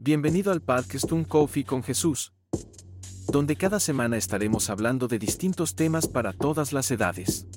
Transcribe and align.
Bienvenido 0.00 0.52
al 0.52 0.62
podcast 0.62 1.10
Un 1.10 1.24
Coffee 1.24 1.64
con 1.64 1.82
Jesús, 1.82 2.32
donde 3.32 3.56
cada 3.56 3.80
semana 3.80 4.16
estaremos 4.16 4.70
hablando 4.70 5.08
de 5.08 5.18
distintos 5.18 5.74
temas 5.74 6.06
para 6.06 6.32
todas 6.32 6.72
las 6.72 6.88
edades. 6.92 7.48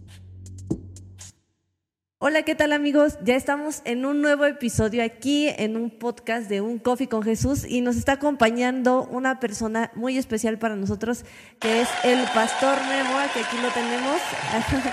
Hola, 2.17 2.41
¿qué 2.41 2.55
tal 2.55 2.73
amigos? 2.73 3.19
Ya 3.23 3.35
estamos 3.35 3.83
en 3.85 4.07
un 4.07 4.23
nuevo 4.23 4.45
episodio 4.45 5.03
aquí 5.03 5.49
en 5.49 5.77
un 5.77 5.91
podcast 5.91 6.49
de 6.49 6.61
Un 6.61 6.79
Coffee 6.79 7.07
con 7.07 7.21
Jesús 7.21 7.63
y 7.63 7.81
nos 7.81 7.95
está 7.95 8.13
acompañando 8.13 9.03
una 9.03 9.39
persona 9.39 9.91
muy 9.93 10.17
especial 10.17 10.57
para 10.57 10.75
nosotros 10.75 11.25
que 11.59 11.81
es 11.81 11.89
el 12.03 12.23
pastor 12.33 12.75
Memo, 12.89 13.19
que 13.35 13.41
aquí 13.41 13.57
lo 13.61 13.69
tenemos. 13.69 14.17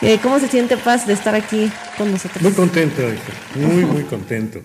Eh, 0.00 0.20
¿Cómo 0.22 0.38
se 0.38 0.46
siente 0.46 0.76
Paz 0.76 1.08
de 1.08 1.12
estar 1.12 1.34
aquí 1.34 1.68
con 1.96 2.12
nosotros? 2.12 2.40
Muy 2.40 2.52
contento, 2.52 3.02
hijo. 3.02 3.32
muy, 3.56 3.84
muy 3.84 4.04
contento. 4.04 4.60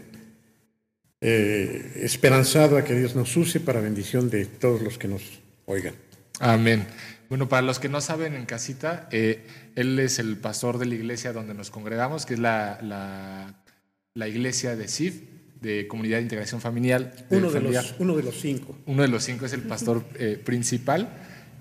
Eh, 1.26 2.02
esperanzado 2.04 2.78
a 2.78 2.84
que 2.84 2.94
Dios 2.94 3.16
nos 3.16 3.38
use 3.38 3.62
para 3.62 3.80
bendición 3.80 4.30
de 4.30 4.46
todos 4.46 4.82
los 4.82 4.98
que 4.98 5.08
nos 5.08 5.22
oigan. 5.66 5.96
Amén. 6.42 6.86
Bueno, 7.30 7.48
para 7.48 7.62
los 7.62 7.80
que 7.80 7.88
no 7.88 8.02
saben 8.02 8.36
en 8.36 8.46
casita, 8.46 9.08
eh, 9.10 9.48
él 9.76 9.98
es 10.00 10.20
el 10.20 10.36
pastor 10.36 10.80
de 10.80 10.86
la 10.86 10.96
iglesia 10.96 11.32
donde 11.32 11.54
nos 11.54 11.72
congregamos, 11.72 12.26
que 12.26 12.34
es 12.34 12.42
la, 12.42 12.78
la, 14.14 14.28
iglesia 14.28 14.76
de 14.76 14.90
CIF, 14.90 15.22
de 15.62 15.88
Comunidad 15.88 16.18
de 16.18 16.24
Integración 16.24 16.60
Familiar. 16.60 17.16
uno, 17.30 17.50
de 17.50 17.62
los, 17.62 17.96
uno 18.00 18.18
de 18.18 18.24
los 18.24 18.42
cinco. 18.42 18.78
Uno 18.86 19.02
de 19.04 19.08
los 19.08 19.24
cinco 19.24 19.46
es 19.46 19.54
el 19.54 19.62
pastor 19.62 20.04
eh, 20.20 20.38
principal. 20.44 21.08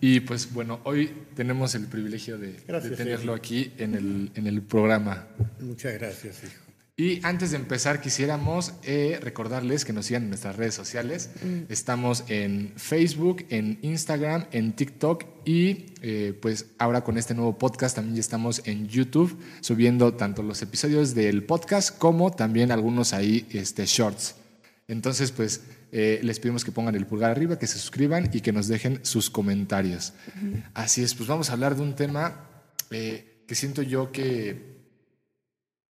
Y 0.00 0.18
pues 0.18 0.52
bueno, 0.52 0.80
hoy 0.82 1.08
tenemos 1.36 1.76
el 1.76 1.86
privilegio 1.86 2.36
de, 2.36 2.54
tenerlo 2.96 3.32
aquí 3.32 3.72
en 3.78 3.94
el, 3.94 4.32
en 4.34 4.48
el 4.48 4.60
programa. 4.60 5.28
Muchas 5.60 5.94
gracias, 5.94 6.42
hijo. 6.42 6.71
Y 6.94 7.24
antes 7.24 7.52
de 7.52 7.56
empezar, 7.56 8.02
quisiéramos 8.02 8.74
eh, 8.82 9.18
recordarles 9.22 9.86
que 9.86 9.94
nos 9.94 10.04
sigan 10.04 10.24
en 10.24 10.28
nuestras 10.28 10.56
redes 10.56 10.74
sociales. 10.74 11.30
Mm. 11.42 11.72
Estamos 11.72 12.24
en 12.28 12.74
Facebook, 12.76 13.46
en 13.48 13.78
Instagram, 13.80 14.44
en 14.52 14.74
TikTok 14.74 15.24
y 15.46 15.86
eh, 16.02 16.38
pues 16.42 16.66
ahora 16.76 17.02
con 17.02 17.16
este 17.16 17.32
nuevo 17.32 17.56
podcast 17.56 17.96
también 17.96 18.16
ya 18.16 18.20
estamos 18.20 18.60
en 18.66 18.88
YouTube 18.88 19.38
subiendo 19.62 20.12
tanto 20.12 20.42
los 20.42 20.60
episodios 20.60 21.14
del 21.14 21.44
podcast 21.44 21.96
como 21.96 22.30
también 22.30 22.70
algunos 22.70 23.14
ahí 23.14 23.46
este, 23.52 23.86
shorts. 23.86 24.34
Entonces 24.86 25.30
pues 25.30 25.62
eh, 25.92 26.20
les 26.22 26.40
pedimos 26.40 26.62
que 26.62 26.72
pongan 26.72 26.94
el 26.94 27.06
pulgar 27.06 27.30
arriba, 27.30 27.58
que 27.58 27.68
se 27.68 27.78
suscriban 27.78 28.28
y 28.34 28.42
que 28.42 28.52
nos 28.52 28.68
dejen 28.68 29.00
sus 29.02 29.30
comentarios. 29.30 30.12
Así 30.74 31.02
es, 31.02 31.14
pues 31.14 31.26
vamos 31.26 31.48
a 31.48 31.54
hablar 31.54 31.74
de 31.74 31.82
un 31.82 31.96
tema 31.96 32.50
que 32.90 33.54
siento 33.54 33.80
yo 33.80 34.12
que 34.12 34.71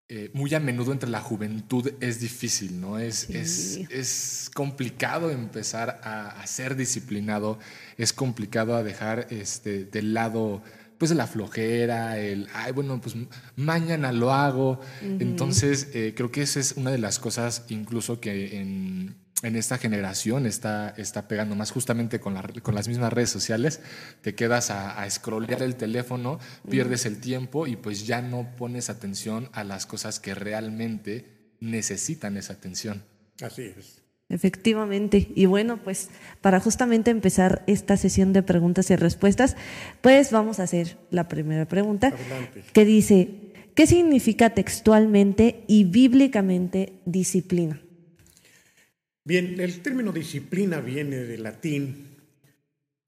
eh, 0.09 0.29
muy 0.33 0.53
a 0.53 0.59
menudo 0.59 0.91
entre 0.91 1.09
la 1.09 1.21
juventud 1.21 1.91
es 2.01 2.19
difícil, 2.19 2.79
¿no? 2.81 2.99
Es, 2.99 3.29
es, 3.29 3.79
es, 3.89 4.51
complicado 4.53 5.31
empezar 5.31 6.01
a, 6.03 6.45
ser 6.45 6.75
disciplinado, 6.75 7.57
es 7.97 8.11
complicado 8.11 8.75
a 8.75 8.83
dejar 8.83 9.27
este, 9.29 9.85
de 9.85 10.01
lado 10.01 10.61
pues 10.97 11.11
la 11.11 11.25
flojera, 11.25 12.19
el, 12.19 12.47
ay, 12.53 12.71
bueno, 12.73 12.99
pues 13.01 13.15
mañana 13.55 14.11
lo 14.11 14.33
hago. 14.33 14.79
Entonces, 15.01 15.89
eh, 15.93 16.13
creo 16.15 16.31
que 16.31 16.41
esa 16.41 16.59
es 16.59 16.73
una 16.73 16.91
de 16.91 16.97
las 16.97 17.19
cosas 17.19 17.65
incluso 17.69 18.19
que 18.19 18.59
en, 18.59 19.15
en 19.43 19.57
esta 19.57 19.77
generación 19.77 20.45
está, 20.45 20.93
está 20.97 21.27
pegando 21.27 21.55
más 21.55 21.71
justamente 21.71 22.19
con, 22.19 22.35
con 22.63 22.73
las 22.73 22.87
mismas 22.87 23.13
redes 23.13 23.29
sociales. 23.29 23.81
Te 24.21 24.33
quedas 24.33 24.71
a, 24.71 25.01
a 25.01 25.09
scrollear 25.09 25.61
el 25.61 25.75
teléfono, 25.75 26.39
pierdes 26.69 27.05
el 27.05 27.19
tiempo 27.19 27.67
y 27.67 27.75
pues 27.75 28.07
ya 28.07 28.21
no 28.21 28.55
pones 28.57 28.89
atención 28.89 29.49
a 29.51 29.63
las 29.63 29.85
cosas 29.85 30.19
que 30.19 30.33
realmente 30.33 31.53
necesitan 31.59 32.37
esa 32.37 32.53
atención. 32.53 33.03
Así 33.41 33.73
es. 33.77 34.01
Efectivamente. 34.29 35.29
Y 35.35 35.45
bueno, 35.45 35.77
pues 35.83 36.09
para 36.41 36.59
justamente 36.59 37.11
empezar 37.11 37.63
esta 37.67 37.97
sesión 37.97 38.31
de 38.33 38.43
preguntas 38.43 38.89
y 38.89 38.95
respuestas, 38.95 39.57
pues 40.01 40.31
vamos 40.31 40.59
a 40.59 40.63
hacer 40.63 40.97
la 41.11 41.27
primera 41.27 41.67
pregunta 41.67 42.13
que 42.71 42.85
dice, 42.85 43.51
¿qué 43.75 43.85
significa 43.87 44.51
textualmente 44.51 45.65
y 45.67 45.83
bíblicamente 45.83 46.93
disciplina? 47.05 47.82
Bien, 49.25 49.59
el 49.59 49.81
término 49.81 50.11
disciplina 50.11 50.81
viene 50.81 51.17
del 51.17 51.43
latín 51.43 52.17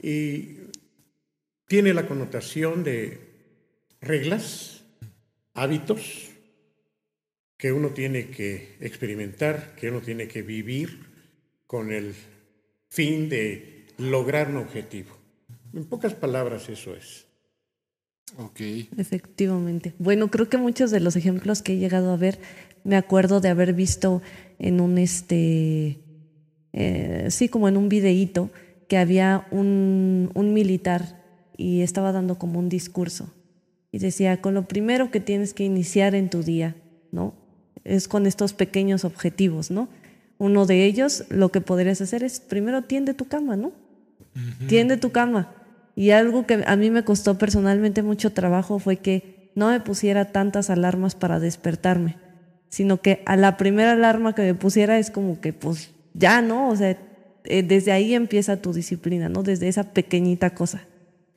y 0.02 0.60
tiene 1.68 1.94
la 1.94 2.08
connotación 2.08 2.84
de 2.84 3.20
reglas, 4.00 4.84
hábitos 5.54 6.30
que 7.58 7.72
uno 7.72 7.90
tiene 7.90 8.28
que 8.28 8.78
experimentar, 8.80 9.76
que 9.76 9.90
uno 9.90 10.02
tiene 10.02 10.28
que 10.28 10.42
vivir 10.42 11.00
con 11.68 11.92
el 11.92 12.14
fin 12.88 13.28
de 13.28 13.88
lograr 13.98 14.50
un 14.50 14.58
objetivo. 14.58 15.18
En 15.74 15.86
pocas 15.86 16.14
palabras 16.14 16.70
eso 16.70 16.96
es. 16.96 17.26
Ok. 18.38 18.62
Efectivamente. 18.98 19.94
Bueno, 20.00 20.30
creo 20.30 20.50
que 20.50 20.58
muchos 20.58 20.92
de 20.92 21.00
los 21.00 21.16
ejemplos 21.16 21.62
que 21.62 21.74
he 21.74 21.78
llegado 21.78 22.12
a 22.12 22.18
ver, 22.18 22.40
me 22.84 22.96
acuerdo 22.96 23.42
de 23.42 23.50
haber 23.50 23.74
visto 23.74 24.22
en 24.60 24.80
un 24.80 24.98
este 24.98 26.05
eh, 26.76 27.28
sí, 27.30 27.48
como 27.48 27.70
en 27.70 27.78
un 27.78 27.88
videíto, 27.88 28.50
que 28.90 28.98
había 28.98 29.48
un, 29.50 30.30
un 30.36 30.54
militar 30.54 31.24
y 31.56 31.82
estaba 31.82 32.12
dando 32.12 32.38
como 32.38 32.60
un 32.60 32.68
discurso. 32.68 33.34
Y 33.94 34.00
decía, 34.00 34.42
con 34.42 34.54
lo 34.54 34.68
primero 34.68 35.10
que 35.10 35.22
tienes 35.22 35.54
que 35.54 35.64
iniciar 35.64 36.16
en 36.16 36.30
tu 36.30 36.44
día, 36.44 36.76
¿no? 37.14 37.34
Es 37.86 38.10
con 38.10 38.26
estos 38.26 38.54
pequeños 38.54 39.06
objetivos, 39.06 39.72
¿no? 39.72 39.88
Uno 40.38 40.66
de 40.66 40.84
ellos, 40.84 41.24
lo 41.30 41.50
que 41.50 41.62
podrías 41.62 42.02
hacer 42.02 42.24
es, 42.24 42.42
primero 42.42 42.82
tiende 42.82 43.14
tu 43.14 43.26
cama, 43.26 43.56
¿no? 43.56 43.72
Tiende 44.68 44.98
tu 44.98 45.14
cama. 45.14 45.56
Y 45.96 46.10
algo 46.10 46.46
que 46.46 46.62
a 46.68 46.76
mí 46.76 46.92
me 46.92 47.06
costó 47.06 47.38
personalmente 47.38 48.04
mucho 48.04 48.34
trabajo 48.34 48.80
fue 48.80 48.98
que 48.98 49.50
no 49.56 49.70
me 49.70 49.80
pusiera 49.80 50.34
tantas 50.34 50.70
alarmas 50.70 51.16
para 51.16 51.40
despertarme, 51.40 52.18
sino 52.68 53.02
que 53.02 53.24
a 53.26 53.38
la 53.38 53.56
primera 53.56 53.94
alarma 53.94 54.36
que 54.36 54.42
me 54.42 54.56
pusiera 54.56 55.00
es 55.00 55.10
como 55.10 55.40
que, 55.40 55.54
pues, 55.54 55.95
ya, 56.18 56.42
¿no? 56.42 56.70
O 56.70 56.76
sea, 56.76 56.98
eh, 57.44 57.64
desde 57.64 57.92
ahí 57.92 58.14
empieza 58.14 58.62
tu 58.62 58.74
disciplina, 58.74 59.30
¿no? 59.30 59.44
Desde 59.44 59.68
esa 59.68 59.94
pequeñita 59.94 60.56
cosa. 60.56 60.88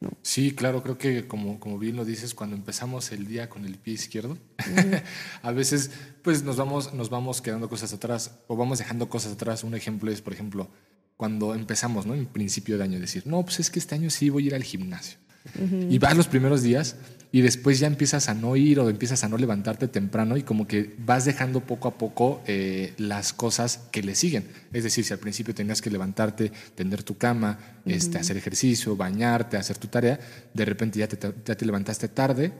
¿no? 0.01 0.11
Sí, 0.23 0.53
claro, 0.53 0.83
creo 0.83 0.97
que 0.97 1.27
como, 1.27 1.59
como 1.59 1.79
bien 1.79 1.97
lo 1.97 2.05
dices, 2.05 2.33
cuando 2.33 2.55
empezamos 2.55 3.11
el 3.11 3.27
día 3.27 3.49
con 3.49 3.65
el 3.65 3.77
pie 3.77 3.95
izquierdo, 3.95 4.39
a 5.43 5.51
veces 5.51 5.91
pues 6.23 6.45
nos 6.45 6.57
vamos, 6.57 6.95
nos 6.95 7.11
vamos 7.11 7.43
quedando 7.43 7.69
cosas 7.69 7.93
atrás 7.93 8.39
o 8.47 8.57
vamos 8.57 8.79
dejando 8.79 9.09
cosas 9.09 9.33
atrás. 9.33 9.65
Un 9.65 9.75
ejemplo 9.75 10.11
es, 10.11 10.23
por 10.23 10.33
ejemplo, 10.33 10.69
cuando 11.17 11.55
empezamos, 11.55 12.07
¿no? 12.07 12.15
En 12.15 12.27
principio 12.27 12.79
de 12.79 12.85
año, 12.85 13.01
decir, 13.01 13.27
no, 13.27 13.43
pues 13.43 13.59
es 13.61 13.71
que 13.71 13.81
este 13.81 13.97
año 13.97 14.09
sí 14.09 14.31
voy 14.31 14.45
a 14.45 14.47
ir 14.47 14.55
al 14.55 14.63
gimnasio. 14.63 15.19
Y 15.89 15.99
vas 15.99 16.15
los 16.15 16.29
primeros 16.29 16.63
días 16.63 16.97
y 17.31 17.43
después 17.43 17.79
ya 17.79 17.87
empiezas 17.87 18.29
a 18.29 18.35
no 18.35 18.57
ir 18.57 18.81
o 18.81 18.89
empiezas 18.89 19.23
a 19.23 19.29
no 19.29 19.37
levantarte 19.37 19.87
temprano 19.87 20.37
y 20.37 20.43
como 20.43 20.67
que 20.67 20.95
vas 20.99 21.27
dejando 21.27 21.61
poco 21.61 21.89
a 21.89 21.99
poco 21.99 22.43
eh, 22.47 22.95
las 22.97 23.33
cosas 23.35 23.89
que 23.91 24.03
le 24.03 24.15
siguen. 24.15 24.49
Es 24.73 24.85
decir, 24.85 25.05
si 25.05 25.13
al 25.13 25.19
principio 25.19 25.55
tenías 25.55 25.83
que 25.83 25.91
levantarte, 25.91 26.51
tender 26.75 27.03
tu 27.03 27.19
cama, 27.19 27.59
este, 27.85 28.19
hacer 28.19 28.37
ejercicio, 28.37 28.97
bañarte, 28.97 29.59
hacer 29.59 29.77
tu 29.77 29.89
tarea, 29.89 30.19
de 30.55 30.65
repente 30.65 30.99
ya 30.99 31.09
te, 31.09 31.19
ya 31.45 31.55
te 31.55 31.67
levantaste 31.67 32.09
tarde 32.09 32.53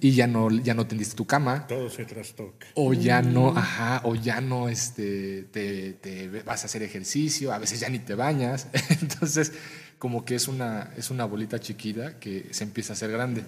y 0.00 0.12
ya 0.12 0.26
no, 0.26 0.50
ya 0.50 0.74
no 0.74 0.86
tendiste 0.86 1.16
tu 1.16 1.26
cama. 1.26 1.66
Todo 1.66 1.90
se 1.90 2.04
trastoca. 2.04 2.68
O 2.74 2.92
ya 2.92 3.20
no, 3.20 3.56
ajá, 3.56 4.02
o 4.04 4.14
ya 4.14 4.40
no 4.40 4.68
este, 4.68 5.44
te, 5.50 5.94
te 5.94 6.28
vas 6.42 6.62
a 6.62 6.66
hacer 6.66 6.82
ejercicio, 6.82 7.52
a 7.52 7.58
veces 7.58 7.80
ya 7.80 7.88
ni 7.88 7.98
te 7.98 8.14
bañas. 8.14 8.68
Entonces 9.00 9.52
como 9.98 10.24
que 10.24 10.34
es 10.34 10.48
una, 10.48 10.92
es 10.96 11.10
una 11.10 11.24
bolita 11.24 11.58
chiquita 11.58 12.18
que 12.18 12.48
se 12.50 12.64
empieza 12.64 12.92
a 12.92 12.94
hacer 12.94 13.10
grande. 13.10 13.42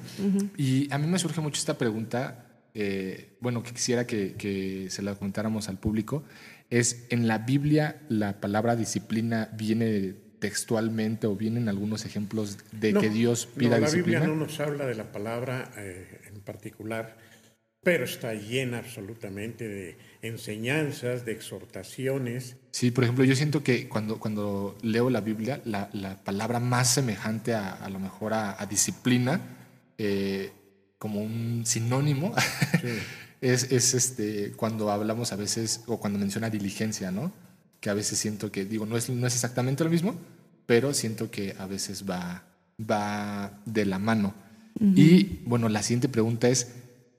Y 0.56 0.92
a 0.92 0.98
mí 0.98 1.06
me 1.06 1.18
surge 1.18 1.40
mucho 1.40 1.58
esta 1.58 1.78
pregunta, 1.78 2.46
eh, 2.74 3.30
bueno, 3.40 3.62
que 3.62 3.72
quisiera 3.72 4.06
que, 4.06 4.86
se 4.90 5.02
la 5.02 5.14
contáramos 5.14 5.68
al 5.68 5.78
público, 5.78 6.24
es, 6.70 7.06
¿en 7.10 7.28
la 7.28 7.38
Biblia 7.38 8.02
la 8.08 8.40
palabra 8.40 8.76
disciplina 8.76 9.50
viene 9.52 10.14
textualmente 10.38 11.26
o 11.26 11.36
vienen 11.36 11.68
algunos 11.68 12.04
ejemplos 12.04 12.58
de 12.72 12.94
que 12.94 13.10
Dios 13.10 13.46
pida 13.46 13.78
disciplina? 13.78 14.20
La 14.20 14.26
Biblia 14.26 14.34
no 14.34 14.36
nos 14.36 14.60
habla 14.60 14.86
de 14.86 14.94
la 14.94 15.12
palabra 15.12 15.70
eh, 15.76 16.22
en 16.32 16.40
particular, 16.40 17.16
pero 17.86 18.04
está 18.04 18.34
llena 18.34 18.78
absolutamente 18.78 19.68
de 19.68 19.96
enseñanzas, 20.20 21.24
de 21.24 21.30
exhortaciones. 21.30 22.56
Sí, 22.72 22.90
por 22.90 23.04
ejemplo, 23.04 23.22
yo 23.24 23.36
siento 23.36 23.62
que 23.62 23.88
cuando, 23.88 24.18
cuando 24.18 24.76
leo 24.82 25.08
la 25.08 25.20
Biblia, 25.20 25.60
la, 25.64 25.88
la 25.92 26.16
palabra 26.16 26.58
más 26.58 26.92
semejante 26.92 27.54
a, 27.54 27.74
a 27.74 27.88
lo 27.88 28.00
mejor 28.00 28.34
a, 28.34 28.66
disciplina, 28.68 29.40
eh, 29.98 30.50
como 30.98 31.22
un 31.22 31.62
sinónimo, 31.64 32.34
es, 33.40 33.70
es, 33.70 33.94
este, 33.94 34.50
cuando 34.56 34.90
hablamos 34.90 35.30
a 35.30 35.36
veces, 35.36 35.84
o 35.86 36.00
cuando 36.00 36.18
menciona 36.18 36.50
diligencia, 36.50 37.12
¿no? 37.12 37.30
Que 37.78 37.88
a 37.88 37.94
veces 37.94 38.18
siento 38.18 38.50
que, 38.50 38.64
digo, 38.64 38.84
no 38.84 38.96
es, 38.96 39.08
no 39.10 39.28
es 39.28 39.34
exactamente 39.34 39.84
lo 39.84 39.90
mismo, 39.90 40.16
pero 40.66 40.92
siento 40.92 41.30
que 41.30 41.54
a 41.56 41.66
veces 41.66 42.02
va, 42.02 42.42
va 42.80 43.60
de 43.64 43.86
la 43.86 44.00
mano. 44.00 44.34
Y 44.78 45.38
bueno, 45.46 45.70
la 45.70 45.82
siguiente 45.82 46.08
pregunta 46.08 46.48
es, 46.48 46.72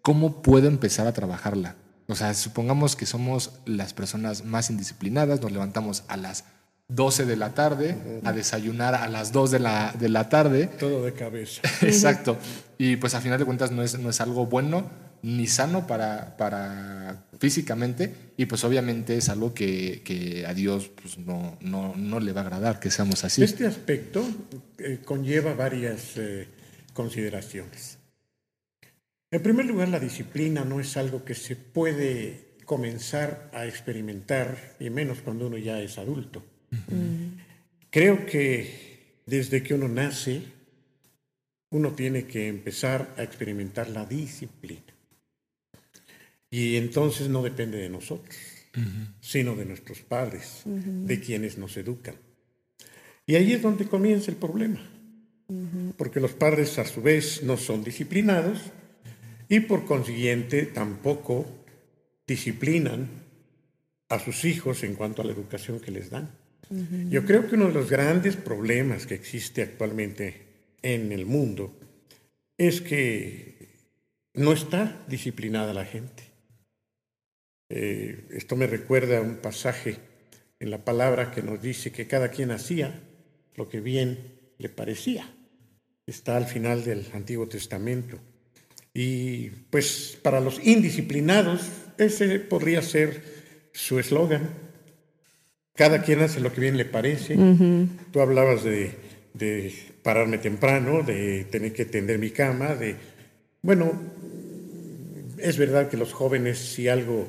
¿cómo 0.08 0.42
puedo 0.42 0.70
empezar 0.70 1.06
a 1.06 1.12
trabajarla? 1.12 1.76
O 2.08 2.16
sea, 2.16 2.34
supongamos 2.34 2.96
que 2.96 3.06
somos 3.06 3.60
las 3.66 3.94
personas 3.94 4.46
más 4.46 4.70
indisciplinadas, 4.70 5.42
nos 5.42 5.52
levantamos 5.52 6.06
a 6.08 6.16
las 6.16 6.46
12 6.88 7.26
de 7.26 7.36
la 7.36 7.54
tarde, 7.54 8.22
a 8.24 8.32
desayunar 8.32 8.96
a 8.96 9.10
las 9.10 9.34
2 9.34 9.52
de 9.52 9.60
la, 9.60 9.94
de 10.00 10.08
la 10.08 10.30
tarde. 10.30 10.68
Todo 10.80 11.04
de 11.04 11.12
cabeza. 11.12 11.62
Exacto. 11.82 12.38
Y 12.78 12.96
pues 12.96 13.16
a 13.16 13.20
final 13.20 13.38
de 13.38 13.44
cuentas 13.44 13.72
no 13.72 13.84
es, 13.84 14.00
no 14.00 14.10
es 14.10 14.22
algo 14.22 14.46
bueno 14.46 14.90
ni 15.24 15.46
sano 15.46 15.88
para, 15.88 16.38
para 16.38 17.26
físicamente 17.38 18.16
y 18.38 18.46
pues 18.46 18.64
obviamente 18.64 19.18
es 19.18 19.28
algo 19.28 19.54
que, 19.54 20.04
que 20.06 20.46
a 20.48 20.54
Dios 20.54 20.90
pues 21.02 21.18
no, 21.18 21.58
no, 21.60 21.94
no, 21.98 22.22
le 22.22 22.32
va 22.32 22.42
a 22.42 22.44
agradar 22.46 22.80
que 22.80 22.92
seamos 22.92 23.26
así. 23.26 23.44
Este 23.44 23.68
aspecto 23.68 24.26
eh, 24.78 25.02
conlleva 25.04 25.54
varias 25.54 26.16
eh, 26.16 26.48
consideraciones. 26.94 27.97
En 29.30 29.44
primer 29.44 29.66
lugar, 29.66 29.90
la 29.90 30.00
disciplina 30.00 30.64
no 30.64 30.80
es 30.80 30.96
algo 30.96 31.26
que 31.26 31.36
se 31.36 31.58
puede 31.58 32.56
comenzar 32.64 33.50
a 33.54 33.66
experimentar, 33.66 34.76
y 34.80 34.90
menos 34.90 35.20
cuando 35.20 35.48
uno 35.48 35.58
ya 35.58 35.82
es 35.82 35.98
adulto. 35.98 36.44
Creo 37.90 38.26
que 38.26 39.22
desde 39.26 39.64
que 39.64 39.74
uno 39.74 39.90
nace, 39.90 40.44
uno 41.72 41.92
tiene 41.92 42.26
que 42.26 42.48
empezar 42.48 43.14
a 43.18 43.24
experimentar 43.24 43.90
la 43.90 44.06
disciplina. 44.06 44.94
Y 46.50 46.78
entonces 46.78 47.28
no 47.28 47.44
depende 47.44 47.78
de 47.80 47.90
nosotros, 47.90 48.36
sino 49.20 49.56
de 49.56 49.66
nuestros 49.66 50.00
padres, 50.00 50.62
de 50.66 51.20
quienes 51.20 51.58
nos 51.58 51.76
educan. 51.76 52.16
Y 53.26 53.36
ahí 53.36 53.52
es 53.52 53.62
donde 53.62 53.88
comienza 53.88 54.32
el 54.32 54.38
problema, 54.38 54.80
porque 55.98 56.22
los 56.22 56.32
padres 56.32 56.80
a 56.80 56.86
su 56.86 57.02
vez 57.02 57.44
no 57.44 57.58
son 57.58 57.84
disciplinados 57.84 58.72
y 59.50 59.62
por 59.62 59.86
consiguiente 59.86 60.64
tampoco 60.66 61.46
disciplinan 62.28 63.08
a 64.10 64.20
sus 64.20 64.46
hijos 64.46 64.84
en 64.84 64.96
cuanto 64.96 65.22
a 65.22 65.26
la 65.26 65.32
educación 65.32 65.80
que 65.80 65.92
les 65.92 66.10
dan. 66.10 66.32
Yo 67.10 67.26
creo 67.26 67.48
que 67.48 67.56
uno 67.56 67.68
de 67.68 67.74
los 67.74 67.90
grandes 67.90 68.36
problemas 68.36 69.06
que 69.06 69.16
existe 69.16 69.62
actualmente 69.62 70.48
en 70.82 71.14
el 71.14 71.26
mundo 71.26 71.74
es 72.58 72.82
que 72.82 73.70
no 74.34 74.52
está 74.52 75.06
disciplinada 75.08 75.74
la 75.74 75.86
gente. 75.86 76.24
Eh, 77.70 78.28
esto 78.32 78.56
me 78.56 78.68
recuerda 78.68 79.18
a 79.18 79.22
un 79.22 79.38
pasaje 79.38 79.98
en 80.60 80.72
la 80.72 80.84
palabra 80.84 81.32
que 81.32 81.42
nos 81.42 81.62
dice 81.62 81.92
que 81.92 82.08
cada 82.08 82.32
quien 82.32 82.52
hacía 82.52 83.02
lo 83.56 83.70
que 83.70 83.80
bien 83.80 84.40
le 84.58 84.70
parecía. 84.70 85.34
Está 86.06 86.38
al 86.38 86.46
final 86.46 86.84
del 86.84 87.06
Antiguo 87.14 87.48
Testamento. 87.48 88.20
Y 88.98 89.52
pues 89.70 90.18
para 90.24 90.40
los 90.40 90.60
indisciplinados, 90.66 91.62
ese 92.00 92.40
podría 92.40 92.82
ser 92.82 93.22
su 93.72 94.00
eslogan. 94.00 94.50
Cada 95.76 96.02
quien 96.02 96.22
hace 96.22 96.40
lo 96.40 96.52
que 96.52 96.62
bien 96.62 96.78
le 96.78 96.86
parece. 96.86 97.38
Tú 98.12 98.22
hablabas 98.22 98.64
de, 98.64 98.90
de, 99.36 99.72
pararme 100.02 100.40
temprano, 100.40 101.04
de 101.04 101.44
tener 101.44 101.74
que 101.74 101.86
tender 101.86 102.18
mi 102.18 102.32
cama, 102.32 102.74
de... 102.74 102.96
Bueno, 103.62 104.02
es 105.38 105.60
verdad 105.60 105.90
que 105.90 105.98
los 105.98 106.12
jóvenes 106.12 106.58
si 106.58 106.88
algo 106.88 107.28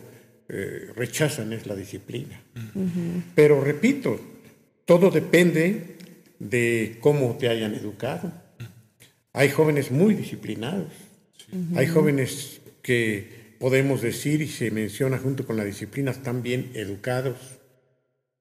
eh, 0.49 0.89
rechazan 0.97 1.53
es 1.53 1.67
la 1.67 1.77
disciplina. 1.77 2.41
Pero 3.35 3.61
repito, 3.61 4.19
todo 4.87 5.11
depende 5.11 5.99
de 6.39 6.97
cómo 7.03 7.37
te 7.37 7.51
hayan 7.51 7.75
educado. 7.75 8.33
Hay 9.35 9.51
jóvenes 9.51 9.91
muy 9.91 10.15
disciplinados 10.15 11.08
hay 11.75 11.87
jóvenes 11.87 12.61
que 12.83 13.57
podemos 13.59 14.03
decir, 14.03 14.43
y 14.43 14.49
se 14.49 14.71
menciona 14.71 15.19
junto 15.19 15.47
con 15.47 15.57
la 15.57 15.65
disciplina, 15.65 16.11
están 16.11 16.43
bien 16.43 16.71
educados, 16.75 17.37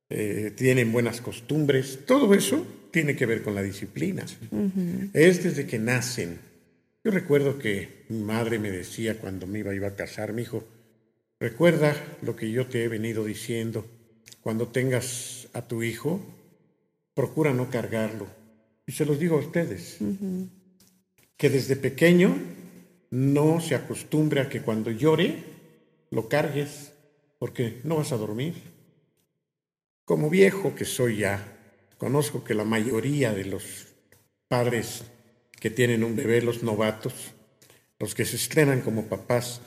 eh, 0.10 0.52
tienen 0.56 0.92
buenas 0.92 1.22
costumbres. 1.22 2.00
Todo 2.06 2.34
eso 2.34 2.66
tiene 2.92 3.16
que 3.16 3.26
ver 3.26 3.42
con 3.42 3.56
la 3.56 3.64
disciplina. 3.64 4.26
Es 5.14 5.44
desde 5.44 5.66
que 5.66 5.80
nacen. 5.80 6.40
Yo 7.04 7.12
recuerdo 7.12 7.58
que 7.58 8.06
mi 8.10 8.20
madre 8.20 8.60
me 8.60 8.72
decía 8.72 9.18
cuando 9.18 9.48
me 9.48 9.60
iba, 9.60 9.74
iba 9.74 9.88
a 9.88 9.96
casar, 9.96 10.34
mi 10.34 10.44
hijo, 10.44 10.64
recuerda 11.40 11.96
lo 12.22 12.36
que 12.36 12.52
yo 12.52 12.68
te 12.68 12.84
he 12.84 12.88
venido 12.88 13.26
diciendo. 13.26 13.86
Cuando 14.42 14.68
tengas 14.68 15.48
a 15.54 15.68
tu 15.68 15.84
hijo, 15.84 16.22
procura 17.14 17.54
no 17.54 17.70
cargarlo. 17.70 18.28
Y 18.86 18.94
se 18.94 19.06
los 19.06 19.20
digo 19.20 19.36
a 19.36 19.40
ustedes, 19.40 19.98
que 21.36 21.50
desde 21.50 21.76
pequeño 21.76 22.38
no 23.10 23.62
se 23.62 23.76
acostumbre 23.76 24.42
a 24.42 24.50
que 24.50 24.62
cuando 24.62 24.92
llore 24.92 25.44
lo 26.12 26.30
cargues, 26.30 26.94
porque 27.40 27.82
no 27.84 27.98
vas 27.98 28.12
a 28.12 28.18
dormir. 28.18 28.56
Como 30.06 30.30
viejo 30.30 30.76
que 30.76 30.86
soy 30.86 31.18
ya, 31.18 31.58
conozco 31.98 32.44
que 32.44 32.54
la 32.54 32.64
mayoría 32.64 33.34
de 33.34 33.46
los 33.46 33.88
padres 34.48 35.04
que 35.60 35.70
tienen 35.70 36.04
un 36.04 36.16
bebé, 36.16 36.42
los 36.42 36.64
novatos, 36.64 37.14
los 38.00 38.16
que 38.16 38.26
se 38.26 38.36
estrenan 38.36 38.82
como 38.82 39.08
papás, 39.08 39.62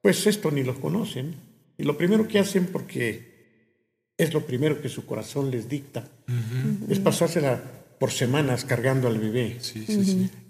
pues 0.00 0.26
esto 0.26 0.50
ni 0.50 0.62
lo 0.62 0.80
conocen. 0.80 1.34
Y 1.76 1.82
lo 1.82 1.98
primero 1.98 2.26
que 2.26 2.38
hacen, 2.38 2.66
porque 2.66 3.36
es 4.16 4.32
lo 4.32 4.46
primero 4.46 4.80
que 4.80 4.88
su 4.88 5.04
corazón 5.04 5.50
les 5.50 5.68
dicta, 5.68 6.08
es 6.88 6.98
pasársela 7.00 7.62
por 7.98 8.10
semanas 8.10 8.64
cargando 8.64 9.08
al 9.08 9.18
bebé. 9.18 9.58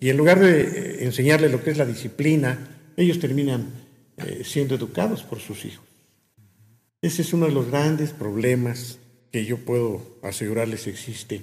Y 0.00 0.08
en 0.08 0.16
lugar 0.16 0.40
de 0.40 0.60
eh, 0.60 1.04
enseñarle 1.04 1.48
lo 1.48 1.62
que 1.62 1.70
es 1.70 1.78
la 1.78 1.86
disciplina, 1.86 2.58
ellos 2.96 3.18
terminan 3.18 3.70
eh, 4.16 4.42
siendo 4.44 4.74
educados 4.74 5.22
por 5.22 5.40
sus 5.40 5.64
hijos. 5.64 5.84
Ese 7.02 7.22
es 7.22 7.32
uno 7.32 7.46
de 7.46 7.52
los 7.52 7.70
grandes 7.70 8.10
problemas 8.10 8.98
que 9.30 9.44
yo 9.44 9.58
puedo 9.58 10.18
asegurarles 10.22 10.86
existe 10.86 11.42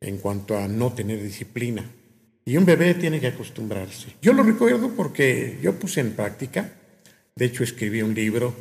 en 0.00 0.18
cuanto 0.18 0.56
a 0.56 0.68
no 0.68 0.92
tener 0.92 1.22
disciplina. 1.22 1.84
Y 2.44 2.56
un 2.56 2.64
bebé 2.64 2.94
tiene 2.94 3.20
que 3.20 3.28
acostumbrarse. 3.28 4.08
Yo 4.20 4.32
lo 4.32 4.42
recuerdo 4.42 4.90
porque 4.96 5.58
yo 5.62 5.74
puse 5.78 6.00
en 6.00 6.12
práctica, 6.12 6.72
de 7.34 7.44
hecho 7.44 7.64
escribí 7.64 8.02
un 8.02 8.14
libro 8.14 8.54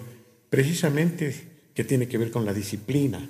precisamente 0.50 1.36
que 1.74 1.84
tiene 1.84 2.08
que 2.08 2.18
ver 2.18 2.32
con 2.32 2.46
la 2.46 2.54
disciplina 2.54 3.28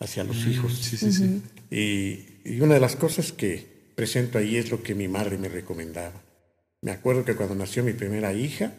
hacia 0.00 0.24
los 0.24 0.44
mm, 0.44 0.50
hijos. 0.50 0.76
Sí, 0.76 0.96
sí, 0.96 1.12
sí. 1.12 1.42
Y 1.70 2.31
y 2.44 2.60
una 2.60 2.74
de 2.74 2.80
las 2.80 2.96
cosas 2.96 3.32
que 3.32 3.66
presento 3.94 4.38
ahí 4.38 4.56
es 4.56 4.70
lo 4.70 4.82
que 4.82 4.94
mi 4.94 5.08
madre 5.08 5.38
me 5.38 5.48
recomendaba. 5.48 6.22
Me 6.80 6.90
acuerdo 6.90 7.24
que 7.24 7.36
cuando 7.36 7.54
nació 7.54 7.84
mi 7.84 7.92
primera 7.92 8.32
hija, 8.32 8.72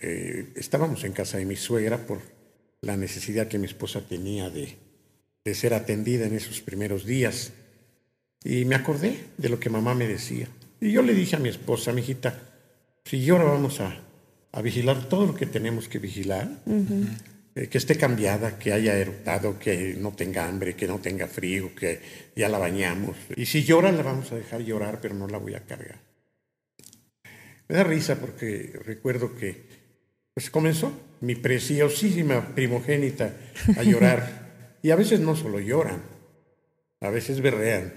eh, 0.00 0.52
estábamos 0.56 1.04
en 1.04 1.12
casa 1.12 1.38
de 1.38 1.46
mi 1.46 1.56
suegra 1.56 2.06
por 2.06 2.20
la 2.80 2.96
necesidad 2.96 3.48
que 3.48 3.58
mi 3.58 3.66
esposa 3.66 4.06
tenía 4.06 4.50
de, 4.50 4.76
de 5.44 5.54
ser 5.54 5.74
atendida 5.74 6.26
en 6.26 6.34
esos 6.34 6.60
primeros 6.60 7.06
días. 7.06 7.52
Y 8.44 8.64
me 8.64 8.74
acordé 8.74 9.16
de 9.38 9.48
lo 9.48 9.60
que 9.60 9.70
mamá 9.70 9.94
me 9.94 10.06
decía. 10.06 10.48
Y 10.80 10.90
yo 10.90 11.02
le 11.02 11.14
dije 11.14 11.36
a 11.36 11.38
mi 11.38 11.48
esposa, 11.48 11.92
mi 11.92 12.00
hijita, 12.00 12.38
si 13.04 13.28
ahora 13.30 13.44
vamos 13.44 13.80
a, 13.80 14.00
a 14.50 14.62
vigilar 14.62 15.08
todo 15.08 15.26
lo 15.26 15.34
que 15.34 15.46
tenemos 15.46 15.88
que 15.88 15.98
vigilar, 15.98 16.48
eh, 16.66 17.06
que 17.54 17.78
esté 17.78 17.96
cambiada, 17.96 18.58
que 18.58 18.72
haya 18.72 18.96
eruptado, 18.96 19.58
que 19.58 19.94
no 19.98 20.12
tenga 20.12 20.46
hambre, 20.46 20.74
que 20.74 20.86
no 20.86 20.98
tenga 21.00 21.26
frío, 21.26 21.74
que 21.74 22.00
ya 22.34 22.48
la 22.48 22.58
bañamos. 22.58 23.16
Y 23.36 23.46
si 23.46 23.62
llora, 23.62 23.92
la 23.92 24.02
vamos 24.02 24.32
a 24.32 24.36
dejar 24.36 24.62
llorar, 24.62 25.00
pero 25.00 25.14
no 25.14 25.28
la 25.28 25.38
voy 25.38 25.54
a 25.54 25.60
cargar. 25.60 26.00
Me 27.68 27.76
da 27.76 27.84
risa 27.84 28.16
porque 28.16 28.72
recuerdo 28.84 29.34
que 29.34 29.82
pues 30.34 30.50
comenzó 30.50 30.92
mi 31.20 31.34
preciosísima 31.34 32.54
primogénita 32.54 33.34
a 33.76 33.82
llorar. 33.82 34.42
y 34.82 34.90
a 34.90 34.96
veces 34.96 35.20
no 35.20 35.36
solo 35.36 35.60
lloran, 35.60 36.02
a 37.00 37.10
veces 37.10 37.40
berrean. 37.40 37.92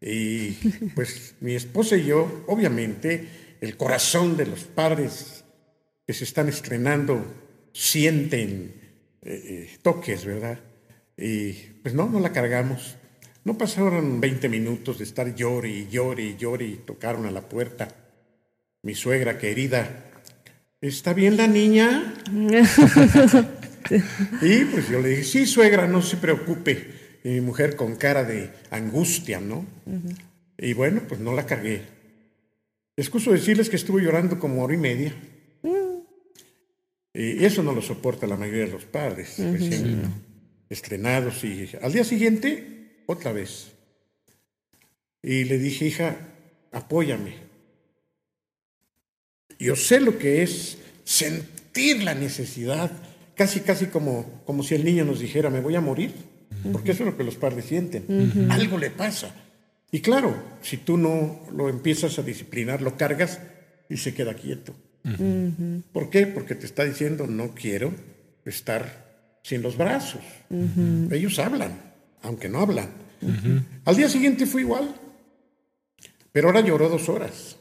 Y 0.00 0.52
pues 0.94 1.34
mi 1.40 1.54
esposa 1.54 1.96
y 1.96 2.06
yo, 2.06 2.44
obviamente, 2.46 3.56
el 3.60 3.76
corazón 3.76 4.36
de 4.36 4.46
los 4.46 4.64
padres 4.64 5.44
que 6.06 6.12
se 6.12 6.24
están 6.24 6.48
estrenando 6.48 7.24
sienten 7.78 8.74
eh, 9.22 9.42
eh, 9.44 9.70
toques, 9.82 10.24
¿verdad? 10.24 10.58
Y 11.16 11.52
pues 11.82 11.94
no, 11.94 12.08
no 12.08 12.18
la 12.18 12.32
cargamos. 12.32 12.96
No 13.44 13.56
pasaron 13.56 14.20
20 14.20 14.48
minutos 14.48 14.98
de 14.98 15.04
estar 15.04 15.32
llore 15.34 15.70
y 15.70 15.88
llore 15.88 16.24
y 16.24 16.36
llore 16.36 16.66
y 16.66 16.74
tocaron 16.74 17.26
a 17.26 17.30
la 17.30 17.48
puerta. 17.48 17.88
Mi 18.82 18.96
suegra 18.96 19.38
querida, 19.38 20.10
¿está 20.80 21.12
bien 21.12 21.36
la 21.36 21.46
niña? 21.46 22.14
y 24.42 24.64
pues 24.64 24.88
yo 24.88 25.00
le 25.00 25.10
dije, 25.10 25.24
sí, 25.24 25.46
suegra, 25.46 25.86
no 25.86 26.02
se 26.02 26.16
preocupe. 26.16 27.20
Y 27.22 27.28
mi 27.28 27.40
mujer 27.42 27.76
con 27.76 27.94
cara 27.94 28.24
de 28.24 28.50
angustia, 28.70 29.40
¿no? 29.40 29.64
Y 30.56 30.72
bueno, 30.72 31.02
pues 31.08 31.20
no 31.20 31.32
la 31.32 31.46
cargué. 31.46 31.82
Excuso 32.96 33.30
decirles 33.30 33.70
que 33.70 33.76
estuve 33.76 34.02
llorando 34.02 34.40
como 34.40 34.64
hora 34.64 34.74
y 34.74 34.78
media. 34.78 35.14
Y 37.18 37.44
eso 37.44 37.62
no 37.62 37.72
lo 37.72 37.82
soporta 37.82 38.26
la 38.26 38.36
mayoría 38.36 38.66
de 38.66 38.72
los 38.72 38.84
padres, 38.84 39.38
estrenados. 40.68 41.42
Y 41.44 41.68
al 41.82 41.92
día 41.92 42.04
siguiente, 42.04 43.02
otra 43.06 43.32
vez. 43.32 43.72
Y 45.22 45.44
le 45.44 45.58
dije, 45.58 45.86
hija, 45.86 46.16
apóyame. 46.70 47.34
Yo 49.58 49.74
sé 49.74 50.00
lo 50.00 50.16
que 50.18 50.42
es 50.42 50.78
sentir 51.02 51.58
sentir 51.78 52.02
la 52.02 52.14
necesidad, 52.14 52.90
casi, 53.34 53.60
casi 53.60 53.86
como, 53.86 54.42
como 54.44 54.62
si 54.62 54.74
el 54.74 54.84
niño 54.84 55.04
nos 55.04 55.20
dijera, 55.20 55.50
me 55.50 55.60
voy 55.60 55.76
a 55.76 55.80
morir, 55.80 56.12
porque 56.72 56.92
eso 56.92 57.04
es 57.04 57.10
lo 57.10 57.16
que 57.16 57.24
los 57.24 57.36
padres 57.36 57.66
sienten, 57.66 58.50
algo 58.50 58.78
le 58.78 58.90
pasa. 58.90 59.34
Y 59.92 60.00
claro, 60.00 60.34
si 60.62 60.78
tú 60.78 60.96
no 60.96 61.46
lo 61.52 61.68
empiezas 61.68 62.18
a 62.18 62.22
disciplinar, 62.22 62.82
lo 62.82 62.96
cargas 62.96 63.38
y 63.88 63.98
se 63.98 64.14
queda 64.14 64.34
quieto. 64.34 64.74
¿Por 65.92 66.10
qué? 66.10 66.26
Porque 66.26 66.54
te 66.54 66.66
está 66.66 66.84
diciendo, 66.84 67.26
no 67.26 67.54
quiero 67.54 67.92
estar 68.44 69.08
sin 69.42 69.62
los 69.62 69.76
brazos. 69.76 70.22
Ellos 71.10 71.38
hablan, 71.38 71.72
aunque 72.22 72.48
no 72.48 72.60
hablan. 72.60 72.88
Al 73.84 73.96
día 73.96 74.08
siguiente 74.08 74.46
fue 74.46 74.62
igual, 74.62 74.94
pero 76.32 76.48
ahora 76.48 76.60
lloró 76.60 76.88
dos 76.88 77.08
horas. 77.08 77.56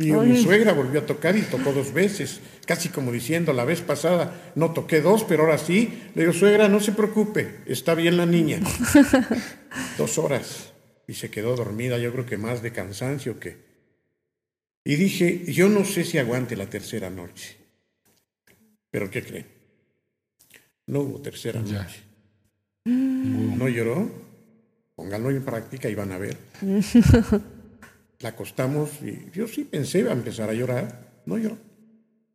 Y 0.00 0.12
mi 0.12 0.40
suegra 0.40 0.74
volvió 0.74 1.00
a 1.00 1.06
tocar 1.06 1.36
y 1.36 1.42
tocó 1.42 1.72
dos 1.72 1.92
veces, 1.92 2.40
casi 2.66 2.88
como 2.88 3.10
diciendo, 3.10 3.52
la 3.52 3.64
vez 3.64 3.80
pasada 3.80 4.52
no 4.54 4.72
toqué 4.72 5.00
dos, 5.00 5.24
pero 5.24 5.42
ahora 5.42 5.58
sí. 5.58 5.92
Le 6.14 6.22
digo, 6.22 6.32
suegra, 6.32 6.68
no 6.68 6.78
se 6.78 6.92
preocupe, 6.92 7.56
está 7.66 7.96
bien 7.96 8.16
la 8.16 8.24
niña. 8.24 8.60
dos 9.98 10.18
horas. 10.18 10.72
Y 11.08 11.14
se 11.14 11.30
quedó 11.30 11.56
dormida, 11.56 11.98
yo 11.98 12.12
creo 12.12 12.26
que 12.26 12.36
más 12.36 12.62
de 12.62 12.70
cansancio 12.70 13.40
que... 13.40 13.67
Y 14.88 14.96
dije, 14.96 15.44
yo 15.52 15.68
no 15.68 15.84
sé 15.84 16.02
si 16.02 16.16
aguante 16.16 16.56
la 16.56 16.64
tercera 16.64 17.10
noche. 17.10 17.58
Pero 18.90 19.10
¿qué 19.10 19.22
creen? 19.22 19.46
No 20.86 21.00
hubo 21.00 21.20
tercera 21.20 21.60
noche. 21.60 22.00
¿No 22.86 23.68
lloró? 23.68 24.10
Pónganlo 24.96 25.30
en 25.30 25.44
práctica 25.44 25.90
y 25.90 25.94
van 25.94 26.12
a 26.12 26.16
ver. 26.16 26.38
La 28.20 28.30
acostamos 28.30 28.88
y 29.02 29.30
yo 29.30 29.46
sí 29.46 29.64
pensé 29.64 30.08
a 30.08 30.12
empezar 30.12 30.48
a 30.48 30.54
llorar. 30.54 31.20
No 31.26 31.36
lloró. 31.36 31.58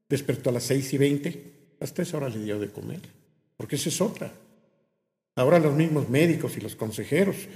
Despertó 0.07 0.51
a 0.51 0.53
las 0.53 0.65
seis 0.65 0.93
y 0.93 0.99
veinte. 0.99 1.53
Hasta 1.79 2.03
esa 2.03 2.17
hora 2.17 2.29
le 2.29 2.37
dio 2.37 2.59
de 2.59 2.69
comer. 2.69 3.01
Porque 3.57 3.77
esa 3.77 3.89
es 3.89 3.99
otra. 3.99 4.31
Ahora 5.37 5.57
los 5.57 5.73
mismos 5.73 6.07
médicos 6.07 6.55
y 6.55 6.61
los 6.61 6.75
consejeros 6.75 7.47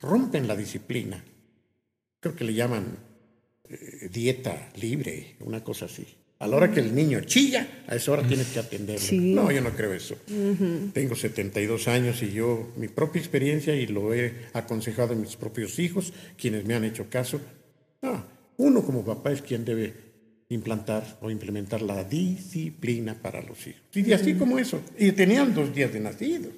rompen 0.00 0.48
la 0.48 0.56
disciplina. 0.56 1.22
Creo 2.18 2.34
que 2.34 2.42
le 2.42 2.54
llaman 2.54 3.11
eh, 3.68 4.08
dieta 4.12 4.70
libre, 4.76 5.36
una 5.40 5.62
cosa 5.62 5.86
así. 5.86 6.06
A 6.38 6.48
la 6.48 6.56
hora 6.56 6.72
que 6.72 6.80
el 6.80 6.92
niño 6.92 7.20
chilla, 7.20 7.84
a 7.86 7.94
esa 7.94 8.10
hora 8.10 8.26
tienes 8.26 8.48
que 8.48 8.58
atenderlo. 8.58 9.06
No, 9.12 9.52
yo 9.52 9.60
no 9.60 9.70
creo 9.70 9.92
eso. 9.92 10.16
Tengo 10.92 11.14
72 11.14 11.86
años 11.86 12.20
y 12.20 12.32
yo, 12.32 12.72
mi 12.76 12.88
propia 12.88 13.20
experiencia, 13.20 13.76
y 13.76 13.86
lo 13.86 14.12
he 14.12 14.34
aconsejado 14.52 15.12
a 15.12 15.16
mis 15.16 15.36
propios 15.36 15.78
hijos, 15.78 16.12
quienes 16.36 16.64
me 16.64 16.74
han 16.74 16.82
hecho 16.82 17.06
caso. 17.08 17.40
No, 18.02 18.24
uno 18.56 18.82
como 18.82 19.04
papá 19.04 19.30
es 19.30 19.40
quien 19.40 19.64
debe 19.64 19.94
implantar 20.48 21.18
o 21.20 21.30
implementar 21.30 21.80
la 21.80 22.02
disciplina 22.02 23.14
para 23.14 23.40
los 23.42 23.64
hijos. 23.66 23.80
Y 23.94 24.12
así 24.12 24.34
como 24.34 24.58
eso. 24.58 24.82
Y 24.98 25.12
tenían 25.12 25.54
dos 25.54 25.72
días 25.72 25.92
de 25.92 26.00
nacidos. 26.00 26.52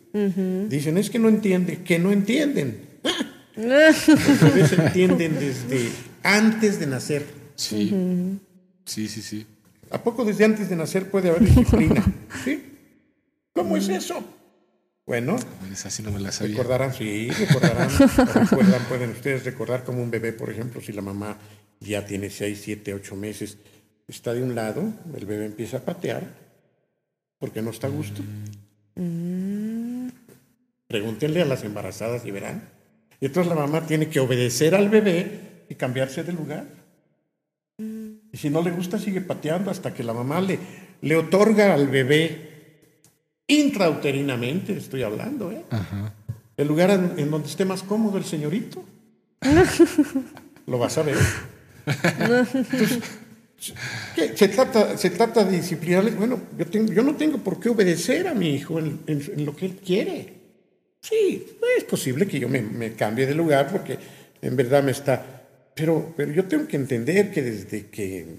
Dicen, 0.71 0.97
es 0.97 1.11
que 1.11 1.19
no 1.19 1.29
entienden, 1.29 1.85
que 1.85 1.99
no 1.99 2.11
entienden. 2.11 2.95
Los 3.57 4.41
bebés 4.41 4.73
entienden 4.73 5.39
desde 5.39 5.89
antes 6.25 6.81
de 6.81 6.87
nacer. 6.89 7.25
Sí. 7.55 8.41
Sí, 8.85 9.07
sí, 9.09 9.23
sí. 9.23 9.47
¿A 9.91 10.03
poco 10.03 10.25
desde 10.25 10.45
antes 10.45 10.69
de 10.69 10.75
nacer 10.75 11.09
puede 11.11 11.29
haber 11.31 11.45
disciplina? 11.45 12.05
¿Sí? 12.45 12.73
¿Cómo 13.53 13.77
es 13.77 13.89
eso? 13.89 14.25
Bueno, 15.07 15.37
Esa 15.71 15.91
sí 15.91 16.03
no 16.03 16.11
me 16.11 16.19
la 16.19 16.33
sabía. 16.33 16.57
recordarán, 16.57 16.93
sí, 16.95 17.29
recordarán, 17.31 17.91
recuerdan, 18.51 18.83
pueden 18.89 19.11
ustedes 19.11 19.45
recordar 19.45 19.85
como 19.85 20.03
un 20.03 20.11
bebé, 20.11 20.33
por 20.33 20.49
ejemplo, 20.51 20.81
si 20.81 20.93
la 20.93 21.03
mamá 21.03 21.37
ya 21.79 22.07
tiene 22.07 22.31
6, 22.31 22.59
7, 22.65 22.95
8 22.95 23.15
meses, 23.15 23.59
está 24.09 24.33
de 24.33 24.43
un 24.43 24.55
lado, 24.55 24.83
el 25.15 25.27
bebé 25.27 25.45
empieza 25.45 25.77
a 25.77 25.81
patear 25.81 26.25
porque 27.39 27.61
no 27.61 27.71
está 27.71 27.87
a 27.87 27.91
gusto. 27.91 28.23
Pregúntenle 30.89 31.43
a 31.43 31.47
las 31.47 31.65
embarazadas 31.65 32.25
y 32.25 32.31
verán. 32.31 32.71
Y 33.21 33.27
entonces 33.27 33.53
la 33.55 33.59
mamá 33.61 33.87
tiene 33.87 34.09
que 34.09 34.21
obedecer 34.21 34.75
al 34.75 34.89
bebé 34.89 35.54
y 35.69 35.75
cambiarse 35.75 36.23
de 36.25 36.33
lugar. 36.33 36.67
Y 37.79 38.37
si 38.37 38.51
no 38.51 38.63
le 38.63 38.71
gusta, 38.71 38.99
sigue 38.99 39.21
pateando 39.21 39.71
hasta 39.71 39.93
que 39.93 40.03
la 40.05 40.13
mamá 40.13 40.41
le, 40.41 40.59
le 41.03 41.17
otorga 41.17 41.75
al 41.75 41.89
bebé 41.89 42.51
intrauterinamente, 43.47 44.77
estoy 44.77 45.03
hablando, 45.03 45.51
¿eh? 45.53 45.63
el 46.57 46.69
lugar 46.69 46.91
en, 46.91 47.19
en 47.19 47.31
donde 47.31 47.49
esté 47.49 47.65
más 47.65 47.83
cómodo 47.83 48.17
el 48.19 48.25
señorito. 48.25 48.85
Lo 50.67 50.79
vas 50.79 50.97
a 50.99 51.03
ver. 51.03 51.17
Entonces, 52.19 52.67
¿qué? 54.15 54.37
Se, 54.37 54.49
trata, 54.49 54.97
se 54.97 55.11
trata 55.11 55.45
de 55.45 55.57
disciplinarle. 55.59 56.13
Bueno, 56.13 56.41
yo, 56.57 56.67
tengo, 56.67 56.93
yo 56.93 57.03
no 57.03 57.17
tengo 57.17 57.39
por 57.39 57.61
qué 57.61 57.69
obedecer 57.69 58.29
a 58.29 58.35
mi 58.35 58.55
hijo 58.55 58.79
en, 58.79 59.01
en- 59.07 59.23
en 59.37 59.45
lo 59.45 59.55
que 59.55 59.67
él 59.67 59.77
quiere. 59.85 60.33
Sí, 61.03 61.45
es 61.77 61.85
posible 61.85 62.27
que 62.27 62.41
yo 62.41 62.49
me, 62.49 62.63
me 62.63 62.95
cambie 62.95 63.27
de 63.27 63.35
lugar 63.35 63.71
porque 63.71 63.99
en 64.41 64.57
verdad 64.57 64.83
me 64.83 64.93
está... 64.93 65.43
Pero, 65.75 66.15
pero 66.17 66.33
yo 66.33 66.45
tengo 66.45 66.67
que 66.67 66.77
entender 66.77 67.31
que 67.31 67.43
desde 67.43 67.87
que 67.87 68.39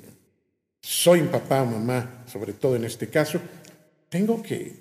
soy 0.81 1.21
papá 1.23 1.63
o 1.63 1.65
mamá, 1.65 2.23
sobre 2.31 2.53
todo 2.53 2.75
en 2.75 2.85
este 2.85 3.07
caso, 3.07 3.39
tengo 4.09 4.41
que, 4.41 4.73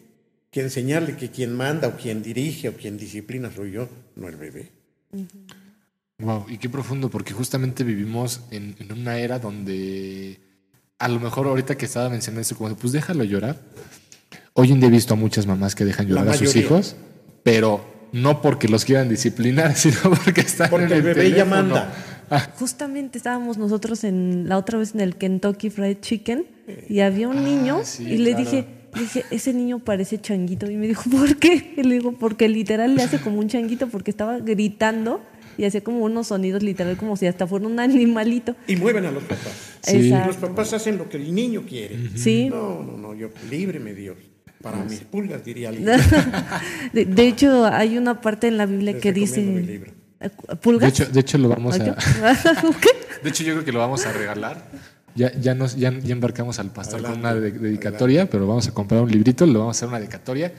que 0.50 0.60
enseñarle 0.60 1.16
que 1.16 1.30
quien 1.30 1.54
manda 1.54 1.88
o 1.88 1.96
quien 1.96 2.22
dirige 2.22 2.68
o 2.68 2.74
quien 2.74 2.96
disciplina 2.96 3.50
soy 3.54 3.72
yo, 3.72 3.88
no 4.16 4.28
el 4.28 4.36
bebé. 4.36 4.70
Wow, 6.18 6.46
y 6.48 6.58
qué 6.58 6.68
profundo, 6.68 7.10
porque 7.10 7.32
justamente 7.32 7.82
vivimos 7.82 8.42
en, 8.50 8.76
en 8.78 8.92
una 8.92 9.18
era 9.18 9.38
donde 9.38 10.38
a 10.98 11.08
lo 11.08 11.20
mejor 11.20 11.46
ahorita 11.46 11.76
que 11.76 11.86
estaba 11.86 12.08
mencionando 12.08 12.42
eso, 12.42 12.56
como 12.56 12.74
pues 12.76 12.92
déjalo 12.92 13.24
llorar. 13.24 13.60
Hoy 14.52 14.70
en 14.70 14.78
día 14.78 14.88
he 14.88 14.92
visto 14.92 15.14
a 15.14 15.16
muchas 15.16 15.46
mamás 15.46 15.74
que 15.74 15.84
dejan 15.84 16.06
llorar 16.06 16.28
a 16.28 16.34
sus 16.34 16.54
hijos, 16.54 16.94
pero 17.42 18.08
no 18.12 18.40
porque 18.40 18.68
los 18.68 18.84
quieran 18.84 19.08
disciplinar, 19.08 19.74
sino 19.76 19.98
porque 20.02 20.42
están 20.42 20.70
Porque 20.70 20.86
en 20.86 20.92
el 20.92 20.98
el 20.98 21.02
bebé 21.02 21.30
ya 21.30 21.44
teléfono. 21.44 21.86
Manda. 22.30 22.52
Justamente 22.58 23.18
estábamos 23.18 23.58
nosotros 23.58 24.04
en 24.04 24.48
la 24.48 24.58
otra 24.58 24.78
vez 24.78 24.94
en 24.94 25.00
el 25.00 25.16
Kentucky 25.16 25.70
Fried 25.70 25.98
Chicken 26.00 26.46
y 26.88 27.00
había 27.00 27.28
un 27.28 27.44
niño 27.44 27.78
Ah, 27.80 27.84
sí, 27.84 28.04
y 28.04 28.18
le 28.18 28.30
claro. 28.30 28.44
dije, 28.44 28.66
le 28.94 29.00
dije, 29.00 29.24
ese 29.30 29.52
niño 29.52 29.78
parece 29.80 30.20
changuito 30.20 30.70
y 30.70 30.76
me 30.76 30.86
dijo, 30.88 31.10
¿por 31.10 31.36
qué? 31.36 31.74
Y 31.76 31.82
le 31.82 31.94
digo, 31.96 32.12
porque 32.12 32.48
literal 32.48 32.94
le 32.94 33.02
hace 33.02 33.20
como 33.20 33.38
un 33.38 33.48
changuito 33.48 33.88
porque 33.88 34.10
estaba 34.10 34.38
gritando 34.38 35.20
y 35.56 35.64
hacía 35.64 35.82
como 35.82 36.04
unos 36.04 36.28
sonidos 36.28 36.62
literal 36.62 36.96
como 36.96 37.16
si 37.16 37.26
hasta 37.26 37.46
fuera 37.46 37.66
un 37.66 37.78
animalito. 37.78 38.56
Y 38.66 38.76
mueven 38.76 39.04
a 39.06 39.10
los 39.10 39.22
papás. 39.22 39.52
Sí. 39.82 39.96
Y 39.96 40.08
los 40.10 40.36
papás 40.36 40.72
hacen 40.72 40.98
lo 40.98 41.08
que 41.08 41.16
el 41.16 41.34
niño 41.34 41.62
quiere. 41.68 41.96
Sí. 42.16 42.48
No, 42.50 42.82
no, 42.82 42.96
no, 42.96 43.14
yo 43.14 43.28
líbreme 43.50 43.94
Dios. 43.94 44.16
Para 44.62 44.82
mis 44.84 45.00
pulgas 45.00 45.44
diría 45.44 45.68
alguien. 45.68 45.86
De, 46.94 47.04
de 47.04 47.28
hecho, 47.28 47.66
hay 47.66 47.98
una 47.98 48.20
parte 48.22 48.48
en 48.48 48.56
la 48.56 48.64
Biblia 48.64 48.92
Les 48.94 49.02
que 49.02 49.12
dice... 49.12 49.94
¿Eh, 50.20 50.30
De 50.48 50.56
¿Pulgas? 50.56 50.90
hecho, 50.90 51.06
de 51.06 51.20
hecho, 51.20 51.38
lo 51.38 51.48
vamos 51.48 51.74
a. 51.80 51.84
¿Qué? 51.84 52.90
De 53.22 53.30
hecho, 53.30 53.42
yo 53.44 53.52
creo 53.54 53.64
que 53.64 53.72
lo 53.72 53.78
vamos 53.80 54.04
a 54.06 54.12
regalar. 54.12 54.68
Ya, 55.16 55.32
ya, 55.38 55.54
nos, 55.54 55.76
ya, 55.76 55.92
ya 55.92 56.12
embarcamos 56.12 56.58
al 56.58 56.72
pastor 56.72 57.00
con 57.02 57.12
una 57.20 57.32
de- 57.34 57.52
dedicatoria, 57.52 58.28
pero 58.28 58.48
vamos 58.48 58.66
a 58.66 58.74
comprar 58.74 59.00
un 59.00 59.10
librito, 59.10 59.46
lo 59.46 59.60
vamos 59.60 59.76
a 59.76 59.78
hacer 59.78 59.88
una 59.88 59.98
dedicatoria. 59.98 60.52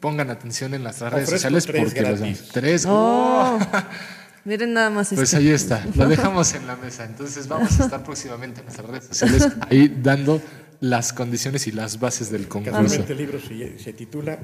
Pongan 0.00 0.30
atención 0.30 0.72
en 0.72 0.82
nuestras 0.82 1.12
redes 1.12 1.28
Ofrezco 1.28 1.48
sociales 1.60 1.66
tres 1.66 1.84
porque 2.16 2.26
los. 2.32 2.48
Tres. 2.48 2.86
Oh, 2.88 3.58
miren 4.46 4.72
nada 4.72 4.88
más 4.88 5.08
Pues 5.10 5.20
este. 5.34 5.36
ahí 5.36 5.48
está, 5.50 5.84
lo 5.94 6.08
dejamos 6.08 6.54
en 6.54 6.66
la 6.66 6.76
mesa. 6.76 7.04
Entonces 7.04 7.46
vamos 7.48 7.78
a 7.80 7.84
estar 7.84 8.02
próximamente 8.04 8.60
en 8.60 8.66
nuestras 8.66 8.88
redes 8.88 9.04
sociales 9.08 9.48
ahí 9.68 9.94
dando 10.02 10.40
las 10.80 11.12
condiciones 11.12 11.66
y 11.66 11.72
las 11.72 12.00
bases 12.00 12.30
del 12.30 12.48
concurso. 12.48 12.80
Casualmente 12.80 13.12
el 13.12 13.18
libro 13.18 13.38
se, 13.40 13.78
se 13.78 13.92
titula 13.92 14.38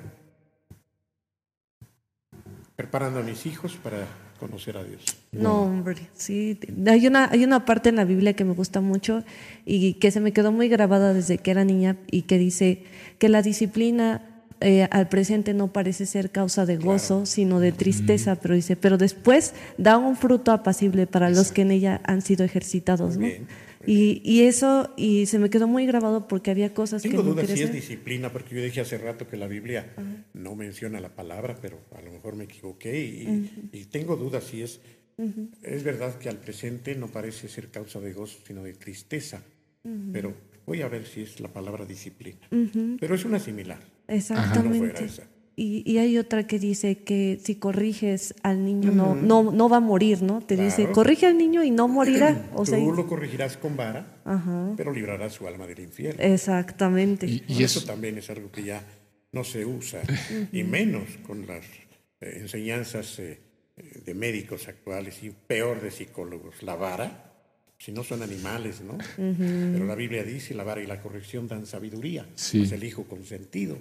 Preparando 2.76 3.20
a 3.20 3.22
mis 3.22 3.46
hijos 3.46 3.76
para 3.82 4.04
conocer 4.38 4.76
a 4.76 4.84
Dios. 4.84 5.04
No, 5.32 5.62
hombre, 5.62 6.08
sí. 6.14 6.58
Hay 6.86 7.06
una, 7.06 7.30
hay 7.30 7.44
una 7.44 7.64
parte 7.64 7.88
en 7.88 7.96
la 7.96 8.04
Biblia 8.04 8.34
que 8.34 8.44
me 8.44 8.54
gusta 8.54 8.80
mucho 8.80 9.24
y 9.64 9.94
que 9.94 10.10
se 10.10 10.20
me 10.20 10.32
quedó 10.32 10.52
muy 10.52 10.68
grabada 10.68 11.12
desde 11.14 11.38
que 11.38 11.50
era 11.50 11.64
niña 11.64 11.96
y 12.10 12.22
que 12.22 12.38
dice 12.38 12.84
que 13.18 13.28
la 13.28 13.42
disciplina 13.42 14.22
eh, 14.60 14.88
al 14.90 15.08
presente 15.08 15.52
no 15.52 15.72
parece 15.72 16.06
ser 16.06 16.30
causa 16.30 16.64
de 16.64 16.76
gozo, 16.76 17.26
sino 17.26 17.60
de 17.60 17.72
tristeza, 17.72 18.36
pero 18.36 18.54
dice, 18.54 18.76
pero 18.76 18.96
después 18.96 19.52
da 19.76 19.98
un 19.98 20.16
fruto 20.16 20.52
apacible 20.52 21.06
para 21.06 21.28
los 21.28 21.52
que 21.52 21.62
en 21.62 21.70
ella 21.70 22.00
han 22.04 22.22
sido 22.22 22.44
ejercitados, 22.44 23.16
¿no? 23.18 23.26
Y, 23.86 24.20
y 24.24 24.42
eso, 24.42 24.92
y 24.96 25.26
se 25.26 25.38
me 25.38 25.50
quedó 25.50 25.66
muy 25.66 25.86
grabado 25.86 26.28
porque 26.28 26.50
había 26.50 26.72
cosas 26.74 27.02
Tengo 27.02 27.18
que 27.18 27.22
no 27.22 27.34
dudas 27.34 27.48
si 27.48 27.62
es 27.62 27.72
disciplina, 27.72 28.32
porque 28.32 28.54
yo 28.54 28.62
dije 28.62 28.80
hace 28.80 28.98
rato 28.98 29.26
que 29.26 29.36
la 29.36 29.46
Biblia 29.46 29.94
no 30.32 30.54
menciona 30.54 31.00
la 31.00 31.14
palabra, 31.14 31.58
pero 31.60 31.78
a 31.96 32.00
lo 32.00 32.12
mejor 32.12 32.36
me 32.36 32.44
equivoqué 32.44 33.04
y, 33.04 33.70
y 33.72 33.84
tengo 33.86 34.16
dudas 34.16 34.44
si 34.44 34.62
es... 34.62 34.80
Es 35.62 35.84
verdad 35.84 36.18
que 36.18 36.28
al 36.28 36.38
presente 36.38 36.96
no 36.96 37.06
parece 37.06 37.48
ser 37.48 37.70
causa 37.70 38.00
de 38.00 38.12
gozo, 38.12 38.38
sino 38.46 38.64
de 38.64 38.74
tristeza, 38.74 39.42
pero 40.12 40.34
voy 40.66 40.82
a 40.82 40.88
ver 40.88 41.06
si 41.06 41.22
es 41.22 41.40
la 41.40 41.48
palabra 41.48 41.84
disciplina. 41.84 42.40
Pero 42.98 43.14
es 43.14 43.24
una 43.24 43.38
similar. 43.38 43.78
No 43.78 43.84
fuera 43.84 44.16
Exactamente. 44.16 45.04
esa. 45.04 45.22
Y, 45.56 45.82
y 45.90 45.98
hay 45.98 46.18
otra 46.18 46.46
que 46.46 46.58
dice 46.58 46.98
que 47.04 47.38
si 47.42 47.54
corriges 47.56 48.34
al 48.42 48.64
niño 48.64 48.90
no, 48.90 49.14
no, 49.14 49.52
no 49.52 49.68
va 49.68 49.76
a 49.76 49.80
morir, 49.80 50.22
¿no? 50.22 50.40
Te 50.40 50.56
dice, 50.56 50.88
corrige 50.90 51.26
al 51.26 51.38
niño 51.38 51.62
y 51.62 51.70
no 51.70 51.86
morirá. 51.86 52.50
O 52.54 52.64
Tú 52.64 52.72
sea, 52.72 52.78
lo 52.78 53.06
corregirás 53.06 53.56
con 53.56 53.76
vara, 53.76 54.20
ajá, 54.24 54.72
pero 54.76 54.92
librarás 54.92 55.32
su 55.34 55.46
alma 55.46 55.66
del 55.66 55.78
infierno. 55.80 56.20
exactamente. 56.22 57.26
Y, 57.26 57.44
eso 57.62 57.78
eso, 57.80 57.84
también 57.86 58.18
es 58.18 58.30
algo 58.30 58.50
que 58.50 58.64
ya 58.64 58.82
no 59.32 59.44
se 59.44 59.64
usa, 59.64 60.02
y 60.52 60.62
menos 60.64 61.04
con 61.26 61.46
las 61.46 61.64
eh, 62.20 62.38
enseñanzas 62.40 63.18
eh, 63.18 63.38
de 64.04 64.14
médicos 64.14 64.68
actuales 64.68 65.22
y 65.22 65.30
peor 65.30 65.80
de 65.80 65.90
psicólogos. 65.90 66.62
La 66.62 66.74
vara, 66.76 67.32
si 67.78 67.92
no 67.92 68.02
son 68.04 68.22
animales, 68.22 68.80
¿no? 68.80 68.96
Pero 69.16 69.84
la 69.86 69.94
Biblia 69.94 70.22
dice, 70.24 70.54
la 70.54 70.64
vara 70.64 70.82
y 70.82 70.86
la 70.86 71.00
corrección 71.00 71.48
dan 71.48 71.66
sabiduría, 71.66 72.26
Sí. 72.34 72.58
pues 72.58 72.72
el 72.72 72.84
hijo 72.84 73.04
consentido 73.04 73.76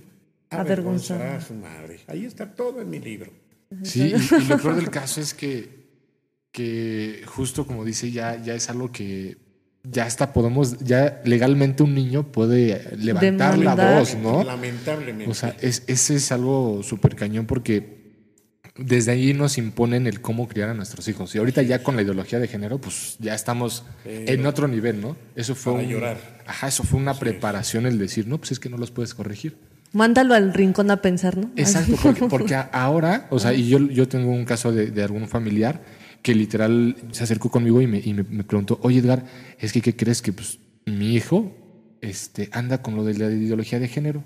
Avergonzará. 0.60 1.36
avergonzará 1.36 1.38
a 1.38 1.42
su 1.42 1.54
madre. 1.54 2.00
Ahí 2.08 2.26
está 2.26 2.54
todo 2.54 2.82
en 2.82 2.90
mi 2.90 3.00
libro. 3.00 3.32
Sí, 3.84 4.14
y, 4.16 4.36
y 4.44 4.46
lo 4.48 4.58
peor 4.60 4.76
del 4.76 4.90
caso 4.90 5.20
es 5.22 5.34
que, 5.34 5.84
que 6.52 7.24
justo 7.26 7.66
como 7.66 7.84
dice, 7.86 8.12
ya, 8.12 8.42
ya 8.42 8.54
es 8.56 8.70
algo 8.70 8.92
que 8.92 9.38
ya 9.84 10.06
hasta 10.06 10.32
podemos, 10.32 10.78
ya 10.80 11.22
legalmente 11.26 11.84
un 11.84 11.94
niño 11.94 12.32
puede 12.32 12.96
levantar 12.98 13.58
la 13.58 13.76
voz, 13.76 14.16
¿no? 14.16 14.44
Lamentablemente. 14.44 15.30
O 15.30 15.34
sea, 15.34 15.56
es, 15.60 15.84
ese 15.88 16.16
es 16.16 16.32
algo 16.32 16.82
súper 16.84 17.16
cañón 17.16 17.46
porque 17.48 18.02
desde 18.78 19.12
ahí 19.12 19.34
nos 19.34 19.58
imponen 19.58 20.08
el 20.08 20.22
cómo 20.22 20.48
criar 20.48 20.70
a 20.70 20.74
nuestros 20.74 21.08
hijos. 21.08 21.34
Y 21.36 21.38
ahorita 21.40 21.62
ya 21.64 21.84
con 21.84 21.96
la 21.96 22.02
ideología 22.04 22.40
de 22.40 22.48
género, 22.48 22.80
pues 22.80 23.18
ya 23.20 23.36
estamos 23.36 23.84
en 24.06 24.46
otro 24.46 24.68
nivel, 24.68 25.02
¿no? 25.02 25.18
Eso 25.36 25.54
fue 25.54 25.74
Para 25.74 25.86
un- 25.86 25.92
llorar. 25.92 26.42
Ajá, 26.46 26.68
eso 26.70 26.84
fue 26.84 27.00
una 27.00 27.14
preparación 27.20 27.86
el 27.86 27.98
decir, 28.00 28.28
no, 28.28 28.38
pues 28.38 28.52
es 28.52 28.60
que 28.60 28.70
no 28.70 28.78
los 28.78 28.90
puedes 28.92 29.14
corregir. 29.14 29.58
Mándalo 29.94 30.34
al 30.34 30.54
rincón 30.54 30.90
a 30.92 31.02
pensar, 31.02 31.38
¿no? 31.38 31.52
Exacto, 31.56 31.96
porque, 32.30 32.56
ahora, 32.72 33.28
o 33.30 33.40
sea, 33.40 33.54
y 33.54 33.70
yo, 33.70 33.80
yo 33.90 34.08
tengo 34.08 34.32
un 34.32 34.44
caso 34.46 34.72
de, 34.72 34.88
de 34.92 35.04
algún 35.04 35.28
familiar 35.28 35.82
que 36.22 36.34
literal 36.34 36.96
se 37.12 37.24
acercó 37.24 37.50
conmigo 37.52 37.82
y 37.82 37.88
me, 37.88 38.00
y 38.04 38.14
me, 38.14 38.24
me 38.24 38.44
preguntó, 38.44 38.80
oye 38.82 39.00
Edgar, 39.00 39.26
es 39.60 39.72
que 39.72 39.82
¿qué 39.82 39.96
crees 39.96 40.22
que 40.22 40.34
pues, 40.34 40.58
mi 40.86 41.14
hijo 41.16 41.56
este, 42.02 42.50
anda 42.54 42.82
con 42.82 42.96
lo 42.96 43.04
de 43.04 43.14
la 43.16 43.30
ideología 43.30 43.80
de 43.80 43.88
género? 43.88 44.24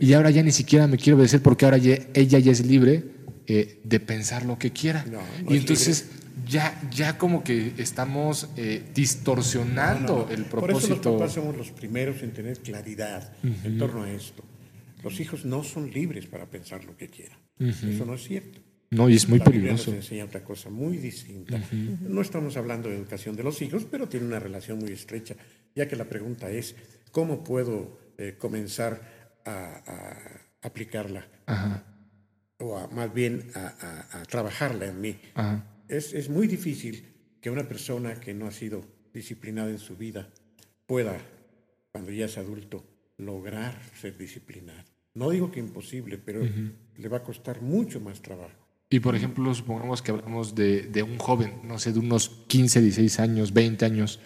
Y 0.00 0.12
ahora 0.14 0.30
ya 0.30 0.42
ni 0.42 0.50
siquiera 0.52 0.86
me 0.86 0.96
quiere 0.96 1.14
obedecer 1.14 1.40
porque 1.42 1.64
ahora 1.66 1.78
ya- 1.78 1.98
ella 2.14 2.38
ya 2.38 2.52
es 2.52 2.66
libre 2.66 3.04
eh, 3.46 3.80
de 3.84 4.00
pensar 4.00 4.44
lo 4.44 4.58
que 4.58 4.70
quiera. 4.72 5.04
No, 5.10 5.18
no 5.44 5.50
y 5.52 5.54
es 5.56 5.60
entonces 5.60 6.08
ya, 6.48 6.80
ya 6.90 7.16
como 7.18 7.44
que 7.44 7.72
estamos 7.78 8.48
eh, 8.56 8.82
distorsionando 8.94 10.14
No, 10.14 10.26
no. 10.26 10.30
el 10.30 10.44
Por 10.46 10.70
eso 10.70 10.72
los 10.72 10.82
propósito. 10.98 11.12
papás 11.18 11.32
somos 11.34 11.56
los 11.56 11.70
primeros 11.70 12.22
en 12.22 12.32
tener 12.32 12.58
claridad 12.58 13.32
en 13.42 13.78
torno 13.78 14.02
a 14.02 14.10
esto. 14.10 14.42
Los 15.04 15.20
hijos 15.20 15.44
no 15.44 15.62
son 15.62 15.90
libres 15.92 16.26
para 16.26 16.48
pensar 16.50 16.84
lo 16.84 16.96
que 16.96 17.08
quieran. 17.08 17.38
Eso 17.58 18.04
no 18.04 18.14
es 18.14 18.24
cierto. 18.24 18.58
No, 18.90 19.08
y 19.08 19.14
es 19.14 19.28
muy 19.28 19.38
la 19.38 19.44
peligroso. 19.44 19.90
nos 19.90 19.96
enseña 20.04 20.24
otra 20.24 20.42
cosa 20.44 20.70
muy 20.70 20.96
distinta. 20.98 21.60
No 22.00 22.20
estamos 22.20 22.56
hablando 22.56 22.88
de 22.88 22.96
educación 22.96 23.34
de 23.36 23.42
los 23.42 23.60
hijos, 23.62 23.86
pero 23.90 24.08
tiene 24.08 24.26
una 24.26 24.38
relación 24.38 24.78
muy 24.78 24.92
estrecha, 24.92 25.36
ya 25.74 25.86
que 25.88 25.96
la 25.96 26.04
pregunta 26.08 26.50
es, 26.50 26.74
¿cómo 27.10 27.42
puedo 27.44 27.98
eh, 28.18 28.36
comenzar 28.38 29.40
a, 29.44 29.82
a 29.86 30.66
aplicarla? 30.66 31.26
O 32.58 32.78
a- 32.78 32.86
más 32.88 33.12
bien 33.12 33.50
a, 33.54 33.66
a- 34.12 34.20
a 34.20 34.24
trabajarla 34.26 34.86
en 34.86 35.00
mí. 35.00 35.16
Ajá. 35.34 35.66
Es, 35.88 36.14
es 36.14 36.28
muy 36.28 36.46
difícil 36.46 37.04
que 37.40 37.50
una 37.50 37.66
persona 37.68 38.20
que 38.20 38.32
no 38.32 38.46
ha 38.46 38.52
sido 38.52 38.84
disciplinada 39.12 39.70
en 39.70 39.78
su 39.78 39.96
vida 39.96 40.30
pueda, 40.86 41.18
cuando 41.92 42.10
ya 42.12 42.26
es 42.26 42.38
adulto, 42.38 42.84
lograr 43.18 43.78
ser 44.00 44.16
disciplinado. 44.16 44.84
No 45.14 45.30
digo 45.30 45.50
que 45.50 45.60
imposible, 45.60 46.18
pero 46.18 46.42
le 46.96 47.08
va 47.08 47.18
a 47.18 47.22
costar 47.22 47.62
mucho 47.62 48.00
más 48.00 48.20
trabajo. 48.20 48.50
Y 48.90 49.00
por 49.00 49.14
ejemplo, 49.16 49.52
supongamos 49.54 50.02
que 50.02 50.10
hablamos 50.10 50.54
de, 50.54 50.82
de 50.82 51.02
un 51.02 51.18
joven, 51.18 51.60
no 51.64 51.78
sé, 51.78 51.92
de 51.92 51.98
unos 52.00 52.28
15, 52.48 52.80
16 52.80 53.20
años, 53.20 53.52
20 53.52 53.84
años, 53.84 54.20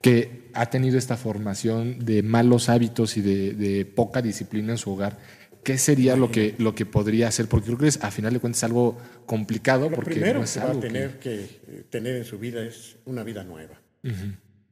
que 0.00 0.48
ha 0.54 0.66
tenido 0.70 0.98
esta 0.98 1.16
formación 1.16 2.04
de 2.04 2.22
malos 2.22 2.68
hábitos 2.68 3.16
y 3.16 3.20
de, 3.20 3.52
de 3.52 3.84
poca 3.84 4.22
disciplina 4.22 4.72
en 4.72 4.78
su 4.78 4.90
hogar. 4.92 5.18
¿Qué 5.62 5.78
sería 5.78 6.16
lo 6.16 6.30
que, 6.32 6.56
lo 6.58 6.74
que 6.74 6.86
podría 6.86 7.28
hacer? 7.28 7.46
Porque 7.46 7.66
creo 7.66 7.78
que 7.78 7.86
es, 7.86 8.02
a 8.02 8.10
final 8.10 8.32
de 8.32 8.40
cuentas, 8.40 8.64
algo 8.64 8.98
complicado. 9.26 9.88
Lo 9.90 9.94
porque 9.94 10.14
primero 10.14 10.38
no 10.40 10.44
es 10.44 10.52
que 10.54 10.60
va 10.60 10.70
a 10.70 10.72
que- 10.72 10.80
tener 10.80 11.18
que, 11.20 11.34
eh, 11.44 11.84
tener 11.88 12.16
en 12.16 12.24
su 12.24 12.38
vida 12.38 12.64
es 12.64 12.96
una 13.04 13.22
vida 13.22 13.44
nueva. 13.44 13.80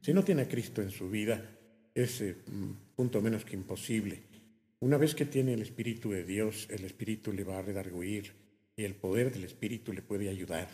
Si 0.01 0.13
no 0.13 0.23
tiene 0.23 0.41
a 0.41 0.47
Cristo 0.49 0.81
en 0.81 0.91
su 0.91 1.09
vida, 1.09 1.41
es 1.95 2.19
eh, 2.19 2.35
mm, 2.45 2.95
punto 2.97 3.21
menos 3.21 3.45
que 3.45 3.55
imposible. 3.55 4.23
Una 4.81 4.97
vez 4.97 5.13
que 5.13 5.25
tiene 5.25 5.53
el 5.53 5.61
Espíritu 5.61 6.09
de 6.09 6.23
Dios, 6.23 6.67
el 6.71 6.83
Espíritu 6.85 7.31
le 7.31 7.43
va 7.43 7.59
a 7.59 7.61
redarguir 7.61 8.31
y 8.75 8.83
el 8.83 8.95
poder 8.95 9.31
del 9.31 9.43
Espíritu 9.43 9.93
le 9.93 10.01
puede 10.01 10.27
ayudar. 10.27 10.67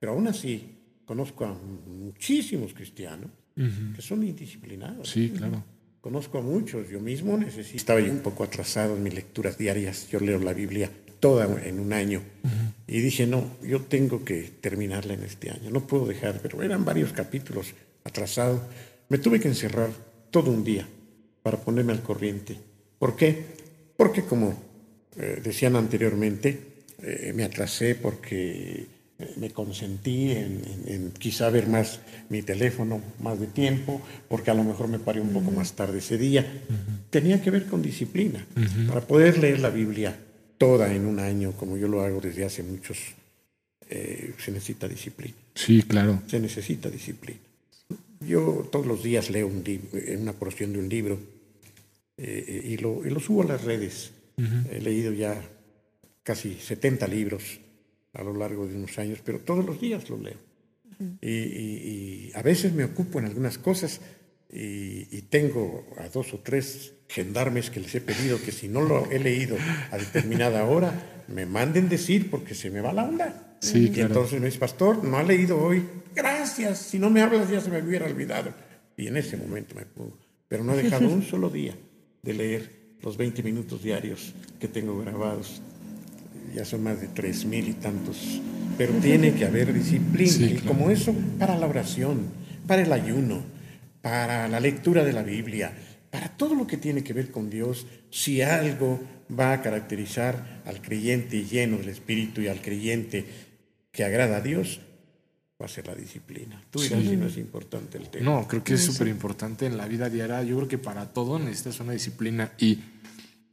Pero 0.00 0.12
aún 0.12 0.26
así, 0.26 0.76
conozco 1.04 1.44
a 1.44 1.54
muchísimos 1.54 2.74
cristianos 2.74 3.30
que 3.54 4.02
son 4.02 4.24
indisciplinados. 4.24 5.08
Sí, 5.08 5.32
claro. 5.36 5.62
Conozco 6.00 6.38
a 6.38 6.42
muchos, 6.42 6.90
yo 6.90 6.98
mismo 6.98 7.38
necesito. 7.38 7.76
Estaba 7.76 8.00
yo 8.00 8.10
un 8.10 8.18
poco 8.18 8.42
atrasado 8.42 8.96
en 8.96 9.04
mis 9.04 9.14
lecturas 9.14 9.56
diarias. 9.56 10.08
Yo 10.10 10.18
leo 10.18 10.40
la 10.40 10.52
Biblia 10.52 10.90
toda 11.20 11.46
en 11.64 11.78
un 11.78 11.92
año. 11.92 12.22
Y 12.88 13.00
dije, 13.00 13.24
no, 13.24 13.56
yo 13.62 13.82
tengo 13.82 14.24
que 14.24 14.50
terminarla 14.60 15.14
en 15.14 15.22
este 15.22 15.50
año. 15.50 15.70
No 15.70 15.86
puedo 15.86 16.06
dejar, 16.06 16.40
pero 16.42 16.60
eran 16.60 16.84
varios 16.84 17.12
capítulos 17.12 17.72
atrasados. 18.02 18.60
Me 19.08 19.18
tuve 19.18 19.38
que 19.38 19.46
encerrar 19.46 19.90
todo 20.32 20.50
un 20.50 20.64
día 20.64 20.88
para 21.44 21.58
ponerme 21.58 21.92
al 21.92 22.02
corriente. 22.02 22.73
¿Por 23.04 23.16
qué? 23.16 23.44
Porque 23.98 24.22
como 24.22 24.58
eh, 25.18 25.38
decían 25.44 25.76
anteriormente, 25.76 26.58
eh, 27.02 27.32
me 27.34 27.44
atrasé 27.44 27.94
porque 27.96 28.86
eh, 29.18 29.34
me 29.36 29.50
consentí 29.50 30.30
en, 30.30 30.62
en- 30.64 30.84
en 30.94 31.10
quizá 31.12 31.50
ver 31.50 31.66
más 31.68 32.00
mi 32.30 32.40
teléfono 32.40 33.02
más 33.20 33.38
de 33.38 33.46
tiempo, 33.46 34.00
porque 34.26 34.50
a 34.50 34.54
lo 34.54 34.64
mejor 34.64 34.88
me 34.88 34.98
paré 34.98 35.20
un 35.20 35.34
poco 35.34 35.50
más 35.50 35.74
tarde 35.74 35.98
ese 35.98 36.16
día. 36.16 36.50
Tenía 37.10 37.42
que 37.42 37.50
ver 37.50 37.66
con 37.66 37.82
disciplina. 37.82 38.46
Para 38.88 39.02
poder 39.02 39.36
leer 39.36 39.60
la 39.60 39.68
Biblia 39.68 40.16
toda 40.56 40.94
en 40.94 41.04
un 41.04 41.18
año, 41.18 41.52
como 41.52 41.76
yo 41.76 41.88
lo 41.88 42.00
hago 42.00 42.22
desde 42.22 42.46
hace 42.46 42.62
muchos, 42.62 42.96
eh, 43.90 44.32
se 44.42 44.50
necesita 44.50 44.88
disciplina. 44.88 45.34
Sí, 45.54 45.82
claro. 45.82 46.22
Se 46.26 46.40
necesita 46.40 46.88
disciplina. 46.88 47.40
Yo 48.26 48.66
todos 48.72 48.86
los 48.86 49.02
días 49.02 49.28
leo 49.28 49.46
un 49.46 49.62
una 50.22 50.32
porción 50.32 50.72
de 50.72 50.78
un 50.78 50.88
libro 50.88 51.18
eh, 52.16 52.62
y, 52.64 52.76
lo, 52.78 53.04
y 53.06 53.10
lo 53.10 53.20
subo 53.20 53.42
a 53.42 53.46
las 53.46 53.64
redes. 53.64 54.12
He 54.70 54.80
leído 54.80 55.12
ya 55.12 55.40
casi 56.22 56.54
70 56.54 57.06
libros 57.06 57.60
a 58.14 58.22
lo 58.22 58.34
largo 58.34 58.66
de 58.66 58.74
unos 58.76 58.98
años, 58.98 59.20
pero 59.24 59.40
todos 59.40 59.64
los 59.64 59.80
días 59.80 60.08
lo 60.10 60.18
leo. 60.18 60.38
y, 61.20 61.30
y- 61.30 62.30
y 62.30 62.32
a 62.34 62.42
veces 62.42 62.72
me 62.72 62.84
ocupo 62.84 63.18
en 63.18 63.26
algunas 63.26 63.58
cosas 63.58 64.00
y, 64.52 65.08
y 65.16 65.22
tengo 65.28 65.86
a 65.98 66.08
dos 66.08 66.32
o 66.34 66.38
tres 66.40 66.92
gendarmes 67.08 67.70
que 67.70 67.80
les 67.80 67.94
he 67.94 68.00
pedido 68.00 68.40
que 68.40 68.52
si 68.52 68.68
no 68.68 68.80
lo 68.80 69.10
he 69.10 69.18
leído 69.18 69.56
a 69.90 69.98
determinada 69.98 70.64
hora, 70.64 71.24
me 71.28 71.46
manden 71.46 71.88
decir 71.88 72.30
porque 72.30 72.54
se 72.54 72.70
me 72.70 72.80
va 72.80 72.92
la 72.92 73.04
onda. 73.04 73.56
Sí, 73.60 73.86
y 73.86 73.90
claro. 73.90 74.08
entonces 74.08 74.40
me 74.40 74.46
dice, 74.46 74.58
pastor, 74.58 75.02
no 75.04 75.16
ha 75.16 75.22
leído 75.22 75.58
hoy. 75.58 75.82
Gracias, 76.14 76.78
si 76.78 76.98
no 76.98 77.10
me 77.10 77.22
hablas 77.22 77.50
ya 77.50 77.60
se 77.60 77.70
me 77.70 77.82
hubiera 77.82 78.06
olvidado. 78.06 78.52
Y 78.96 79.08
en 79.08 79.16
ese 79.16 79.36
momento 79.36 79.74
me 79.74 79.86
pongo. 79.86 80.16
Pero 80.48 80.62
no 80.64 80.74
he 80.74 80.82
dejado 80.82 81.08
un 81.08 81.22
solo 81.22 81.50
día 81.50 81.74
de 82.24 82.34
leer 82.34 82.70
los 83.02 83.16
20 83.16 83.42
minutos 83.42 83.82
diarios 83.82 84.34
que 84.58 84.68
tengo 84.68 84.98
grabados. 84.98 85.60
Ya 86.54 86.64
son 86.64 86.82
más 86.82 87.00
de 87.00 87.08
tres 87.08 87.44
mil 87.44 87.68
y 87.68 87.74
tantos. 87.74 88.40
Pero 88.78 88.92
tiene 88.94 89.34
que 89.34 89.44
haber 89.44 89.72
disciplina. 89.72 90.32
Sí, 90.32 90.58
y 90.58 90.66
como 90.66 90.90
eso, 90.90 91.14
para 91.38 91.58
la 91.58 91.66
oración, 91.66 92.28
para 92.66 92.82
el 92.82 92.92
ayuno, 92.92 93.42
para 94.02 94.48
la 94.48 94.60
lectura 94.60 95.04
de 95.04 95.12
la 95.12 95.22
Biblia, 95.22 95.72
para 96.10 96.28
todo 96.28 96.54
lo 96.54 96.66
que 96.66 96.76
tiene 96.76 97.02
que 97.02 97.12
ver 97.12 97.30
con 97.30 97.50
Dios, 97.50 97.86
si 98.10 98.40
algo 98.40 99.00
va 99.28 99.52
a 99.52 99.62
caracterizar 99.62 100.62
al 100.64 100.80
creyente 100.80 101.44
lleno 101.44 101.78
del 101.78 101.88
Espíritu 101.88 102.40
y 102.40 102.48
al 102.48 102.60
creyente 102.60 103.24
que 103.90 104.04
agrada 104.04 104.38
a 104.38 104.40
Dios, 104.40 104.80
va 105.60 105.66
a 105.66 105.68
ser 105.68 105.86
la 105.86 105.94
disciplina. 105.94 106.60
Tú 106.70 106.80
dirás 106.80 107.00
si 107.02 107.16
no 107.16 107.26
es 107.26 107.36
importante 107.36 107.96
el 107.98 108.08
tema. 108.08 108.24
No, 108.30 108.48
creo 108.48 108.64
que 108.64 108.74
es 108.74 108.84
súper 108.84 109.06
importante 109.08 109.66
en 109.66 109.76
la 109.76 109.86
vida 109.86 110.10
diaria. 110.10 110.42
Yo 110.42 110.56
creo 110.56 110.68
que 110.68 110.78
para 110.78 111.06
todo 111.12 111.38
necesitas 111.38 111.78
una 111.80 111.92
disciplina. 111.92 112.52
Y 112.58 112.80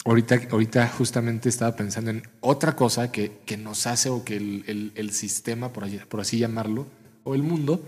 ahorita, 0.06 0.42
ahorita 0.50 0.88
justamente 0.88 1.48
estaba 1.50 1.76
pensando 1.76 2.10
en 2.10 2.24
otra 2.40 2.76
cosa 2.76 3.12
que, 3.12 3.40
que 3.46 3.56
nos 3.58 3.86
hace 3.86 4.10
o 4.10 4.24
que 4.24 4.36
el, 4.38 4.64
el- 4.68 4.92
el 4.96 5.12
sistema, 5.12 5.72
por, 5.72 5.84
allí- 5.84 6.00
por 6.10 6.20
así 6.22 6.40
llamarlo, 6.40 6.88
o 7.24 7.36
el 7.36 7.44
mundo, 7.44 7.86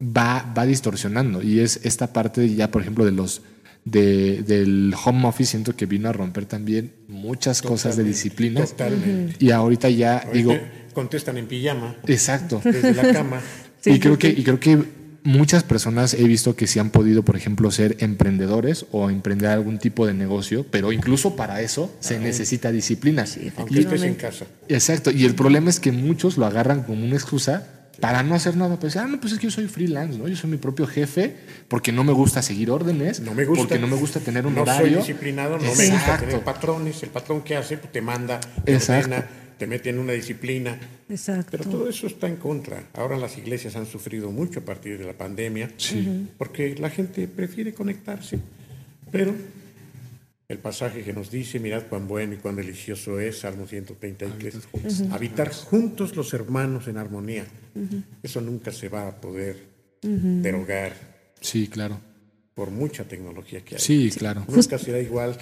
va, 0.00 0.42
va 0.56 0.64
distorsionando. 0.64 1.42
Y 1.42 1.60
es 1.60 1.80
esta 1.84 2.12
parte 2.14 2.48
ya, 2.54 2.70
por 2.70 2.80
ejemplo, 2.80 3.04
de 3.04 3.12
los 3.12 3.42
de- 3.84 4.42
del 4.42 4.94
home 5.04 5.26
office, 5.28 5.50
siento 5.50 5.76
que 5.76 5.84
vino 5.86 6.08
a 6.08 6.12
romper 6.12 6.46
también 6.46 6.94
muchas 7.08 7.60
cosas 7.60 7.96
de 7.98 8.04
disciplina. 8.04 8.64
Totalmente. 8.64 9.36
Y 9.38 9.50
ahorita 9.50 9.90
ya 9.90 10.18
Ahorita 10.18 10.32
digo, 10.32 10.52
contestan 10.92 11.36
en 11.38 11.46
pijama 11.46 11.96
exacto. 12.06 12.60
desde 12.64 12.94
la 12.94 13.12
cama. 13.12 13.40
Sí, 13.82 13.92
y 13.92 13.98
creo 13.98 14.16
sí, 14.16 14.18
que, 14.18 14.30
sí. 14.34 14.40
y 14.40 14.44
creo 14.44 14.60
que 14.60 14.84
muchas 15.22 15.62
personas 15.62 16.12
he 16.12 16.24
visto 16.24 16.54
que 16.54 16.66
sí 16.66 16.78
han 16.78 16.90
podido, 16.90 17.22
por 17.22 17.34
ejemplo, 17.34 17.70
ser 17.70 17.96
emprendedores 18.00 18.84
o 18.92 19.08
emprender 19.08 19.48
algún 19.48 19.78
tipo 19.78 20.06
de 20.06 20.12
negocio, 20.12 20.66
pero 20.70 20.92
incluso 20.92 21.34
para 21.34 21.62
eso 21.62 21.90
se 22.00 22.18
necesita 22.18 22.70
disciplina. 22.72 23.24
Aunque 23.56 23.80
estés 23.80 24.02
en 24.02 24.16
casa. 24.16 24.44
Exacto, 24.68 25.10
y 25.10 25.24
el 25.24 25.34
problema 25.34 25.70
es 25.70 25.80
que 25.80 25.92
muchos 25.92 26.36
lo 26.36 26.44
agarran 26.44 26.82
como 26.82 27.04
una 27.04 27.14
excusa 27.14 27.66
para 28.00 28.22
no 28.22 28.34
hacer 28.34 28.56
nada. 28.56 28.78
Pues, 28.78 28.96
ah, 28.96 29.06
no, 29.06 29.20
pues 29.20 29.34
es 29.34 29.38
que 29.38 29.44
yo 29.46 29.50
soy 29.50 29.66
freelance, 29.66 30.18
¿no? 30.18 30.26
Yo 30.26 30.36
soy 30.36 30.50
mi 30.50 30.56
propio 30.56 30.86
jefe 30.86 31.36
porque 31.68 31.92
no 31.92 32.02
me 32.04 32.12
gusta 32.12 32.40
seguir 32.42 32.70
órdenes, 32.70 33.20
No 33.20 33.34
me 33.34 33.44
gusta. 33.44 33.62
porque 33.64 33.78
no 33.78 33.86
me 33.86 33.96
gusta 33.96 34.20
tener 34.20 34.46
un 34.46 34.54
no 34.54 34.62
horario. 34.62 34.88
soy 34.88 34.96
disciplinado, 34.96 35.58
no 35.58 35.74
me 35.74 35.90
gusta 35.90 36.18
tener 36.18 36.40
patrones. 36.40 37.02
El 37.02 37.10
patrón 37.10 37.42
que 37.42 37.56
hace, 37.56 37.76
pues 37.76 37.92
te 37.92 38.00
manda, 38.00 38.40
te 38.64 38.74
Exacto. 38.74 39.06
ordena, 39.10 39.26
te 39.60 39.66
mete 39.66 39.90
en 39.90 39.98
una 39.98 40.14
disciplina. 40.14 40.80
Exacto. 41.10 41.48
Pero 41.50 41.64
todo 41.68 41.86
eso 41.86 42.06
está 42.06 42.26
en 42.26 42.36
contra. 42.36 42.82
Ahora 42.94 43.18
las 43.18 43.36
iglesias 43.36 43.76
han 43.76 43.84
sufrido 43.84 44.30
mucho 44.30 44.60
a 44.60 44.64
partir 44.64 44.96
de 44.98 45.04
la 45.04 45.12
pandemia, 45.12 45.70
porque 46.38 46.74
la 46.76 46.88
gente 46.88 47.28
prefiere 47.28 47.74
conectarse. 47.74 48.38
Pero 49.12 49.34
el 50.48 50.58
pasaje 50.58 51.02
que 51.02 51.12
nos 51.12 51.30
dice, 51.30 51.60
mirad 51.60 51.82
cuán 51.90 52.08
bueno 52.08 52.32
y 52.32 52.36
cuán 52.38 52.56
delicioso 52.56 53.20
es, 53.20 53.40
Salmo 53.40 53.66
133, 53.66 54.54
habitar 55.12 55.52
juntos 55.52 56.16
los 56.16 56.32
hermanos 56.32 56.88
en 56.88 56.96
armonía. 56.96 57.44
Eso 58.22 58.40
nunca 58.40 58.72
se 58.72 58.88
va 58.88 59.08
a 59.08 59.20
poder 59.20 59.58
derogar 60.00 60.94
Sí, 61.42 61.68
claro. 61.68 62.00
por 62.54 62.70
mucha 62.70 63.04
tecnología 63.04 63.60
que 63.60 63.74
hay. 63.74 63.80
Sí, 63.82 64.10
claro. 64.16 64.42
Nunca 64.48 64.78
será 64.78 64.98
igual 65.00 65.36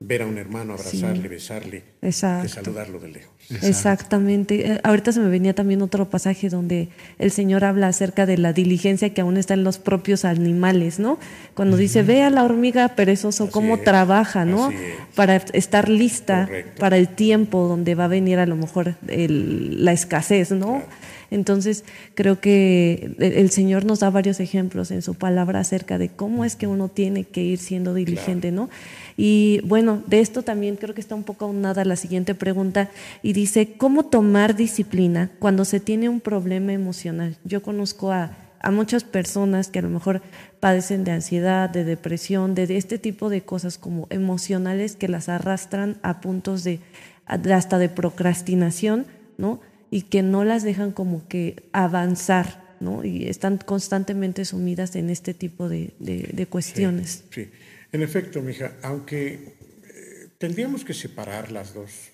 ver 0.00 0.22
a 0.22 0.26
un 0.26 0.38
hermano, 0.38 0.74
abrazarle, 0.74 1.26
besarle, 1.28 1.82
que 2.00 2.12
saludarlo 2.12 3.00
de 3.00 3.08
lejos. 3.08 3.32
Exactamente. 3.64 4.72
Eh, 4.74 4.80
ahorita 4.84 5.10
se 5.10 5.18
me 5.18 5.28
venía 5.28 5.54
también 5.54 5.82
otro 5.82 6.08
pasaje 6.08 6.48
donde 6.48 6.88
el 7.18 7.32
Señor 7.32 7.64
habla 7.64 7.88
acerca 7.88 8.24
de 8.24 8.38
la 8.38 8.52
diligencia 8.52 9.12
que 9.12 9.22
aún 9.22 9.36
está 9.38 9.54
en 9.54 9.64
los 9.64 9.78
propios 9.78 10.24
animales, 10.24 11.00
¿no? 11.00 11.18
Cuando 11.54 11.76
dice, 11.76 12.04
ve 12.04 12.22
a 12.22 12.30
la 12.30 12.44
hormiga 12.44 12.90
perezoso 12.90 13.44
Así 13.44 13.52
cómo 13.52 13.74
es, 13.76 13.84
trabaja, 13.84 14.44
¿no? 14.44 14.70
es. 14.70 14.76
Para 15.16 15.34
estar 15.36 15.88
lista 15.88 16.44
Correcto. 16.46 16.78
para 16.80 16.96
el 16.96 17.08
tiempo 17.08 17.66
donde 17.66 17.96
va 17.96 18.04
a 18.04 18.08
venir 18.08 18.38
a 18.38 18.46
lo 18.46 18.54
mejor 18.54 18.94
el- 19.08 19.84
la 19.84 19.92
escasez, 19.92 20.52
¿no? 20.52 20.82
Entonces, 21.30 21.84
creo 22.14 22.40
que 22.40 23.10
el, 23.18 23.32
el 23.34 23.50
Señor 23.50 23.84
nos 23.84 24.00
da 24.00 24.08
varios 24.08 24.40
ejemplos 24.40 24.90
en 24.90 25.02
su 25.02 25.14
palabra 25.14 25.60
acerca 25.60 25.98
de 25.98 26.08
cómo 26.08 26.44
es 26.46 26.56
que 26.56 26.66
uno 26.66 26.88
tiene 26.88 27.24
que 27.24 27.42
ir 27.42 27.58
siendo 27.58 27.92
diligente, 27.92 28.50
¿no? 28.50 28.70
Y 29.20 29.60
bueno, 29.64 30.00
de 30.06 30.20
esto 30.20 30.42
también 30.44 30.76
creo 30.76 30.94
que 30.94 31.00
está 31.00 31.16
un 31.16 31.24
poco 31.24 31.44
aunada 31.46 31.84
la 31.84 31.96
siguiente 31.96 32.36
pregunta 32.36 32.88
y 33.20 33.32
dice, 33.32 33.72
¿cómo 33.76 34.04
tomar 34.04 34.54
disciplina 34.54 35.28
cuando 35.40 35.64
se 35.64 35.80
tiene 35.80 36.08
un 36.08 36.20
problema 36.20 36.72
emocional? 36.72 37.36
Yo 37.44 37.60
conozco 37.60 38.12
a, 38.12 38.30
a 38.60 38.70
muchas 38.70 39.02
personas 39.02 39.68
que 39.70 39.80
a 39.80 39.82
lo 39.82 39.90
mejor 39.90 40.22
padecen 40.60 41.02
de 41.02 41.10
ansiedad, 41.10 41.68
de 41.68 41.82
depresión, 41.82 42.54
de, 42.54 42.68
de 42.68 42.76
este 42.76 42.96
tipo 42.96 43.28
de 43.28 43.40
cosas 43.42 43.76
como 43.76 44.06
emocionales 44.10 44.94
que 44.94 45.08
las 45.08 45.28
arrastran 45.28 45.96
a 46.02 46.20
puntos 46.20 46.62
de 46.62 46.78
hasta 47.26 47.78
de 47.78 47.88
procrastinación, 47.88 49.04
¿no? 49.36 49.60
Y 49.90 50.02
que 50.02 50.22
no 50.22 50.44
las 50.44 50.62
dejan 50.62 50.92
como 50.92 51.26
que 51.26 51.64
avanzar, 51.72 52.76
¿no? 52.78 53.04
Y 53.04 53.26
están 53.26 53.58
constantemente 53.58 54.44
sumidas 54.44 54.94
en 54.94 55.10
este 55.10 55.34
tipo 55.34 55.68
de, 55.68 55.92
de- 55.98 56.30
de 56.32 56.46
cuestiones. 56.46 57.24
Sí, 57.30 57.48
en 57.92 58.02
efecto, 58.02 58.42
mija, 58.42 58.72
aunque 58.82 59.32
eh, 59.34 60.28
tendríamos 60.38 60.84
que 60.84 60.94
separar 60.94 61.50
las 61.50 61.74
dos 61.74 62.10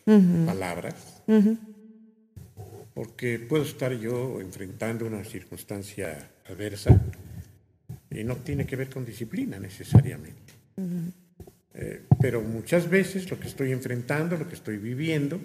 palabras, 0.46 0.94
porque 2.94 3.38
puedo 3.38 3.64
estar 3.64 3.92
yo 3.92 4.40
enfrentando 4.40 5.06
una 5.06 5.24
circunstancia 5.24 6.30
adversa 6.48 7.00
y 8.10 8.22
no 8.22 8.37
tiene 8.37 8.66
que 8.66 8.76
ver 8.76 8.88
con 8.88 9.04
disciplina 9.04 9.58
necesariamente. 9.58 10.52
Eh, 11.74 12.02
pero 12.20 12.40
muchas 12.40 12.88
veces 12.88 13.28
lo 13.30 13.40
que 13.40 13.48
estoy 13.48 13.72
enfrentando, 13.72 14.37
lo 14.37 14.46
que 14.46 14.54
estoy 14.54 14.76
viviendo, 14.76 15.40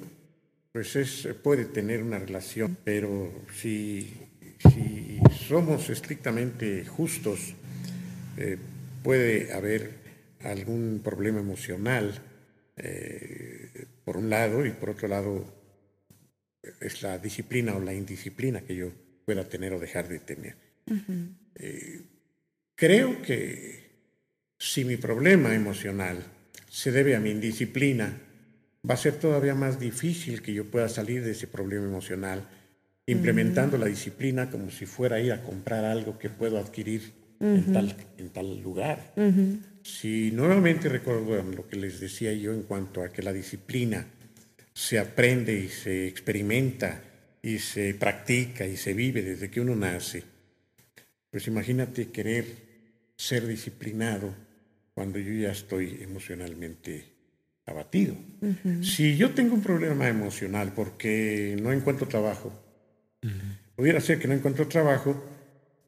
pues 0.71 0.95
es, 0.95 1.27
puede 1.41 1.65
tener 1.65 2.03
una 2.03 2.19
relación, 2.19 2.77
pero 2.83 3.31
si, 3.51 4.13
si 4.71 5.19
somos 5.47 5.89
estrictamente 5.89 6.85
justos, 6.85 7.55
eh, 8.37 8.57
puede 9.01 9.51
haber 9.53 9.98
algún 10.43 11.01
problema 11.03 11.39
emocional 11.39 12.13
eh, 12.77 13.85
por 14.05 14.17
un 14.17 14.29
lado 14.29 14.65
y 14.65 14.71
por 14.71 14.91
otro 14.91 15.07
lado 15.07 15.45
es 16.81 17.01
la 17.01 17.17
disciplina 17.17 17.75
o 17.75 17.79
la 17.79 17.93
indisciplina 17.93 18.61
que 18.61 18.75
yo 18.75 18.91
pueda 19.25 19.47
tener 19.47 19.73
o 19.73 19.79
dejar 19.79 20.07
de 20.07 20.19
tener. 20.19 20.55
Eh, 21.55 22.01
creo 22.75 23.21
que 23.21 23.89
si 24.57 24.85
mi 24.85 24.97
problema 24.97 25.53
emocional 25.53 26.23
se 26.69 26.91
debe 26.91 27.15
a 27.15 27.19
mi 27.19 27.31
indisciplina, 27.31 28.21
va 28.89 28.93
a 28.93 28.97
ser 28.97 29.15
todavía 29.15 29.55
más 29.55 29.79
difícil 29.79 30.41
que 30.41 30.53
yo 30.53 30.65
pueda 30.65 30.89
salir 30.89 31.23
de 31.23 31.31
ese 31.31 31.47
problema 31.47 31.85
emocional 31.85 32.47
implementando 33.11 33.77
la 33.77 33.87
disciplina 33.87 34.49
como 34.49 34.69
si 34.69 34.85
fuera 34.85 35.17
a 35.17 35.19
ir 35.19 35.33
a 35.33 35.41
comprar 35.41 35.83
algo 35.83 36.19
que 36.19 36.29
puedo 36.29 36.59
adquirir 36.59 37.11
en, 37.39 37.73
tal, 37.73 37.95
en 38.17 38.29
tal 38.29 38.61
lugar. 38.61 39.13
Si 39.83 40.31
nuevamente 40.31 40.89
recuerdo 40.89 41.41
lo 41.43 41.67
que 41.67 41.75
les 41.75 41.99
decía 41.99 42.33
yo 42.33 42.53
en 42.53 42.63
cuanto 42.63 43.03
a 43.03 43.09
que 43.09 43.21
la 43.21 43.33
disciplina 43.33 44.05
se 44.73 44.99
aprende 44.99 45.57
y 45.57 45.67
se 45.67 46.07
experimenta 46.07 47.01
y 47.41 47.59
se 47.59 47.93
practica 47.93 48.65
y 48.65 48.77
se 48.77 48.93
vive 48.93 49.21
desde 49.21 49.49
que 49.49 49.61
uno 49.61 49.75
nace, 49.75 50.23
pues 51.31 51.47
imagínate 51.47 52.09
querer 52.09 52.45
ser 53.15 53.45
disciplinado 53.45 54.33
cuando 54.93 55.19
yo 55.19 55.33
ya 55.33 55.51
estoy 55.51 55.99
emocionalmente 56.01 57.05
abatido. 57.65 58.15
Si 58.81 59.15
yo 59.15 59.31
tengo 59.31 59.55
un 59.55 59.61
problema 59.61 60.07
emocional 60.07 60.73
porque 60.75 61.57
no 61.61 61.71
encuentro 61.71 62.07
trabajo, 62.07 62.51
pudiera 63.75 64.01
ser 64.01 64.19
que 64.19 64.27
no 64.27 64.33
encuentro 64.33 64.67
trabajo 64.67 65.23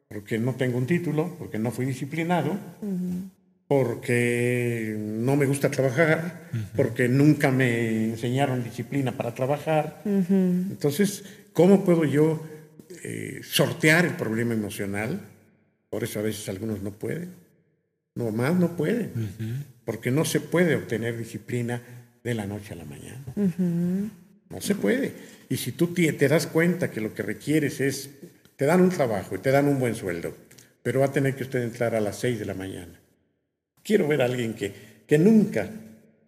porque 0.08 0.38
no 0.38 0.54
tengo 0.54 0.78
un 0.78 0.86
título, 0.86 1.34
porque 1.38 1.58
no 1.58 1.70
fui 1.70 1.86
disciplinado, 1.86 2.58
porque 3.74 4.94
no 4.98 5.34
me 5.34 5.46
gusta 5.46 5.70
trabajar, 5.70 6.42
porque 6.76 7.08
nunca 7.08 7.50
me 7.50 8.10
enseñaron 8.10 8.62
disciplina 8.62 9.12
para 9.12 9.34
trabajar. 9.34 10.02
Entonces, 10.04 11.24
¿cómo 11.54 11.82
puedo 11.82 12.04
yo 12.04 12.44
eh, 13.02 13.40
sortear 13.42 14.04
el 14.04 14.12
problema 14.12 14.52
emocional? 14.52 15.22
Por 15.88 16.04
eso 16.04 16.18
a 16.18 16.22
veces 16.22 16.50
algunos 16.50 16.82
no 16.82 16.90
pueden. 16.90 17.30
No 18.14 18.30
más 18.30 18.54
no 18.56 18.76
pueden. 18.76 19.10
Porque 19.86 20.10
no 20.10 20.26
se 20.26 20.40
puede 20.40 20.76
obtener 20.76 21.16
disciplina 21.16 21.80
de 22.22 22.34
la 22.34 22.44
noche 22.44 22.74
a 22.74 22.76
la 22.76 22.84
mañana. 22.84 23.24
No 24.50 24.60
se 24.60 24.74
puede. 24.74 25.14
Y 25.48 25.56
si 25.56 25.72
tú 25.72 25.94
te, 25.94 26.12
te 26.12 26.28
das 26.28 26.46
cuenta 26.46 26.90
que 26.90 27.00
lo 27.00 27.14
que 27.14 27.22
requieres 27.22 27.80
es, 27.80 28.10
te 28.56 28.66
dan 28.66 28.82
un 28.82 28.90
trabajo 28.90 29.34
y 29.34 29.38
te 29.38 29.50
dan 29.50 29.66
un 29.66 29.80
buen 29.80 29.94
sueldo, 29.94 30.36
pero 30.82 31.00
va 31.00 31.06
a 31.06 31.12
tener 31.12 31.34
que 31.36 31.44
usted 31.44 31.62
entrar 31.62 31.94
a 31.94 32.00
las 32.00 32.18
6 32.18 32.38
de 32.38 32.44
la 32.44 32.52
mañana. 32.52 33.01
Quiero 33.82 34.08
ver 34.08 34.22
a 34.22 34.26
alguien 34.26 34.54
que, 34.54 34.72
que 35.06 35.18
nunca 35.18 35.68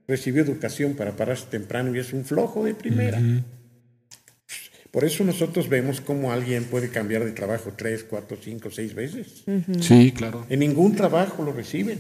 recibió 0.07 0.43
educación 0.43 0.95
para 0.95 1.17
pararse 1.17 1.47
temprano 1.51 1.95
y 1.95 1.99
es 1.99 2.13
un 2.13 2.25
flojo 2.25 2.65
de 2.65 2.75
primera. 2.75 3.21
Por 4.91 5.05
eso 5.05 5.25
nosotros 5.25 5.69
vemos 5.69 6.01
cómo 6.01 6.33
alguien 6.33 6.65
puede 6.65 6.89
cambiar 6.89 7.25
de 7.25 7.33
trabajo 7.33 7.73
tres, 7.77 8.05
cuatro, 8.05 8.37
cinco, 8.41 8.71
seis 8.71 8.95
veces. 8.95 9.43
Sí, 9.81 10.13
claro. 10.13 10.47
En 10.49 10.61
ningún 10.61 10.95
trabajo 10.95 11.43
lo 11.43 11.53
reciben. 11.53 11.99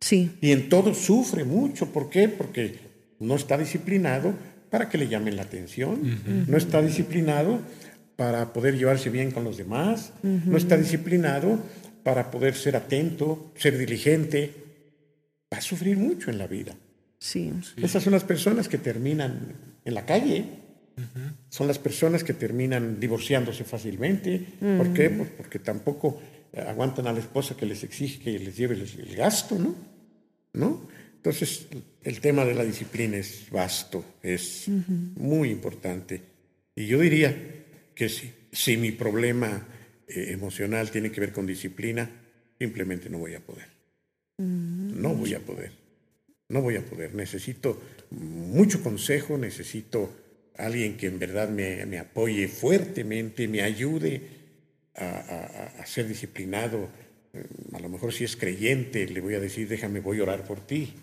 Sí, 0.00 0.32
Y 0.40 0.52
en 0.52 0.68
todo 0.68 0.94
sufre 0.94 1.44
mucho. 1.44 1.92
¿Por 1.92 2.10
qué? 2.10 2.28
Porque 2.28 2.78
no 3.20 3.36
está 3.36 3.58
disciplinado 3.58 4.34
para 4.70 4.88
que 4.88 4.98
le 4.98 5.08
llamen 5.08 5.36
la 5.36 5.42
atención. 5.42 6.46
No 6.46 6.56
está 6.56 6.80
disciplinado 6.80 7.60
para 8.16 8.52
poder 8.52 8.78
llevarse 8.78 9.10
bien 9.10 9.30
con 9.30 9.44
los 9.44 9.56
demás. 9.56 10.12
No 10.22 10.56
está 10.56 10.76
disciplinado 10.76 11.58
para 12.04 12.30
poder 12.30 12.54
ser 12.54 12.76
atento, 12.76 13.52
ser 13.56 13.76
diligente. 13.76 14.63
Va 15.54 15.58
a 15.58 15.62
sufrir 15.62 15.96
mucho 15.96 16.30
en 16.30 16.38
la 16.38 16.46
vida. 16.46 16.74
sí, 17.18 17.52
Esas 17.76 18.02
son 18.02 18.12
las 18.12 18.24
personas 18.24 18.68
que 18.68 18.78
terminan 18.78 19.54
en 19.84 19.94
la 19.94 20.04
calle. 20.04 20.44
Son 21.48 21.66
las 21.66 21.78
personas 21.78 22.22
que 22.24 22.34
terminan 22.34 23.00
divorciándose 23.00 23.64
fácilmente. 23.64 24.46
¿Por 24.60 24.92
qué? 24.92 25.10
Pues 25.10 25.28
porque 25.36 25.58
tampoco 25.58 26.20
eh, 26.52 26.60
aguantan 26.60 27.06
a 27.06 27.12
la 27.12 27.18
esposa 27.18 27.56
que 27.56 27.66
les 27.66 27.82
exige 27.82 28.20
que 28.20 28.38
les 28.38 28.56
lleve 28.56 28.74
el, 28.74 28.82
el 28.82 29.16
gasto, 29.16 29.58
¿no? 29.58 29.74
¿No? 30.52 30.88
Entonces, 31.16 31.66
el 32.02 32.20
tema 32.20 32.44
de 32.44 32.54
la 32.54 32.64
disciplina 32.64 33.16
es 33.16 33.46
vasto, 33.50 34.04
es 34.22 34.66
muy 35.16 35.50
importante. 35.50 36.20
Y 36.76 36.86
yo 36.86 36.98
diría 37.00 37.34
que 37.94 38.08
si, 38.08 38.30
si 38.52 38.76
mi 38.76 38.92
problema 38.92 39.66
eh, 40.06 40.32
emocional 40.32 40.90
tiene 40.90 41.10
que 41.10 41.20
ver 41.20 41.32
con 41.32 41.46
disciplina, 41.46 42.10
simplemente 42.58 43.08
no 43.08 43.18
voy 43.18 43.34
a 43.34 43.40
poder. 43.40 43.68
No 44.38 45.14
voy 45.14 45.34
a 45.34 45.40
poder. 45.40 45.72
No 46.48 46.62
voy 46.62 46.76
a 46.76 46.84
poder. 46.84 47.14
Necesito 47.14 47.80
mucho 48.10 48.82
consejo, 48.82 49.38
necesito 49.38 50.12
alguien 50.56 50.96
que 50.96 51.06
en 51.06 51.18
verdad 51.18 51.48
me, 51.48 51.84
me 51.86 51.98
apoye 51.98 52.48
fuertemente, 52.48 53.48
me 53.48 53.62
ayude 53.62 54.22
a, 54.94 55.72
a 55.80 55.86
ser 55.86 56.06
disciplinado, 56.06 56.88
a 57.72 57.80
lo 57.80 57.88
mejor 57.88 58.12
si 58.12 58.24
es 58.24 58.36
creyente, 58.36 59.06
le 59.08 59.20
voy 59.20 59.34
a 59.34 59.40
decir, 59.40 59.68
déjame, 59.68 60.00
voy 60.00 60.20
a 60.20 60.22
orar 60.22 60.44
por 60.44 60.60
ti. 60.64 60.94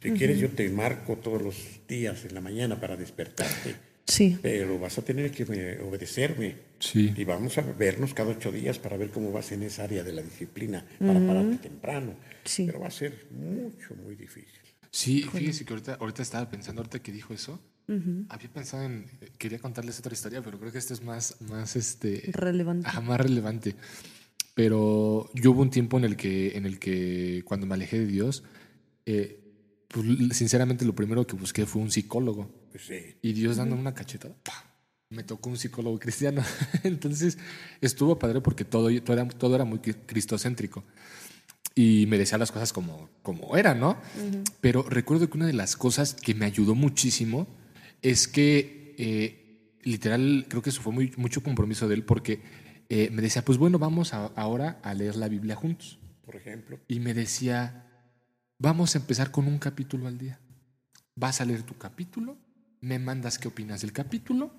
Si 0.00 0.12
quieres, 0.12 0.38
yo 0.38 0.50
te 0.50 0.68
marco 0.68 1.16
todos 1.16 1.42
los 1.42 1.56
días 1.88 2.24
en 2.24 2.34
la 2.34 2.40
mañana 2.40 2.80
para 2.80 2.96
despertarte. 2.96 3.74
Sí. 4.06 4.38
Pero 4.40 4.78
vas 4.78 4.98
a 4.98 5.02
tener 5.02 5.30
que 5.32 5.44
obedecerme. 5.82 6.56
Sí. 6.78 7.12
Y 7.16 7.24
vamos 7.24 7.58
a 7.58 7.62
vernos 7.62 8.14
cada 8.14 8.30
ocho 8.30 8.52
días 8.52 8.78
para 8.78 8.96
ver 8.96 9.10
cómo 9.10 9.32
vas 9.32 9.50
en 9.52 9.62
esa 9.62 9.84
área 9.84 10.04
de 10.04 10.12
la 10.12 10.22
disciplina, 10.22 10.86
para 10.98 11.18
pararte 11.26 11.56
temprano. 11.56 12.14
Sí. 12.44 12.66
Pero 12.66 12.80
va 12.80 12.88
a 12.88 12.90
ser 12.90 13.26
mucho, 13.30 13.94
muy 13.96 14.14
difícil. 14.14 14.60
Sí, 14.90 15.22
fíjese 15.22 15.64
que 15.64 15.72
ahorita, 15.72 15.94
ahorita 15.94 16.22
estaba 16.22 16.48
pensando, 16.48 16.80
ahorita 16.80 17.00
que 17.00 17.12
dijo 17.12 17.34
eso, 17.34 17.60
había 18.28 18.48
pensado 18.52 18.84
en, 18.84 19.06
quería 19.38 19.58
contarles 19.58 19.98
otra 19.98 20.12
historia, 20.12 20.42
pero 20.42 20.58
creo 20.58 20.72
que 20.72 20.78
esto 20.78 20.94
es 20.94 21.02
más, 21.02 21.40
más 21.40 21.76
este... 21.76 22.30
Relevante. 22.32 22.88
Ajá, 22.88 23.00
más 23.00 23.20
relevante. 23.20 23.74
Pero 24.54 25.30
yo 25.34 25.50
hubo 25.50 25.62
un 25.62 25.70
tiempo 25.70 25.98
en 25.98 26.04
el 26.04 26.16
que, 26.16 26.56
en 26.56 26.64
el 26.64 26.78
que 26.78 27.42
cuando 27.44 27.66
me 27.66 27.74
alejé 27.74 27.98
de 27.98 28.06
Dios, 28.06 28.42
eh, 29.04 29.38
pues, 29.88 30.06
sinceramente 30.32 30.84
lo 30.84 30.94
primero 30.94 31.26
que 31.26 31.36
busqué 31.36 31.66
fue 31.66 31.82
un 31.82 31.90
psicólogo. 31.90 32.50
Sí. 32.78 33.16
Y 33.22 33.32
Dios 33.32 33.56
dándome 33.56 33.80
una 33.80 33.94
cachetada, 33.94 34.34
¡pah! 34.42 34.64
me 35.08 35.22
tocó 35.22 35.50
un 35.50 35.56
psicólogo 35.56 35.98
cristiano. 36.00 36.42
Entonces 36.82 37.38
estuvo 37.80 38.18
padre 38.18 38.40
porque 38.40 38.64
todo, 38.64 38.88
todo, 39.02 39.12
era, 39.16 39.28
todo 39.28 39.54
era 39.54 39.64
muy 39.64 39.78
cristocéntrico. 39.78 40.82
Y 41.74 42.06
me 42.08 42.16
decía 42.18 42.38
las 42.38 42.50
cosas 42.50 42.72
como, 42.72 43.08
como 43.22 43.56
eran, 43.56 43.78
¿no? 43.78 43.96
Pero 44.60 44.82
recuerdo 44.82 45.28
que 45.30 45.36
una 45.36 45.46
de 45.46 45.52
las 45.52 45.76
cosas 45.76 46.14
que 46.14 46.34
me 46.34 46.46
ayudó 46.46 46.74
muchísimo 46.74 47.46
es 48.02 48.26
que, 48.28 48.94
eh, 48.98 49.76
literal, 49.82 50.46
creo 50.48 50.62
que 50.62 50.70
eso 50.70 50.80
fue 50.82 50.92
muy, 50.92 51.12
mucho 51.18 51.42
compromiso 51.42 51.86
de 51.86 51.94
él 51.94 52.02
porque 52.04 52.40
eh, 52.88 53.10
me 53.12 53.20
decía, 53.22 53.44
pues 53.44 53.58
bueno, 53.58 53.78
vamos 53.78 54.14
a- 54.14 54.26
ahora 54.36 54.80
a 54.82 54.94
leer 54.94 55.16
la 55.16 55.28
Biblia 55.28 55.54
juntos. 55.54 55.98
Por 56.24 56.34
ejemplo, 56.36 56.80
Y 56.88 56.98
me 57.00 57.14
decía, 57.14 57.86
vamos 58.58 58.94
a 58.94 58.98
empezar 58.98 59.30
con 59.30 59.46
un 59.46 59.58
capítulo 59.58 60.06
al 60.08 60.18
día. 60.18 60.40
Vas 61.14 61.40
a 61.40 61.44
leer 61.44 61.62
tu 61.62 61.76
capítulo, 61.76 62.36
me 62.86 63.00
mandas 63.00 63.40
qué 63.40 63.48
opinas 63.48 63.80
del 63.80 63.92
capítulo, 63.92 64.54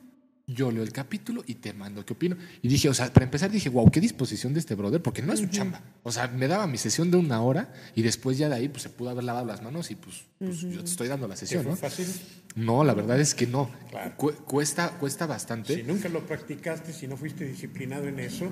yo 0.49 0.71
leo 0.71 0.81
el 0.81 0.93
capítulo 0.93 1.43
y 1.45 1.55
te 1.55 1.73
mando 1.73 2.05
qué 2.05 2.13
opino. 2.13 2.37
Y 2.61 2.69
dije, 2.69 2.87
o 2.87 2.93
sea, 2.93 3.11
para 3.11 3.25
empezar 3.25 3.51
dije, 3.51 3.67
wow, 3.67 3.91
qué 3.91 3.99
disposición 3.99 4.53
de 4.53 4.61
este 4.61 4.75
brother, 4.75 5.01
porque 5.01 5.21
no 5.21 5.33
es 5.33 5.39
su 5.41 5.47
chamba. 5.47 5.81
O 6.03 6.11
sea, 6.11 6.29
me 6.29 6.47
daba 6.47 6.67
mi 6.67 6.77
sesión 6.77 7.11
de 7.11 7.17
una 7.17 7.41
hora 7.41 7.73
y 7.95 8.01
después 8.01 8.37
ya 8.37 8.47
de 8.47 8.55
ahí 8.55 8.69
pues 8.69 8.83
se 8.83 8.89
pudo 8.89 9.09
haber 9.09 9.25
lavado 9.25 9.45
las 9.45 9.61
manos 9.61 9.91
y 9.91 9.95
pues, 9.95 10.23
pues, 10.39 10.61
yo 10.61 10.79
te 10.83 10.89
estoy 10.89 11.09
dando 11.09 11.27
la 11.27 11.35
¿sí 11.35 11.41
sesión, 11.41 11.63
fue 11.63 11.71
¿no? 11.73 11.77
fácil? 11.77 12.07
No, 12.55 12.83
la 12.83 12.93
verdad 12.95 13.19
es 13.19 13.35
que 13.35 13.45
no. 13.45 13.69
Claro. 13.91 14.13
Cu- 14.17 14.33
cuesta, 14.45 14.89
cuesta 14.97 15.27
bastante. 15.27 15.75
Si 15.75 15.83
nunca 15.83 16.09
lo 16.09 16.25
practicaste, 16.25 16.91
si 16.91 17.07
no 17.07 17.15
fuiste 17.17 17.45
disciplinado 17.45 18.07
en 18.07 18.19
eso, 18.19 18.47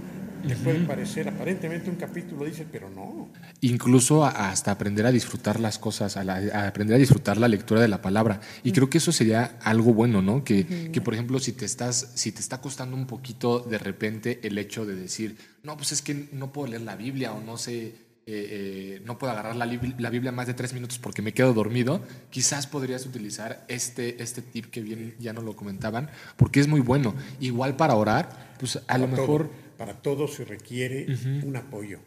te 0.48 0.56
puede 0.58 0.80
parecer 0.82 1.28
aparentemente 1.28 1.90
un 1.90 1.96
capítulo, 1.96 2.46
dices, 2.46 2.68
pero 2.72 2.88
no. 2.90 3.30
incluso 3.62 4.24
a- 4.24 4.50
hasta 4.52 4.70
aprender 4.72 5.06
a 5.08 5.12
disfrutar 5.12 5.60
las 5.60 5.80
cosas, 5.80 6.18
a, 6.18 6.24
la- 6.24 6.36
a 6.54 6.68
aprender 6.68 6.96
a 6.98 7.00
disfrutar 7.00 7.38
la 7.38 7.48
lectura 7.48 7.82
de 7.82 7.88
la 7.88 8.02
palabra. 8.02 8.42
Y 8.64 8.74
creo 8.74 8.90
que 8.92 9.00
eso 9.00 9.12
sería 9.12 9.58
algo 9.64 9.94
bueno, 9.94 10.22
¿no? 10.22 10.44
Que, 10.44 10.92
que, 10.92 11.02
por 11.02 11.14
ejemplo, 11.16 11.40
si 11.40 11.54
te, 11.54 11.66
estás, 11.90 12.12
si 12.16 12.32
te 12.32 12.40
está 12.40 12.62
costando 12.62 12.96
un 12.96 13.08
poquito 13.08 13.60
de 13.60 13.78
repente 13.78 14.40
el 14.44 14.58
hecho 14.58 14.86
de 14.86 14.96
decir, 14.96 15.38
no, 15.64 15.78
pues 15.78 15.92
es 15.92 16.02
que 16.02 16.30
no 16.32 16.52
puedo 16.52 16.68
leer 16.68 16.82
la 16.82 16.96
Biblia 16.96 17.34
o 17.34 17.42
no 17.42 17.58
sé, 17.58 17.88
eh, 17.88 17.94
eh, 18.28 19.02
no 19.06 19.18
puedo 19.18 19.32
agarrar 19.34 19.56
la, 19.56 19.66
Biblia 20.10 20.32
más 20.32 20.48
de 20.48 20.54
tres 20.54 20.74
minutos 20.74 20.98
porque 20.98 21.22
me 21.22 21.34
quedo 21.34 21.54
dormido, 21.54 22.02
quizás 22.30 22.68
podrías 22.68 23.06
utilizar 23.06 23.66
este, 23.68 24.22
este 24.22 24.42
tip 24.42 24.66
que 24.68 24.82
bien 24.82 25.16
ya 25.20 25.34
no 25.34 25.42
lo 25.42 25.56
comentaban, 25.56 26.10
porque 26.38 26.60
es 26.60 26.68
muy 26.68 26.82
bueno. 26.82 27.14
Igual 27.40 27.76
para 27.76 27.96
orar, 27.96 28.56
pues 28.60 28.78
a 28.88 28.98
lo 28.98 29.06
Para 29.06 29.16
todo- 29.16 29.28
mejor... 29.28 29.50
para 29.78 29.94
todo 30.02 30.28
se 30.28 30.46
requiere 30.46 31.06
un 31.44 31.56
apoyo. 31.56 32.00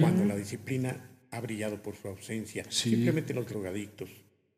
Cuando 0.00 0.24
la 0.24 0.36
disciplina 0.36 1.10
ha 1.30 1.40
brillado 1.40 1.82
por 1.82 1.96
su 1.96 2.06
ausencia. 2.08 2.64
Sí. 2.68 2.90
Simplemente 2.90 3.34
los 3.34 3.46
drogadictos, 3.48 4.08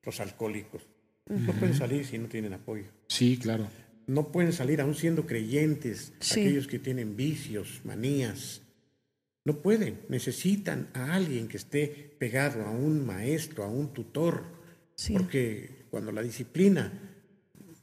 los 0.02 0.20
alcohólicos, 0.20 0.82
no 1.28 1.52
pueden 1.54 1.74
salir 1.74 2.04
si 2.06 2.18
no 2.18 2.28
tienen 2.28 2.52
apoyo. 2.52 2.84
Sí, 3.08 3.38
claro. 3.38 3.66
No 4.06 4.30
pueden 4.30 4.52
salir 4.52 4.80
aún 4.80 4.94
siendo 4.94 5.26
creyentes, 5.26 6.12
Sí. 6.20 6.40
aquellos 6.40 6.66
que 6.66 6.78
tienen 6.78 7.16
vicios, 7.16 7.80
manías. 7.84 8.62
No 9.44 9.58
pueden, 9.62 10.00
necesitan 10.08 10.88
a 10.94 11.14
alguien 11.14 11.48
que 11.48 11.56
esté 11.56 12.16
pegado 12.18 12.64
a 12.64 12.70
un 12.70 13.04
maestro, 13.06 13.64
a 13.64 13.68
un 13.68 13.92
tutor, 13.92 14.44
Sí. 14.94 15.12
porque 15.12 15.86
cuando 15.90 16.12
la 16.12 16.22
disciplina 16.22 16.92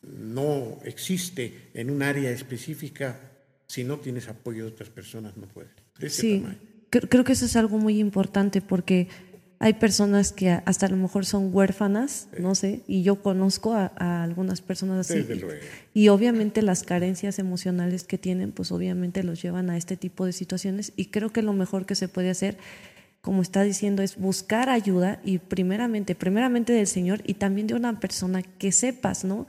no 0.01 0.79
existe 0.83 1.69
en 1.73 1.89
un 1.89 2.01
área 2.03 2.31
específica, 2.31 3.31
si 3.67 3.83
no 3.83 3.99
tienes 3.99 4.27
apoyo 4.27 4.65
de 4.65 4.71
otras 4.71 4.89
personas, 4.89 5.37
no 5.37 5.47
puedes. 5.47 5.71
Sí, 6.09 6.39
tamaño. 6.39 6.59
creo 6.89 7.23
que 7.23 7.31
eso 7.33 7.45
es 7.45 7.55
algo 7.55 7.77
muy 7.77 7.99
importante 7.99 8.61
porque 8.61 9.07
hay 9.63 9.73
personas 9.75 10.33
que 10.33 10.49
hasta 10.49 10.87
a 10.87 10.89
lo 10.89 10.97
mejor 10.97 11.25
son 11.25 11.49
huérfanas, 11.55 12.27
no 12.37 12.53
sé, 12.53 12.81
y 12.85 13.01
yo 13.03 13.21
conozco 13.21 13.73
a, 13.73 13.93
a 13.95 14.21
algunas 14.23 14.61
personas 14.61 15.09
así. 15.09 15.19
Desde 15.19 15.37
luego. 15.37 15.61
Y 15.93 16.09
obviamente 16.09 16.61
las 16.61 16.83
carencias 16.83 17.39
emocionales 17.39 18.03
que 18.03 18.17
tienen, 18.17 18.51
pues 18.51 18.73
obviamente 18.73 19.23
los 19.23 19.41
llevan 19.41 19.69
a 19.69 19.77
este 19.77 19.95
tipo 19.95 20.25
de 20.25 20.33
situaciones. 20.33 20.91
Y 20.97 21.05
creo 21.05 21.31
que 21.31 21.41
lo 21.41 21.53
mejor 21.53 21.85
que 21.85 21.95
se 21.95 22.09
puede 22.09 22.29
hacer, 22.29 22.57
como 23.21 23.41
está 23.41 23.63
diciendo, 23.63 24.01
es 24.03 24.17
buscar 24.17 24.69
ayuda 24.69 25.21
y 25.23 25.37
primeramente, 25.37 26.13
primeramente 26.13 26.73
del 26.73 26.87
Señor 26.87 27.21
y 27.25 27.35
también 27.35 27.67
de 27.67 27.75
una 27.75 28.01
persona 28.01 28.43
que 28.43 28.71
sepas, 28.73 29.23
¿no? 29.23 29.47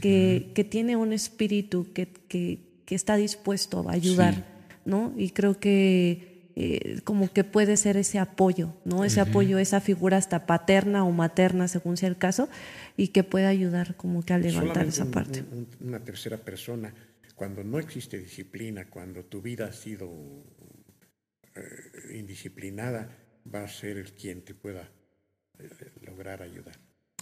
que, 0.00 0.50
que 0.54 0.64
tiene 0.64 0.96
un 0.96 1.12
espíritu 1.12 1.86
que, 1.94 2.08
que, 2.28 2.58
que 2.84 2.94
está 2.94 3.16
dispuesto 3.16 3.88
a 3.88 3.92
ayudar, 3.92 4.34
Sí. 4.34 4.40
¿no? 4.84 5.12
Y 5.16 5.30
creo 5.30 5.58
que 5.58 6.33
eh, 6.56 7.00
como 7.04 7.32
que 7.32 7.42
puede 7.44 7.76
ser 7.76 7.96
ese 7.96 8.18
apoyo, 8.18 8.74
¿no? 8.84 9.04
Ese 9.04 9.20
apoyo, 9.20 9.58
esa 9.58 9.80
figura 9.80 10.16
hasta 10.16 10.46
paterna 10.46 11.04
o 11.04 11.10
materna, 11.10 11.66
según 11.68 11.96
sea 11.96 12.08
el 12.08 12.16
caso, 12.16 12.48
y 12.96 13.08
que 13.08 13.24
pueda 13.24 13.48
ayudar 13.48 13.96
como 13.96 14.22
que 14.24 14.32
a 14.34 14.38
levantar 14.38 14.68
Solamente 14.68 14.88
esa 14.90 15.04
parte. 15.10 15.40
un- 15.52 15.66
un- 15.80 15.88
una 15.88 16.00
tercera 16.04 16.36
persona, 16.38 16.94
cuando 17.34 17.64
no 17.64 17.78
existe 17.80 18.18
disciplina, 18.18 18.86
cuando 18.88 19.24
tu 19.24 19.42
vida 19.42 19.66
ha 19.66 19.72
sido 19.72 20.08
eh, 21.56 22.16
indisciplinada, 22.18 23.08
va 23.52 23.64
a 23.64 23.68
ser 23.68 23.96
el 23.98 24.12
quien 24.12 24.42
te 24.42 24.54
pueda 24.54 24.88
eh, 25.58 25.68
lograr 26.06 26.42
ayudar. 26.42 26.74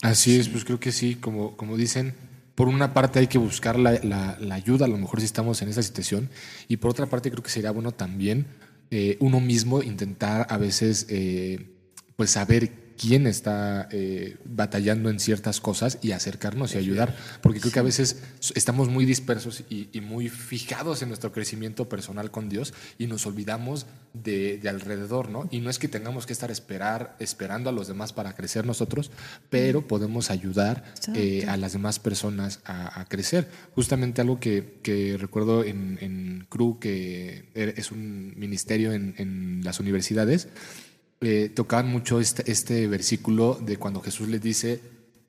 Así 0.03 0.39
es, 0.39 0.49
pues 0.49 0.65
creo 0.65 0.81
que 0.81 0.91
sí, 0.93 1.15
como, 1.17 1.57
como 1.57 1.77
dicen, 1.77 2.15
por 2.55 2.69
una 2.69 2.93
parte 2.93 3.19
hay 3.19 3.27
que 3.29 3.39
buscar 3.39 3.79
la, 3.79 3.93
la- 4.03 4.37
la 4.41 4.55
ayuda, 4.55 4.87
a 4.87 4.89
lo 4.89 4.99
mejor 4.99 5.21
si 5.21 5.27
estamos 5.27 5.63
en 5.63 5.69
esa 5.69 5.83
situación, 5.83 6.29
y 6.69 6.79
por 6.79 6.91
otra 6.91 7.07
parte 7.07 7.31
creo 7.31 7.43
que 7.43 7.51
sería 7.51 7.71
bueno 7.71 7.93
también 7.93 8.47
eh, 8.95 9.17
uno 9.21 9.41
mismo 9.41 9.83
intentar 9.83 10.47
a 10.51 10.59
veces 10.59 11.07
eh, 11.09 11.59
pues 12.15 12.31
saber 12.31 12.71
quién 13.03 13.27
está 13.27 13.89
eh, 13.91 14.37
batallando 14.45 15.11
en 15.11 15.19
ciertas 15.19 15.61
cosas 15.61 15.99
y 16.03 16.13
acercarnos 16.13 16.75
y 16.75 16.79
ayudar, 16.79 17.17
porque 17.43 17.59
creo 17.59 17.73
que 17.73 17.81
a 17.81 17.83
veces 17.83 18.23
estamos 18.55 18.89
muy 18.89 19.05
dispersos 19.05 19.65
y, 19.69 19.89
y 19.93 20.01
muy 20.01 20.29
fijados 20.29 21.03
en 21.03 21.09
nuestro 21.09 21.33
crecimiento 21.33 21.89
personal 21.89 22.31
con 22.31 22.49
Dios 22.49 22.73
y 22.99 23.09
nos 23.09 23.27
olvidamos 23.27 23.87
de, 24.15 24.59
de 24.59 24.69
alrededor, 24.69 25.31
¿no? 25.31 25.49
Y 25.51 25.59
no 25.59 25.69
es 25.71 25.79
que 25.81 25.89
tengamos 25.89 26.27
que 26.27 26.33
estar 26.33 26.51
esperar, 26.53 27.17
esperando 27.19 27.71
a 27.71 27.73
los 27.73 27.89
demás 27.89 28.13
para 28.13 28.35
crecer 28.37 28.65
nosotros, 28.67 29.11
pero 29.51 29.89
podemos 29.89 30.31
ayudar 30.31 30.85
eh, 31.15 31.45
a 31.49 31.57
las 31.57 31.73
demás 31.73 31.99
personas 31.99 32.61
a, 32.65 33.01
a 33.01 33.05
crecer. 33.07 33.49
Justamente 33.75 34.21
algo 34.21 34.39
que, 34.39 34.79
que 34.83 35.17
recuerdo 35.19 35.65
en, 35.65 35.99
en 36.01 36.47
CRU, 36.49 36.79
que 36.79 37.47
er- 37.55 37.75
es 37.77 37.91
un 37.91 38.35
ministerio 38.39 38.93
en, 38.93 39.15
en 39.19 39.61
las 39.65 39.81
universidades, 39.81 40.49
eh, 41.23 41.49
tocaban 41.55 41.89
mucho 41.89 42.21
este, 42.21 42.51
este 42.51 42.87
versículo 42.89 43.55
de 43.65 43.77
cuando 43.77 44.01
Jesús 44.01 44.29
les 44.29 44.43
dice 44.43 44.81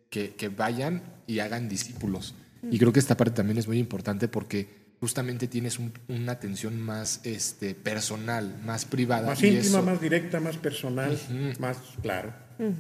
que, 0.10 0.36
que 0.36 0.50
vayan 0.50 1.04
y 1.28 1.40
hagan 1.40 1.70
discípulos. 1.70 2.36
Y 2.70 2.80
creo 2.80 2.94
que 2.94 3.00
esta 3.00 3.18
parte 3.18 3.36
también 3.36 3.58
es 3.58 3.68
muy 3.68 3.78
importante 3.78 4.28
porque 4.28 4.68
justamente 5.00 5.48
tienes 5.48 5.80
un- 5.80 5.92
una 6.08 6.32
atención 6.32 6.80
más 6.82 7.20
este, 7.26 7.76
personal, 7.76 8.60
más 8.66 8.86
privada. 8.86 9.28
Más 9.28 9.44
y 9.44 9.48
íntima, 9.48 9.80
eso- 9.80 9.84
más 9.84 10.00
directa, 10.02 10.40
más 10.40 10.56
personal, 10.58 11.20
más 11.60 11.78
claro. 12.02 12.34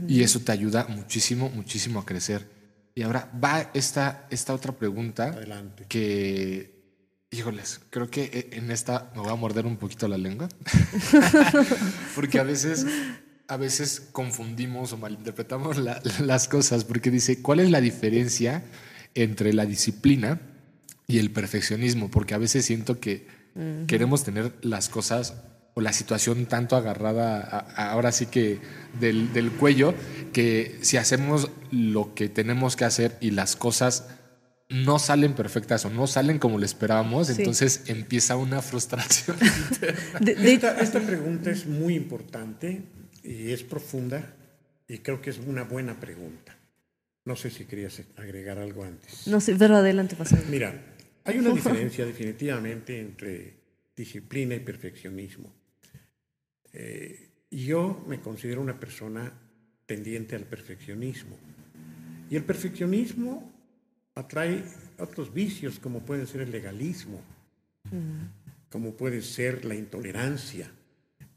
y 0.08 0.22
eso 0.24 0.40
te 0.40 0.52
ayuda 0.54 0.86
muchísimo, 0.88 1.50
muchísimo 1.50 2.00
a 2.00 2.06
crecer. 2.06 2.48
Y 2.96 3.02
ahora 3.02 3.30
va 3.44 3.72
esta, 3.74 4.28
esta 4.30 4.54
otra 4.54 4.72
pregunta 4.72 5.26
Adelante. 5.30 5.86
que, 5.90 6.73
híjoles, 7.34 7.82
creo 7.90 8.10
que 8.10 8.24
e- 8.52 8.58
en 8.58 8.72
esta 8.72 9.12
me 9.16 9.22
voy 9.22 9.32
a 9.32 9.36
morder 9.36 9.66
un 9.66 9.78
poquito 9.78 10.08
la 10.08 10.18
lengua. 10.18 10.48
porque 12.16 12.40
a 12.40 12.44
veces, 12.44 12.86
a 13.48 13.58
veces 13.58 14.02
confundimos 14.12 14.94
o 14.94 14.98
malinterpretamos 14.98 15.78
la- 15.78 16.02
las 16.20 16.48
cosas. 16.48 16.84
Porque 16.84 17.12
dice, 17.12 17.42
¿cuál 17.42 17.60
es 17.60 17.70
la 17.72 17.82
diferencia 17.82 18.64
entre 19.16 19.54
la 19.54 19.66
disciplina 19.66 20.40
y 21.08 21.20
el 21.20 21.32
perfeccionismo? 21.32 22.10
Porque 22.10 22.34
a 22.34 22.38
veces 22.38 22.66
siento 22.66 23.00
que 23.00 23.28
queremos 23.86 24.24
tener 24.24 24.52
las 24.62 24.90
cosas 24.90 25.36
o 25.76 25.82
la 25.82 25.94
situación 25.94 26.46
tanto 26.48 26.76
agarrada 26.76 27.38
a- 27.40 27.60
a- 27.84 27.92
ahora 27.92 28.12
sí 28.12 28.26
que 28.28 28.60
del, 29.00 29.32
del 29.34 29.52
cuello 29.52 29.94
que 30.34 30.78
si 30.82 30.98
hacemos 30.98 31.50
lo 31.72 32.14
que 32.16 32.30
tenemos 32.30 32.76
que 32.76 32.86
hacer 32.86 33.18
y 33.22 33.32
las 33.32 33.56
cosas 33.56 34.08
no 34.70 34.98
salen 35.00 35.34
perfectas 35.36 35.86
o 35.86 35.90
no 35.90 36.08
salen 36.08 36.40
como 36.40 36.58
lo 36.58 36.66
esperábamos, 36.66 37.28
Sí. 37.28 37.36
entonces 37.40 37.84
empieza 37.88 38.36
una 38.38 38.62
frustración. 38.62 39.38
De- 40.22 40.36
de- 40.36 40.54
Esta, 40.54 40.80
esta 40.80 41.00
pregunta 41.00 41.52
es 41.52 41.66
muy 41.68 41.96
importante 41.96 42.82
y 43.24 43.52
es 43.52 43.64
profunda 43.64 44.34
y 44.88 44.98
creo 45.00 45.22
que 45.22 45.30
es 45.30 45.38
una 45.38 45.64
buena 45.64 46.00
pregunta. 46.00 46.58
No 47.26 47.36
sé 47.36 47.50
si 47.52 47.66
querías 47.66 48.02
agregar 48.18 48.58
algo 48.60 48.84
antes. 48.84 49.28
no 49.28 49.40
sé, 49.40 49.56
pero 49.56 49.76
adelante, 49.78 50.16
pastor. 50.16 50.44
Mira, 50.50 50.74
hay 51.24 51.38
una 51.40 51.52
diferencia 51.54 52.06
definitivamente 52.06 53.00
entre 53.00 53.54
disciplina 53.96 54.56
y 54.56 54.60
perfeccionismo. 54.60 55.54
Eh, 56.74 57.30
yo 57.52 58.04
me 58.08 58.20
considero 58.20 58.60
una 58.62 58.80
persona 58.80 59.32
tendiente 59.86 60.36
al 60.36 60.44
perfeccionismo. 60.46 61.38
Y 62.30 62.36
el 62.36 62.44
perfeccionismo 62.44 63.53
atrae 64.16 64.64
otros 65.00 65.34
vicios 65.34 65.80
como 65.80 66.02
pueden 66.02 66.28
ser 66.28 66.42
el 66.42 66.52
legalismo, 66.52 67.22
como 68.70 68.94
puede 68.94 69.22
ser 69.22 69.66
la 69.66 69.76
intolerancia, 69.76 70.72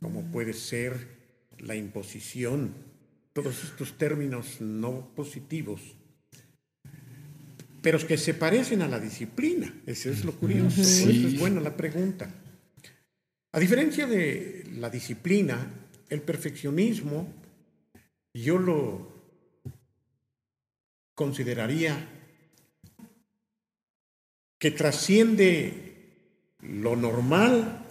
como 0.00 0.22
puede 0.30 0.52
ser 0.52 1.16
la 1.58 1.74
imposición, 1.74 2.74
todos 3.32 3.64
estos 3.64 3.96
términos 3.98 4.60
no 4.60 5.08
positivos 5.14 5.96
pero 7.86 8.04
que 8.04 8.18
se 8.18 8.34
parecen 8.34 8.82
a 8.82 8.88
la 8.88 8.98
disciplina. 8.98 9.72
Eso 9.86 10.10
es 10.10 10.24
lo 10.24 10.32
curioso, 10.32 10.80
eso 10.80 11.08
es 11.08 11.38
buena 11.38 11.60
la 11.60 11.76
pregunta. 11.76 12.28
A 13.52 13.60
diferencia 13.60 14.08
de 14.08 14.64
la 14.80 14.90
disciplina, 14.90 15.70
el 16.08 16.20
perfeccionismo 16.20 17.32
yo 18.34 18.58
lo 18.58 19.14
consideraría 21.14 22.15
que 24.66 24.72
trasciende 24.72 25.72
lo 26.60 26.96
normal 26.96 27.84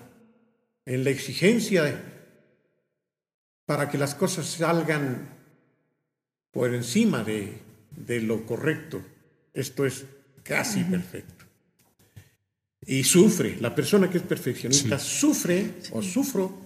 en 0.86 1.06
la 1.06 1.10
exigencia 1.10 1.84
de- 1.84 1.96
para 3.66 3.90
que 3.90 3.98
las 3.98 4.14
cosas 4.14 4.46
salgan 4.46 5.26
por 6.52 6.74
encima 6.74 7.24
de, 7.24 7.54
de 7.96 8.20
lo 8.20 8.46
correcto. 8.46 9.02
Esto 9.54 9.86
es 9.86 10.04
casi 10.44 10.84
perfecto. 10.84 11.46
Y 12.86 13.06
sufre, 13.06 13.56
la 13.62 13.74
persona 13.74 14.10
que 14.10 14.18
es 14.18 14.24
perfeccionista 14.26 15.00
sufre 15.00 15.76
o 15.92 16.02
sufro. 16.02 16.60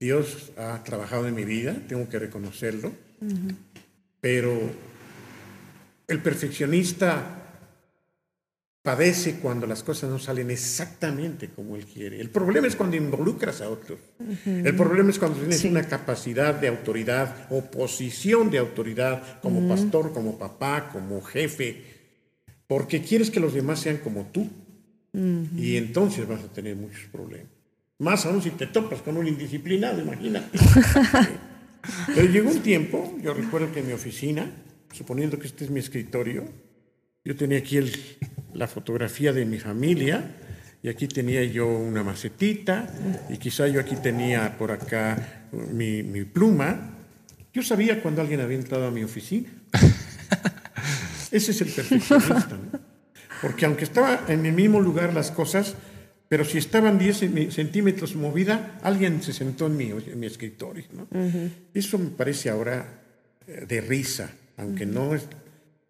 Dios 0.00 0.52
ha 0.56 0.82
trabajado 0.84 1.28
en 1.28 1.34
mi 1.34 1.44
vida, 1.44 1.76
tengo 1.86 2.08
que 2.08 2.18
reconocerlo, 2.18 2.92
pero 4.22 4.58
el 6.06 6.22
perfeccionista 6.22 7.37
padece 8.88 9.34
cuando 9.34 9.66
las 9.66 9.82
cosas 9.82 10.08
no 10.08 10.18
salen 10.18 10.50
exactamente 10.50 11.48
como 11.48 11.76
él 11.76 11.84
quiere. 11.84 12.18
El 12.22 12.30
problema 12.30 12.66
es 12.66 12.74
cuando 12.74 12.96
involucras 12.96 13.60
a 13.60 13.68
otros. 13.68 13.98
El 14.46 14.74
problema 14.74 15.10
es 15.10 15.18
cuando 15.18 15.38
tienes 15.40 15.58
Sí. 15.58 15.68
una 15.68 15.82
capacidad 15.86 16.54
de 16.54 16.68
autoridad 16.68 17.46
o 17.50 17.60
posición 17.70 18.50
de 18.50 18.56
autoridad 18.56 19.40
como 19.42 19.68
pastor, 19.68 20.14
como 20.14 20.38
papá, 20.38 20.88
como 20.90 21.20
jefe, 21.20 21.82
porque 22.66 23.02
quieres 23.02 23.30
que 23.30 23.40
los 23.40 23.52
demás 23.52 23.78
sean 23.80 23.98
como 23.98 24.30
tú. 24.32 24.48
Y 25.54 25.76
entonces 25.76 26.26
vas 26.26 26.42
a 26.42 26.48
tener 26.50 26.74
muchos 26.74 27.02
problemas. 27.12 27.48
Más 27.98 28.24
aún 28.24 28.40
si 28.40 28.50
te 28.52 28.68
topas 28.68 29.02
con 29.02 29.18
un 29.18 29.26
indisciplinado, 29.28 30.00
imagínate. 30.00 30.58
Pero 32.14 32.26
llegó 32.26 32.50
un 32.50 32.60
tiempo, 32.62 33.18
yo 33.22 33.34
recuerdo 33.34 33.70
que 33.70 33.80
en 33.80 33.88
mi 33.88 33.92
oficina, 33.92 34.50
suponiendo 34.92 35.38
que 35.38 35.46
este 35.46 35.64
es 35.66 35.70
mi 35.70 35.80
escritorio, 35.80 36.44
yo 37.22 37.36
tenía 37.36 37.58
aquí 37.58 37.76
el- 37.76 37.92
la 38.58 38.66
fotografía 38.66 39.32
de 39.32 39.44
mi 39.46 39.58
familia 39.58 40.34
y 40.82 40.88
aquí 40.88 41.06
tenía 41.08 41.44
yo 41.44 41.66
una 41.68 42.02
macetita 42.02 42.92
y 43.28 43.36
quizá 43.38 43.68
yo 43.68 43.80
aquí 43.80 43.96
tenía 43.96 44.58
por 44.58 44.72
acá 44.72 45.46
mi, 45.72 46.02
mi 46.02 46.24
pluma. 46.24 46.94
Yo 47.52 47.62
sabía 47.62 48.02
cuando 48.02 48.20
alguien 48.20 48.40
había 48.40 48.58
entrado 48.58 48.86
a 48.86 48.90
mi 48.90 49.02
oficina. 49.04 49.48
Ese 51.30 51.50
es 51.52 51.60
el 51.60 51.68
perfeccionista, 51.68 52.48
¿no? 52.72 52.78
Porque 53.42 53.66
aunque 53.66 53.84
estaba 53.84 54.24
en 54.28 54.44
el 54.46 54.52
mismo 54.52 54.80
lugar 54.80 55.14
las 55.14 55.30
cosas, 55.30 55.74
pero 56.28 56.44
si 56.44 56.58
estaban 56.58 56.98
10 56.98 57.22
cen- 57.22 57.50
centímetros 57.50 58.16
movida, 58.16 58.78
alguien 58.82 59.22
se 59.22 59.32
sentó 59.32 59.66
en 59.66 59.76
mi, 59.76 59.90
en 59.90 60.18
mi 60.18 60.26
escritorio, 60.26 60.84
¿no? 60.92 61.06
Eso 61.74 61.98
me 61.98 62.10
parece 62.10 62.50
ahora 62.50 63.02
eh, 63.46 63.64
de 63.68 63.80
risa, 63.80 64.30
aunque 64.56 64.86
no 64.86 65.14
es, 65.14 65.22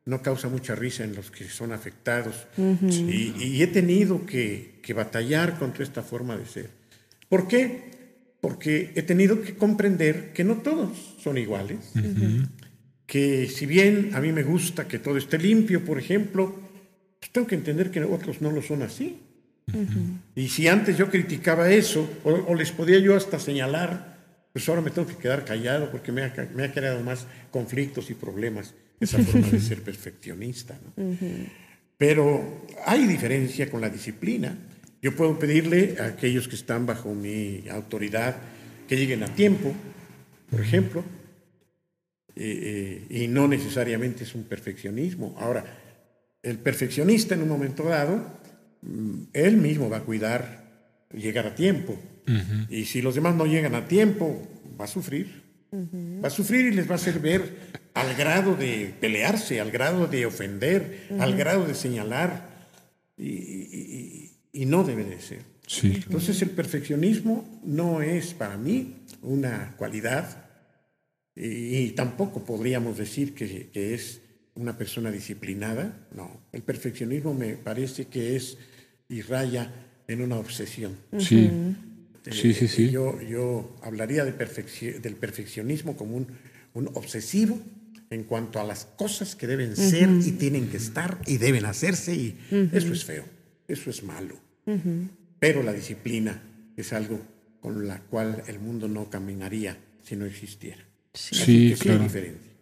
no 0.09 0.23
causa 0.23 0.49
mucha 0.49 0.75
risa 0.75 1.05
en 1.05 1.15
los 1.15 1.31
que 1.31 1.45
son 1.49 1.71
afectados. 1.73 2.47
y, 2.57 3.35
y 3.39 3.63
he 3.63 3.67
tenido 3.69 4.25
que, 4.25 4.81
que 4.83 4.95
batallar 4.95 5.59
contra 5.59 5.85
esta 5.85 6.03
forma 6.03 6.37
de 6.37 6.47
ser. 6.47 6.71
¿Por 7.29 7.47
qué? 7.47 7.93
Porque 8.41 8.93
he 8.97 9.03
tenido 9.03 9.43
que 9.43 9.55
comprender 9.55 10.33
que 10.33 10.45
no 10.45 10.57
todos 10.65 10.97
son 11.23 11.37
iguales, 11.37 11.79
que 13.07 13.49
si 13.49 13.67
bien 13.67 14.11
a 14.15 14.21
mí 14.21 14.33
me 14.33 14.43
gusta 14.43 14.87
que 14.89 14.99
todo 14.99 15.17
esté 15.19 15.37
limpio, 15.39 15.85
por 15.85 15.99
ejemplo, 15.99 16.55
pues 17.21 17.31
tengo 17.33 17.47
que 17.47 17.55
entender 17.57 17.91
que 17.91 18.03
otros 18.05 18.41
no 18.41 18.51
lo 18.51 18.63
son 18.63 18.83
así. 18.83 19.19
Y 20.35 20.49
si 20.49 20.69
antes 20.69 20.97
yo 20.97 21.11
criticaba 21.11 21.71
eso, 21.71 22.09
o, 22.25 22.31
o 22.31 22.55
les 22.55 22.71
podía 22.73 22.99
yo 22.99 23.15
hasta 23.17 23.39
señalar, 23.39 24.17
pues 24.53 24.67
ahora 24.69 24.81
me 24.81 24.91
tengo 24.91 25.07
que 25.07 25.17
quedar 25.17 25.45
callado 25.45 25.91
porque 25.91 26.13
me 26.13 26.23
ha, 26.23 26.33
ca- 26.33 26.49
me 26.55 26.65
ha 26.65 26.73
creado 26.73 27.03
más 27.03 27.27
conflictos 27.51 28.09
y 28.11 28.15
problemas 28.15 28.73
esa 29.01 29.19
forma 29.25 29.49
de 29.49 29.61
ser 29.61 29.83
perfeccionista. 29.83 30.79
¿no? 30.85 31.05
Pero 31.97 32.67
hay 32.87 33.07
diferencia 33.07 33.71
con 33.71 33.81
la 33.81 33.91
disciplina. 33.91 34.57
Yo 35.03 35.15
puedo 35.15 35.39
pedirle 35.39 35.97
a 36.01 36.07
aquellos 36.07 36.49
que 36.49 36.57
están 36.57 36.87
bajo 36.87 37.15
mi 37.15 37.65
autoridad 37.71 38.37
que 38.87 38.97
lleguen 38.97 39.23
a 39.23 39.35
tiempo, 39.35 39.75
por 40.51 40.61
ejemplo, 40.61 41.05
eh, 42.35 43.05
eh, 43.11 43.25
y 43.25 43.29
no 43.29 43.49
necesariamente 43.49 44.25
es 44.25 44.35
un 44.35 44.45
perfeccionismo. 44.45 45.37
Ahora, 45.39 45.65
el 46.43 46.59
perfeccionista 46.59 47.35
en 47.35 47.43
un 47.43 47.49
momento 47.49 47.85
dado, 47.85 48.39
mm, 48.83 49.23
él 49.33 49.57
mismo 49.57 49.91
va 49.91 49.99
a 49.99 50.03
cuidar 50.03 50.69
llegar 51.13 51.47
a 51.47 51.55
tiempo. 51.55 51.99
Y 52.69 52.85
si 52.85 53.01
los 53.01 53.15
demás 53.15 53.35
no 53.35 53.47
llegan 53.47 53.75
a 53.75 53.89
tiempo, 53.89 54.47
va 54.79 54.85
a 54.85 54.89
sufrir. 54.89 55.43
Va 55.73 56.29
a 56.29 56.31
sufrir 56.31 56.67
y 56.67 56.73
les 56.73 56.87
va 56.87 56.93
a 56.93 56.97
hacer 56.97 57.21
ver 57.21 57.43
al 58.01 58.15
grado 58.17 58.55
de 58.55 58.95
pelearse, 59.01 59.61
al 59.61 59.71
grado 59.71 60.07
de 60.07 60.27
ofender, 60.27 61.07
al 61.19 61.37
grado 61.37 61.67
de 61.67 61.75
señalar. 61.75 62.49
Y, 63.17 63.29
y- 63.29 63.69
y- 64.53 64.61
y 64.63 64.67
no 64.67 64.85
debe 64.85 65.05
de 65.05 65.21
ser. 65.21 65.41
Sí. 65.67 65.93
Entonces 66.05 66.41
el 66.43 66.51
perfeccionismo 66.51 67.61
no 67.65 68.01
es 68.01 68.33
para 68.35 68.57
mí 68.57 68.95
una 69.23 69.75
cualidad 69.77 70.47
y, 71.37 71.77
y 71.77 71.91
tampoco 71.91 72.45
podríamos 72.45 72.97
decir 72.97 73.35
que, 73.35 73.69
que 73.73 73.95
es 73.95 74.21
una 74.55 74.79
persona 74.79 75.11
disciplinada. 75.11 76.07
No, 76.15 76.41
el 76.53 76.63
perfeccionismo 76.63 77.35
me 77.35 77.55
parece 77.55 78.07
que 78.07 78.37
es 78.37 78.57
y 79.09 79.21
raya 79.23 79.71
en 80.09 80.23
una 80.23 80.37
obsesión. 80.37 80.97
Sí. 81.19 81.51
Eh, 81.51 81.75
Sí, 82.31 82.53
sí, 82.53 82.69
sí. 82.69 82.91
Yo, 82.91 83.21
yo 83.23 83.75
hablaría 83.83 84.23
de 84.25 84.33
del 84.33 85.17
perfeccionismo 85.17 85.97
como 85.97 86.15
un, 86.17 86.27
un 86.75 86.89
obsesivo 86.95 87.59
en 88.11 88.25
cuanto 88.25 88.59
a 88.61 88.65
las 88.65 88.85
cosas 88.87 89.35
que 89.37 89.47
deben 89.47 89.77
ser 89.77 90.09
y 90.25 90.33
tienen 90.33 90.69
que 90.69 90.77
estar 90.79 91.19
y 91.27 91.37
deben 91.39 91.65
hacerse 91.67 92.15
y 92.15 92.39
eso 92.73 92.93
es 92.93 93.05
feo, 93.05 93.25
eso 93.69 93.91
es 93.91 94.03
malo. 94.03 94.37
Pero 95.39 95.63
la 95.63 95.73
disciplina 95.73 96.43
es 96.77 96.93
algo 96.93 97.21
con 97.61 97.87
la 97.89 98.01
cual 98.01 98.43
el 98.47 98.59
mundo 98.61 98.89
no 98.89 99.09
caminaría 99.11 99.77
si 100.03 100.17
no 100.17 100.25
existiera. 100.27 100.85
Así 101.15 101.35
Sí, 101.35 101.45
que 101.45 101.45
sí 101.45 101.73
hay 101.73 101.77
claro. 101.77 102.03
diferencia. 102.05 102.53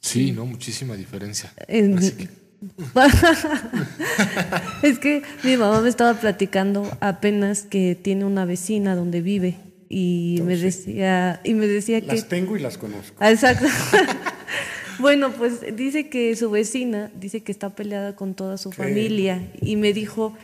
Sí, 0.00 0.32
no, 0.32 0.46
muchísima 0.46 0.96
diferencia. 0.96 1.52
En- 1.68 1.98
Así 1.98 2.12
que- 2.12 2.28
es 4.82 4.98
que 4.98 5.22
mi 5.44 5.56
mamá 5.56 5.80
me 5.82 5.88
estaba 5.88 6.14
platicando 6.18 6.96
apenas 7.00 7.62
que 7.62 7.94
tiene 8.00 8.24
una 8.24 8.44
vecina 8.44 8.94
donde 8.96 9.20
vive 9.20 9.56
y 9.88 10.40
me 10.42 10.56
decía 10.56 11.40
y 11.44 11.54
me 11.54 11.66
decía 11.66 12.00
que 12.00 12.06
Las 12.08 12.28
tengo 12.28 12.56
y 12.56 12.60
las 12.60 12.78
conozco. 12.78 13.16
Ah, 13.20 13.30
Exacto. 13.30 13.66
bueno, 14.98 15.32
pues 15.32 15.76
dice 15.76 16.08
que 16.08 16.34
su 16.36 16.50
vecina 16.50 17.10
dice 17.18 17.42
que 17.42 17.52
está 17.52 17.70
peleada 17.74 18.16
con 18.16 18.34
toda 18.34 18.56
su 18.56 18.72
familia 18.72 19.50
y 19.60 19.76
me 19.76 19.92
dijo, 19.92 20.34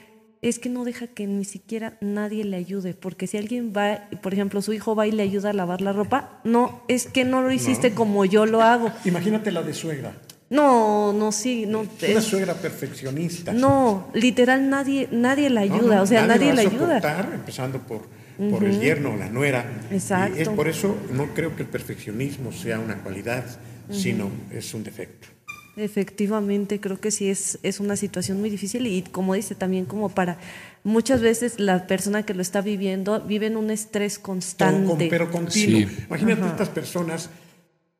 es 0.42 0.58
que 0.58 0.68
no 0.68 0.84
deja 0.84 1.06
que 1.06 1.26
ni 1.26 1.44
siquiera 1.44 1.96
nadie 2.00 2.44
le 2.44 2.56
ayude, 2.56 2.94
porque 2.94 3.28
si 3.28 3.36
alguien 3.36 3.72
va, 3.74 4.08
por 4.22 4.32
ejemplo, 4.32 4.60
su 4.60 4.72
hijo 4.72 4.96
va 4.96 5.06
y 5.06 5.12
le 5.12 5.22
ayuda 5.22 5.50
a 5.50 5.52
lavar 5.52 5.80
la 5.80 5.92
ropa, 5.92 6.40
no, 6.42 6.82
es 6.88 7.06
que 7.06 7.24
no 7.24 7.42
lo 7.42 7.52
hiciste 7.52 7.92
como 7.92 8.24
yo 8.24 8.44
lo 8.44 8.60
hago. 8.60 8.90
Imagínate 9.04 9.52
la 9.52 9.62
de 9.62 9.72
suegra. 9.72 10.12
No, 10.50 11.14
no, 11.14 11.32
sí, 11.32 11.64
no. 11.64 11.86
Una 12.10 12.20
suegra 12.20 12.54
perfeccionista. 12.54 13.52
no, 13.54 14.10
literal 14.12 14.68
nadie, 14.68 15.08
nadie 15.10 15.48
la 15.48 15.62
ayuda, 15.62 15.96
no, 15.96 16.02
o 16.02 16.06
sea, 16.06 16.26
nadie, 16.26 16.48
va 16.48 16.54
la 16.56 16.62
a 16.62 16.66
ayuda. 16.66 17.30
empezando 17.32 17.78
por, 17.78 18.02
por 18.50 18.64
el 18.64 18.78
yerno 18.80 19.14
o 19.14 19.16
la 19.16 19.30
nuera. 19.30 19.64
Exacto. 19.90 20.38
Y 20.38 20.42
es 20.42 20.48
por 20.48 20.68
eso 20.68 20.94
no 21.12 21.28
creo 21.34 21.56
que 21.56 21.62
el 21.62 21.68
perfeccionismo 21.68 22.52
sea 22.52 22.80
una 22.80 22.98
cualidad, 22.98 23.44
sino 23.90 24.30
es 24.50 24.72
un 24.74 24.84
defecto. 24.84 25.28
Efectivamente, 25.76 26.80
creo 26.80 27.00
que 27.00 27.10
sí 27.10 27.30
es, 27.30 27.58
es 27.62 27.80
una 27.80 27.96
situación 27.96 28.38
muy 28.38 28.50
difícil 28.50 28.86
y 28.86 29.02
como 29.02 29.34
dice 29.34 29.54
también 29.54 29.86
como 29.86 30.10
para 30.10 30.38
muchas 30.84 31.22
veces 31.22 31.58
la 31.58 31.86
persona 31.86 32.26
que 32.26 32.34
lo 32.34 32.42
está 32.42 32.60
viviendo 32.60 33.20
vive 33.22 33.46
en 33.46 33.56
un 33.56 33.70
estrés 33.70 34.18
constante. 34.18 35.08
pero 35.08 35.30
continuo. 35.30 35.88
Imagínate 36.08 36.46
estas 36.46 36.68
personas, 36.68 37.30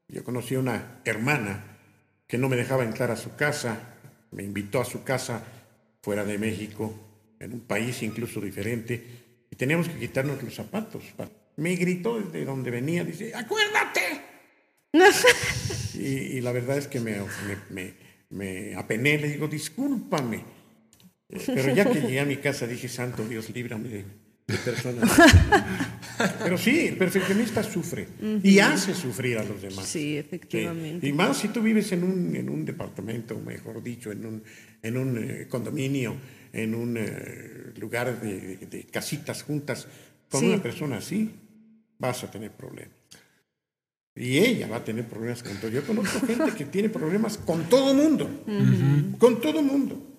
yo 0.09 0.22
conocí 0.22 0.55
una 0.57 1.01
hermana 1.07 1.64
que 2.26 2.37
no 2.37 2.49
me 2.51 2.57
dejaba 2.57 2.85
entrar 2.85 3.11
a 3.11 3.16
su 3.16 3.37
casa, 3.37 3.95
me 4.33 4.43
invitó 4.43 4.80
a 4.80 4.85
su 4.85 5.03
casa 5.03 5.43
fuera 6.03 6.24
de 6.24 6.37
México, 6.37 6.93
en 7.41 7.55
un 7.55 7.61
país 7.61 8.03
incluso 8.03 8.41
diferente, 8.41 9.47
y 9.51 9.57
teníamos 9.57 9.89
que 9.89 9.99
quitarnos 9.99 10.43
los 10.43 10.55
zapatos. 10.55 11.05
Me 11.57 11.74
gritó 11.76 12.20
desde 12.20 12.45
donde 12.45 12.70
venía, 12.70 13.03
dice, 13.03 13.35
acuérdate. 13.35 14.01
y, 16.03 16.41
la 16.41 16.53
verdad 16.53 16.79
es 16.79 16.89
que 16.89 17.01
me, 17.01 17.17
me, 17.71 17.95
me, 18.31 18.75
apené, 18.75 19.19
le 19.19 19.29
digo, 19.29 19.49
discúlpame. 19.49 20.45
Pero 21.29 21.75
ya 21.75 21.91
que 21.91 22.01
llegué 22.01 22.21
a 22.21 22.25
mi 22.25 22.37
casa 22.37 22.67
dije, 22.67 22.89
santo 22.89 23.27
Dios, 23.27 23.49
líbrame 23.51 23.89
de, 23.89 24.05
personas. 24.65 25.11
Pero 26.43 26.59
sí, 26.59 26.89
el 26.89 26.97
perfeccionista 26.97 27.63
sufre 27.63 28.07
y 28.43 28.59
hace 28.59 28.95
sufrir 28.95 29.39
a 29.39 29.45
los 29.45 29.63
demás. 29.63 29.87
Sí, 29.87 30.19
efectivamente. 30.19 31.07
Y 31.07 31.13
más 31.13 31.39
si 31.39 31.49
tú 31.49 31.63
vives 31.63 31.91
en 31.93 32.05
un, 32.05 32.37
en 32.37 32.51
un 32.51 32.65
departamento, 32.65 33.39
mejor 33.39 33.83
dicho, 33.83 34.13
en 34.13 34.27
un, 34.27 34.43
en 34.83 34.97
un 34.99 35.19
eh, 35.19 35.47
condominio, 35.49 36.17
en 36.53 36.75
un 36.75 36.97
eh, 36.99 37.73
lugar 37.77 38.21
de, 38.21 38.87
casitas 38.91 39.43
juntas, 39.43 39.89
con 40.29 40.45
una 40.45 40.63
persona 40.63 40.99
así, 40.99 41.31
vas 41.99 42.25
a 42.25 42.31
tener 42.31 42.51
problemas. 42.53 43.02
Y 44.15 44.39
ella 44.39 44.69
va 44.69 44.77
a 44.77 44.85
tener 44.85 45.09
problemas 45.09 45.43
con 45.43 45.57
todo. 45.57 45.71
Yo 45.71 45.87
conozco 45.87 46.27
gente 46.27 46.53
que 46.53 46.65
tiene 46.67 46.89
problemas 46.89 47.39
con 47.39 47.65
todo 47.65 47.95
mundo. 47.95 48.29
Con 49.19 49.41
todo 49.41 49.63
mundo 49.63 50.13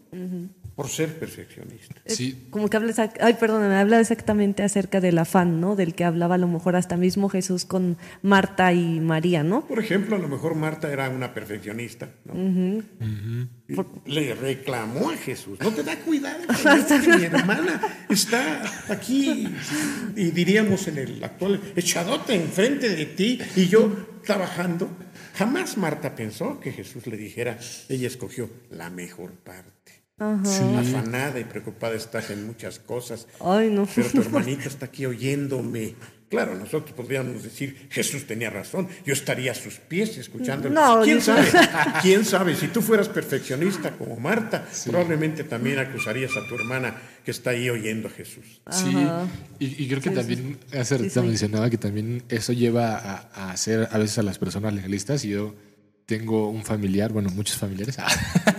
por 0.75 0.89
ser 0.89 1.19
perfeccionista. 1.19 2.01
Sí. 2.05 2.47
Como 2.49 2.69
que 2.69 2.77
habla, 2.77 3.11
ay, 3.21 3.35
perdón, 3.35 3.67
me 3.67 3.75
habla 3.75 3.99
exactamente 3.99 4.63
acerca 4.63 4.99
del 4.99 5.19
afán, 5.19 5.61
¿no? 5.61 5.75
Del 5.75 5.93
que 5.93 6.03
hablaba 6.03 6.35
a 6.35 6.37
lo 6.39 6.47
mejor 6.47 6.75
hasta 6.75 6.97
mismo 6.97 7.29
Jesús 7.29 7.65
con 7.65 7.97
Marta 8.21 8.73
y 8.73 8.99
María, 8.99 9.43
¿no? 9.43 9.67
Por 9.67 9.79
ejemplo, 9.79 10.15
a 10.15 10.19
lo 10.19 10.27
mejor 10.27 10.55
Marta 10.55 10.91
era 10.91 11.09
una 11.09 11.33
perfeccionista, 11.33 12.09
¿no? 12.25 12.33
Le 14.05 14.35
reclamó 14.35 15.11
a 15.11 15.17
Jesús, 15.17 15.59
no 15.59 15.71
te 15.71 15.83
da 15.83 15.95
cuidado, 15.97 16.39
mi 17.17 17.23
hermana 17.23 18.05
está 18.09 18.63
aquí, 18.89 19.47
y 20.15 20.31
diríamos 20.31 20.87
en 20.87 20.97
el 20.97 21.23
actual, 21.23 21.61
echadote 21.75 22.35
enfrente 22.35 22.89
de 22.89 23.05
ti 23.05 23.39
y 23.55 23.67
yo 23.67 23.91
trabajando. 24.23 24.89
Jamás 25.35 25.77
Marta 25.77 26.15
pensó 26.15 26.59
que 26.59 26.71
Jesús 26.71 27.07
le 27.07 27.17
dijera, 27.17 27.57
ella 27.89 28.07
escogió 28.07 28.49
la 28.69 28.89
mejor 28.89 29.31
parte. 29.31 30.02
Afanada 30.19 31.39
y 31.39 31.43
preocupada 31.43 31.95
estás 31.95 32.29
en 32.29 32.45
muchas 32.45 32.79
cosas. 32.79 33.27
Ay, 33.39 33.69
no. 33.69 33.87
Pero 33.93 34.09
tu 34.09 34.21
hermanita 34.21 34.69
está 34.69 34.85
aquí 34.85 35.05
oyéndome. 35.05 35.95
Claro, 36.29 36.55
nosotros 36.55 36.93
podríamos 36.93 37.43
decir, 37.43 37.87
Jesús 37.91 38.25
tenía 38.25 38.49
razón, 38.49 38.87
yo 39.05 39.13
estaría 39.13 39.51
a 39.51 39.55
sus 39.55 39.75
pies 39.75 40.17
escuchándolo. 40.17 40.73
No, 40.73 41.03
¿Quién 41.03 41.21
sabe? 41.21 41.47
¿Quién 42.01 42.25
sabe? 42.25 42.55
Si 42.55 42.69
tú 42.69 42.81
fueras 42.81 43.07
perfeccionista 43.07 43.91
como 43.91 44.15
Marta, 44.15 44.67
probablemente 44.85 45.43
también 45.43 45.77
acusarías 45.77 46.31
a 46.35 46.47
tu 46.47 46.55
hermana 46.55 46.95
que 47.23 47.29
está 47.29 47.51
ahí 47.51 47.69
oyendo 47.69 48.07
a 48.07 48.11
Jesús. 48.11 48.61
Sí, 48.71 48.95
y, 49.59 49.87
creo 49.87 50.01
que 50.01 50.09
también, 50.09 50.57
hace 50.73 50.97
mencionaba 51.21 51.69
que 51.69 51.77
también 51.77 52.23
eso 52.29 52.51
lleva 52.51 52.97
a, 52.97 53.29
a 53.35 53.51
hacer 53.51 53.87
a 53.91 53.97
veces 53.99 54.17
a 54.17 54.23
las 54.23 54.39
personas 54.39 54.73
legalistas 54.73 55.23
y 55.25 55.29
yo 55.29 55.53
tengo 56.17 56.47
un 56.47 56.63
familiar, 56.63 57.11
bueno, 57.11 57.31
muchos 57.31 57.57
familiares, 57.57 57.97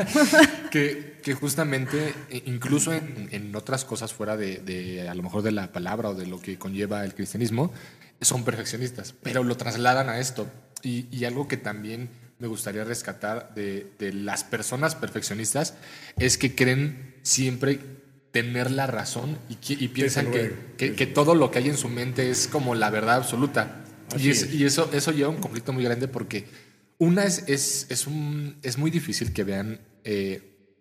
que, 0.72 1.20
que, 1.22 1.34
justamente, 1.34 2.12
e, 2.28 2.42
incluso 2.46 2.92
en, 2.92 3.54
otras 3.54 3.84
cosas 3.84 4.12
fuera 4.12 4.36
de, 4.36 5.06
a 5.08 5.14
lo 5.14 5.22
mejor 5.22 5.42
de 5.42 5.52
la 5.52 5.70
palabra 5.70 6.08
o 6.08 6.14
de 6.16 6.26
lo 6.26 6.40
que 6.40 6.58
conlleva 6.58 7.04
el 7.04 7.14
cristianismo, 7.14 7.72
son 8.20 8.42
perfeccionistas, 8.44 9.14
pero 9.22 9.44
lo 9.44 9.56
trasladan 9.56 10.08
a 10.08 10.18
esto. 10.18 10.48
Y, 10.82 11.24
algo 11.24 11.46
que 11.46 11.56
también 11.56 12.08
me 12.40 12.48
gustaría 12.48 12.82
rescatar 12.82 13.54
de, 13.54 14.12
las 14.12 14.42
personas 14.42 14.96
perfeccionistas 14.96 15.74
es 16.18 16.36
que 16.36 16.56
creen 16.56 17.14
siempre 17.22 17.78
tener 18.32 18.72
la 18.72 18.88
razón 18.88 19.38
y, 19.48 19.88
piensan 19.88 20.32
que, 20.32 20.96
que, 20.96 21.06
todo 21.06 21.36
lo 21.36 21.52
que 21.52 21.60
hay 21.60 21.68
en 21.68 21.76
su 21.76 21.88
mente 21.88 22.30
es 22.30 22.48
como 22.48 22.74
la 22.74 22.90
verdad 22.90 23.14
absoluta. 23.14 23.84
y, 24.18 24.30
y, 24.56 24.64
eso, 24.64 24.90
eso 24.92 25.12
lleva 25.12 25.28
a 25.28 25.30
un 25.30 25.40
conflicto 25.40 25.72
muy 25.72 25.84
grande 25.84 26.08
porque 26.08 26.63
una 27.04 27.24
es, 27.24 27.44
es, 27.46 27.86
es, 27.90 28.06
un, 28.06 28.58
es 28.62 28.78
muy 28.78 28.90
difícil 28.90 29.32
que 29.32 29.44
vean 29.44 29.80
eh, 30.04 30.72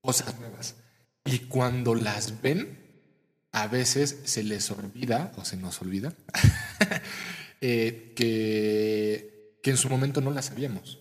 cosas 0.00 0.38
nuevas. 0.38 0.76
Y 1.24 1.40
cuando 1.40 1.94
las 1.94 2.40
ven, 2.40 2.78
a 3.52 3.66
veces 3.66 4.20
se 4.24 4.44
les 4.44 4.70
olvida, 4.70 5.32
o 5.36 5.44
se 5.44 5.56
nos 5.56 5.80
olvida, 5.82 6.14
eh, 7.60 8.12
que, 8.14 9.58
que 9.62 9.70
en 9.70 9.76
su 9.76 9.88
momento 9.88 10.20
no 10.20 10.30
las 10.30 10.46
sabíamos. 10.46 11.00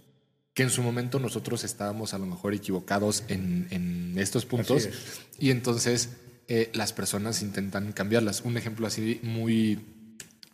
Que 0.53 0.63
en 0.63 0.69
su 0.69 0.81
momento 0.81 1.19
nosotros 1.19 1.63
estábamos 1.63 2.13
a 2.13 2.17
lo 2.17 2.25
mejor 2.25 2.53
equivocados 2.53 3.23
en, 3.27 3.67
en 3.71 4.15
estos 4.17 4.45
puntos. 4.45 4.89
Y 5.37 5.51
entonces 5.51 6.11
eh, 6.47 6.71
las 6.73 6.93
personas 6.93 7.41
intentan 7.41 7.91
cambiarlas. 7.91 8.41
Un 8.41 8.57
ejemplo 8.57 8.87
así 8.87 9.19
muy, 9.21 9.85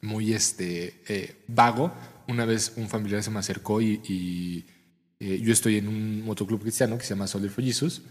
muy 0.01 0.34
este, 0.34 1.38
vago 1.47 1.93
una 2.28 2.45
vez 2.45 2.74
un 2.76 2.89
familiar 2.89 3.24
se 3.24 3.32
me 3.32 3.39
acercó 3.39 3.82
y, 3.82 4.65
eh, 5.19 5.39
yo 5.39 5.53
estoy 5.53 5.78
en 5.78 5.88
un 5.88 6.26
motoclub 6.26 6.61
cristiano 6.61 6.97
que 6.97 7.03
se 7.03 7.13
llama 7.13 7.28
Solid 7.28 7.49
for 7.49 7.63
Jesus. 7.63 8.01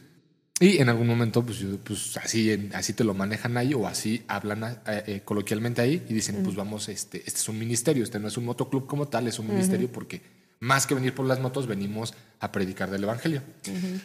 Y 0.60 0.76
en 0.76 0.90
algún 0.90 1.06
momento, 1.06 1.42
pues, 1.42 1.64
pues 1.82 2.18
así, 2.18 2.68
así 2.74 2.92
te 2.92 3.02
lo 3.02 3.14
manejan 3.14 3.56
ahí 3.56 3.72
o 3.72 3.86
así 3.86 4.22
hablan 4.28 4.62
eh, 4.86 5.02
eh, 5.06 5.22
coloquialmente 5.24 5.80
ahí 5.80 6.04
y 6.06 6.12
dicen, 6.12 6.42
pues 6.44 6.54
vamos, 6.54 6.88
este, 6.90 7.18
este 7.18 7.40
es 7.40 7.48
un 7.48 7.58
ministerio, 7.58 8.04
este 8.04 8.20
no 8.20 8.28
es 8.28 8.36
un 8.36 8.44
motoclub 8.44 8.86
como 8.86 9.08
tal, 9.08 9.26
es 9.26 9.38
un 9.38 9.48
ministerio 9.48 9.90
porque 9.90 10.20
más 10.60 10.86
que 10.86 10.94
venir 10.94 11.14
por 11.14 11.24
las 11.24 11.40
motos, 11.40 11.66
venimos 11.66 12.12
a 12.38 12.52
predicar 12.52 12.90
del 12.90 13.04
Evangelio. 13.04 13.42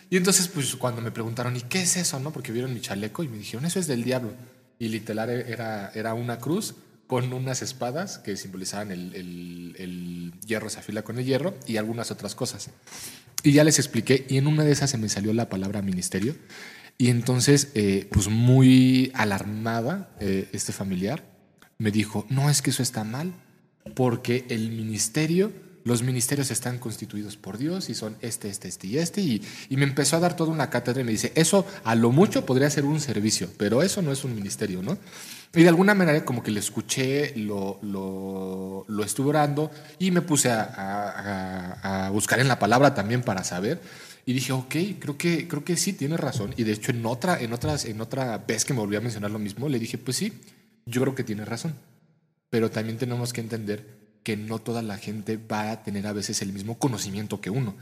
Y 0.10 0.16
entonces, 0.16 0.48
pues 0.48 0.74
cuando 0.78 1.02
me 1.02 1.12
preguntaron, 1.12 1.56
¿y 1.58 1.62
qué 1.62 1.82
es 1.82 1.98
eso? 1.98 2.20
no 2.22 2.32
Porque 2.32 2.54
vieron 2.54 2.74
mi 2.74 2.80
chaleco 2.80 3.24
y 3.24 3.28
me 3.28 3.38
dijeron, 3.38 3.66
eso 3.66 3.80
es 3.80 3.88
del 3.88 4.06
diablo. 4.06 4.32
Y 4.80 4.88
literal 4.88 5.30
era, 5.30 5.92
era 5.94 6.14
una 6.14 6.40
cruz 6.40 6.76
con 7.08 7.32
unas 7.34 7.62
espadas 7.62 8.18
que 8.18 8.36
simbolizaban 8.38 8.92
el, 8.92 10.34
hierro 10.46 10.70
se 10.70 10.80
afila 10.80 11.04
con 11.04 11.18
el 11.20 11.26
hierro 11.26 11.56
y 11.68 11.78
algunas 11.78 12.12
otras 12.12 12.36
cosas. 12.36 12.70
Y 13.44 13.52
ya 13.52 13.64
les 13.64 13.78
expliqué, 13.78 14.26
y 14.28 14.38
en 14.38 14.48
una 14.48 14.64
de 14.64 14.72
esas 14.72 14.90
se 14.90 14.98
me 14.98 15.10
salió 15.10 15.34
la 15.34 15.50
palabra 15.50 15.82
ministerio. 15.82 16.36
Y 16.98 17.10
entonces, 17.10 17.70
eh, 17.76 18.08
pues 18.12 18.28
muy 18.28 19.12
alarmada, 19.14 20.16
eh, 20.20 20.50
este 20.54 20.72
familiar 20.72 21.24
me 21.78 21.92
dijo, 21.92 22.26
no, 22.30 22.50
es 22.50 22.62
que 22.62 22.70
eso 22.70 22.82
está 22.82 23.04
mal, 23.04 23.34
porque 23.94 24.46
el 24.50 24.72
ministerio 24.72 25.52
los 25.86 26.02
ministerios 26.02 26.50
están 26.50 26.80
constituidos 26.80 27.38
por 27.38 27.60
Dios 27.60 27.92
y 27.92 27.94
son 27.94 28.18
este, 28.22 28.50
este, 28.50 28.68
este 28.68 28.88
y 28.88 28.98
este. 28.98 29.22
Y, 29.22 29.42
me 29.70 29.84
empezó 29.84 30.18
a 30.18 30.20
dar 30.20 30.36
toda 30.36 30.52
una 30.52 30.72
cátedra 30.72 31.02
y 31.02 31.04
me 31.04 31.12
dice, 31.12 31.32
eso 31.36 31.66
a 31.84 31.94
lo 31.94 32.12
mucho 32.12 32.44
podría 32.44 32.70
ser 32.72 32.86
un 32.86 33.00
servicio, 33.00 33.48
pero 33.58 33.84
eso 33.84 34.02
no 34.02 34.12
es 34.12 34.24
un 34.24 34.34
ministerio, 34.34 34.82
¿no? 34.82 34.98
Y 35.54 35.64
de 35.64 35.70
alguna 35.70 35.94
manera 35.94 36.24
como 36.26 36.44
que 36.44 36.52
le 36.52 36.60
escuché, 36.60 37.34
lo, 37.38 37.80
lo, 37.82 39.04
estuve 39.04 39.30
orando 39.30 39.72
y 40.00 40.12
me 40.12 40.22
puse 40.22 40.52
a, 40.52 42.10
buscar 42.12 42.40
en 42.40 42.48
la 42.48 42.60
palabra 42.60 42.94
también 42.94 43.22
para 43.22 43.44
saber. 43.44 43.82
Y 44.26 44.34
dije, 44.34 44.52
ok, 44.52 44.76
creo 45.00 45.18
que, 45.18 45.48
creo 45.48 45.64
que 45.64 45.78
sí, 45.78 45.94
tiene 45.94 46.18
razón. 46.18 46.54
Y 46.58 46.64
de 46.64 46.74
hecho 46.74 46.92
en 46.92 47.06
otra, 47.06 47.40
en, 47.40 47.54
otras, 47.54 47.86
en 47.86 48.02
otra 48.02 48.40
vez 48.40 48.66
que 48.66 48.74
me 48.74 48.80
volví 48.80 48.96
a 48.96 49.02
mencionar 49.02 49.32
lo 49.32 49.40
mismo, 49.40 49.70
le 49.70 49.80
dije, 49.80 49.98
pues 49.98 50.18
sí, 50.18 50.34
yo 50.86 51.02
creo 51.02 51.16
que 51.16 51.24
tiene 51.24 51.46
razón. 51.46 51.76
Pero 52.50 52.72
también 52.72 52.98
tenemos 52.98 53.34
que 53.34 53.42
entender 53.42 53.95
que 54.26 54.36
no 54.36 54.58
toda 54.58 54.82
la 54.82 54.98
gente 54.98 55.38
va 55.38 55.70
a 55.70 55.84
tener 55.84 56.08
a 56.08 56.12
veces 56.12 56.42
el 56.42 56.52
mismo 56.52 56.80
conocimiento 56.80 57.40
que 57.40 57.52
uno. 57.52 57.76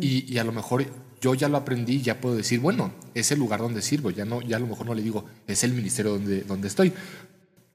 y, 0.00 0.38
a 0.38 0.44
lo 0.44 0.50
mejor 0.50 0.86
yo 1.20 1.34
ya 1.34 1.46
lo 1.50 1.58
aprendí 1.58 2.00
ya 2.00 2.22
puedo 2.22 2.34
decir, 2.34 2.58
bueno, 2.58 2.94
es 3.14 3.30
el 3.32 3.38
lugar 3.38 3.60
donde 3.60 3.82
sirvo, 3.82 4.10
ya, 4.10 4.24
no, 4.24 4.40
ya 4.40 4.56
a 4.56 4.60
lo 4.60 4.66
mejor 4.66 4.86
no 4.86 4.94
le 4.94 5.02
digo, 5.02 5.26
es 5.46 5.62
el 5.62 5.74
ministerio 5.74 6.12
donde, 6.12 6.40
donde 6.40 6.68
estoy. 6.68 6.94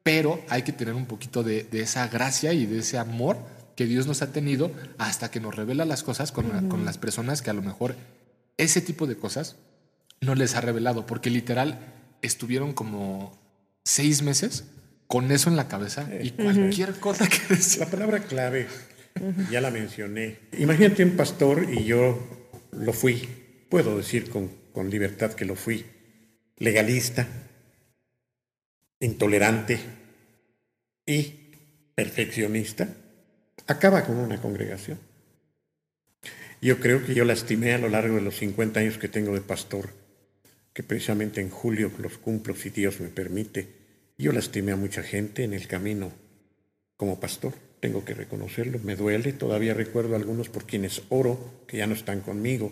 Pero 0.02 0.44
hay 0.50 0.64
que 0.64 0.72
tener 0.72 0.96
un 0.96 1.06
poquito 1.06 1.44
de, 1.44 1.68
esa 1.72 2.08
gracia 2.08 2.52
y 2.52 2.66
de 2.66 2.80
ese 2.80 2.98
amor 2.98 3.38
que 3.76 3.86
Dios 3.86 4.08
nos 4.08 4.24
ha 4.24 4.32
tenido 4.32 4.72
hasta 4.98 5.30
que 5.30 5.40
nos 5.40 5.56
revela 5.56 5.86
las 5.86 6.02
cosas 6.02 6.32
con, 6.32 6.68
con 6.68 6.84
las 6.84 6.98
personas 6.98 7.44
que 7.44 7.52
a 7.52 7.54
lo 7.54 7.62
mejor 7.62 7.96
ese 8.58 8.82
tipo 8.82 9.06
de 9.06 9.18
cosas 9.18 9.56
no 10.20 10.34
les 10.34 10.56
ha 10.56 10.62
revelado, 10.62 11.06
porque 11.06 11.30
literal 11.30 11.94
estuvieron 12.24 12.74
como 12.74 13.38
seis 13.84 14.24
meses 14.24 14.64
con 15.08 15.32
eso 15.32 15.50
en 15.50 15.56
la 15.56 15.68
cabeza 15.68 16.10
y 16.22 16.32
cualquier 16.32 16.94
cosa 17.00 17.28
que 17.28 17.56
decir. 17.56 17.82
La 17.82 17.88
palabra 17.88 18.20
clave, 18.20 18.68
ya 19.52 19.62
la 19.62 19.72
mencioné. 19.72 20.40
Imagínate 20.58 21.04
un 21.04 21.16
pastor 21.16 21.68
y 21.72 21.86
yo 21.86 22.48
lo 22.72 22.94
fui, 22.94 23.28
puedo 23.70 23.98
decir 23.98 24.30
con, 24.30 24.50
con 24.74 24.90
libertad 24.90 25.34
que 25.34 25.46
lo 25.46 25.56
fui, 25.56 25.86
legalista, 26.58 27.28
intolerante 29.00 29.80
y 31.06 31.34
perfeccionista, 31.94 32.90
acaba 33.68 34.04
con 34.04 34.18
una 34.18 34.42
congregación. 34.42 35.00
Yo 36.62 36.80
creo 36.80 37.06
que 37.06 37.14
yo 37.14 37.26
lastimé 37.26 37.74
a 37.74 37.78
lo 37.78 37.90
largo 37.90 38.16
de 38.16 38.22
los 38.22 38.38
50 38.38 38.80
años 38.80 38.98
que 38.98 39.08
tengo 39.08 39.34
de 39.34 39.42
pastor, 39.42 39.90
que 40.74 40.84
precisamente 40.84 41.42
en 41.42 41.50
julio 41.50 41.92
los 42.00 42.18
cumplo 42.18 42.56
si 42.56 42.70
Dios 42.70 43.00
me 43.00 43.10
permite. 43.10 43.85
Yo 44.18 44.32
lastimé 44.32 44.72
a 44.72 44.78
mucha 44.78 45.04
gente 45.04 45.44
en 45.44 45.54
el 45.54 45.68
camino 45.68 46.12
como 46.98 47.20
pastor, 47.20 47.54
tengo 47.82 48.06
que 48.06 48.14
reconocerlo, 48.14 48.80
me 48.80 48.96
duele, 48.96 49.34
todavía 49.34 49.74
recuerdo 49.74 50.14
a 50.14 50.18
algunos 50.18 50.50
por 50.50 50.66
quienes 50.66 51.04
oro, 51.10 51.64
que 51.68 51.78
ya 51.78 51.88
no 51.88 51.94
están 51.94 52.22
conmigo, 52.22 52.72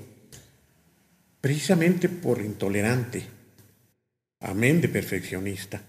precisamente 1.41 2.08
por 2.08 2.41
intolerante, 2.41 3.24
amén 4.39 4.80
de 4.80 4.88
perfeccionista. 4.88 5.84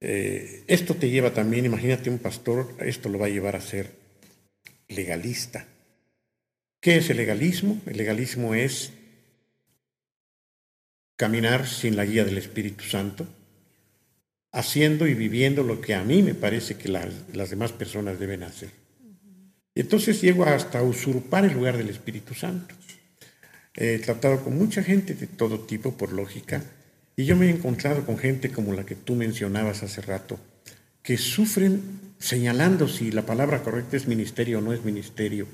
Eh, 0.00 0.64
esto 0.66 0.96
te 0.96 1.10
lleva 1.10 1.34
también, 1.34 1.66
imagínate 1.66 2.08
un 2.08 2.18
pastor, 2.18 2.74
esto 2.80 3.08
lo 3.08 3.18
va 3.18 3.26
a 3.26 3.30
llevar 3.30 3.54
a 3.54 3.60
ser 3.60 3.92
legalista. 4.88 5.66
¿Qué 6.80 6.96
es 6.96 7.10
el 7.10 7.18
legalismo? 7.18 7.80
El 7.86 7.98
legalismo 7.98 8.54
es 8.54 8.92
caminar 11.16 11.68
sin 11.68 11.94
la 11.94 12.04
guía 12.04 12.24
del 12.24 12.38
Espíritu 12.38 12.82
Santo, 12.82 13.28
haciendo 14.52 15.06
y 15.06 15.14
viviendo 15.14 15.62
lo 15.62 15.80
que 15.80 15.94
a 15.94 16.04
mí 16.04 16.22
me 16.22 16.34
parece 16.34 16.76
que 16.76 16.88
las 16.88 17.50
demás 17.50 17.72
personas 17.72 18.20
deben 18.20 18.42
hacer. 18.42 18.70
Y 19.74 19.80
entonces 19.80 20.20
llego 20.20 20.44
hasta 20.44 20.82
usurpar 20.82 21.46
el 21.46 21.54
lugar 21.54 21.78
del 21.78 21.88
Espíritu 21.88 22.34
Santo. 22.34 22.74
He 23.74 23.98
tratado 23.98 24.44
con 24.44 24.56
mucha 24.56 24.82
gente 24.82 25.14
de 25.14 25.26
todo 25.26 25.60
tipo, 25.60 25.96
por 25.96 26.12
lógica, 26.12 26.62
y 27.16 27.24
yo 27.24 27.36
me 27.36 27.46
he 27.46 27.50
encontrado 27.50 28.04
con 28.04 28.18
gente 28.18 28.50
como 28.50 28.74
la 28.74 28.84
que 28.84 28.94
tú 28.94 29.14
mencionabas 29.14 29.82
hace 29.82 30.02
rato, 30.02 30.38
que 31.02 31.16
sufren 31.16 31.80
señalando 32.18 32.86
si 32.86 33.10
la 33.10 33.24
palabra 33.24 33.62
correcta 33.62 33.96
es 33.96 34.06
ministerio 34.06 34.58
o 34.58 34.60
no 34.60 34.74
es 34.74 34.84
ministerio. 34.84 35.46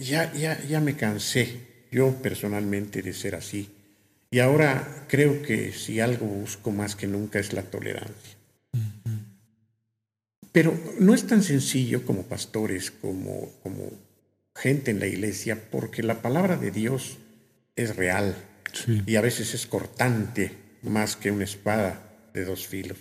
Ya, 0.00 0.32
ya, 0.32 0.62
ya 0.64 0.80
me 0.80 0.96
cansé 0.96 1.68
yo 1.92 2.14
personalmente 2.22 3.02
de 3.02 3.12
ser 3.12 3.34
así. 3.34 3.68
Y 4.30 4.38
ahora 4.38 5.06
creo 5.08 5.42
que 5.42 5.72
si 5.72 6.00
algo 6.00 6.26
busco 6.26 6.70
más 6.70 6.94
que 6.94 7.06
nunca 7.06 7.40
es 7.40 7.52
la 7.52 7.62
tolerancia. 7.62 8.36
Pero 10.52 10.78
no 10.98 11.14
es 11.14 11.26
tan 11.26 11.42
sencillo 11.42 12.04
como 12.04 12.24
pastores, 12.24 12.90
como, 12.90 13.52
como 13.62 13.90
gente 14.54 14.90
en 14.90 15.00
la 15.00 15.06
iglesia, 15.06 15.58
porque 15.70 16.02
la 16.02 16.22
palabra 16.22 16.56
de 16.56 16.70
Dios 16.70 17.18
es 17.76 17.96
real 17.96 18.36
y 19.06 19.16
a 19.16 19.20
veces 19.20 19.54
es 19.54 19.66
cortante 19.66 20.52
más 20.82 21.16
que 21.16 21.30
una 21.30 21.44
espada 21.44 22.02
de 22.32 22.44
dos 22.44 22.66
filos. 22.66 22.98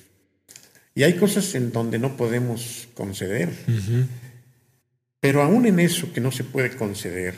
Y 0.96 1.04
hay 1.04 1.16
cosas 1.16 1.54
en 1.56 1.72
donde 1.72 2.00
no 2.00 2.18
podemos 2.18 2.88
conceder. 2.94 3.50
Pero 5.20 5.42
aún 5.44 5.66
en 5.66 5.80
eso 5.80 6.12
que 6.12 6.22
no 6.22 6.32
se 6.32 6.44
puede 6.44 6.76
conceder, 6.76 7.36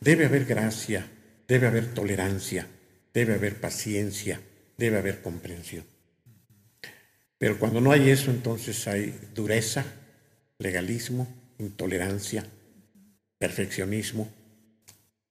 debe 0.00 0.26
haber 0.26 0.44
gracia, 0.44 1.06
debe 1.46 1.66
haber 1.66 1.94
tolerancia, 1.94 2.66
debe 3.12 3.34
haber 3.34 3.60
paciencia, 3.60 4.40
debe 4.76 4.98
haber 4.98 5.22
comprensión. 5.22 5.84
Pero 7.38 7.58
cuando 7.58 7.80
no 7.80 7.92
hay 7.92 8.10
eso, 8.10 8.30
entonces 8.30 8.86
hay 8.86 9.18
dureza, 9.34 9.84
legalismo, 10.58 11.26
intolerancia, 11.58 12.46
perfeccionismo. 13.38 14.30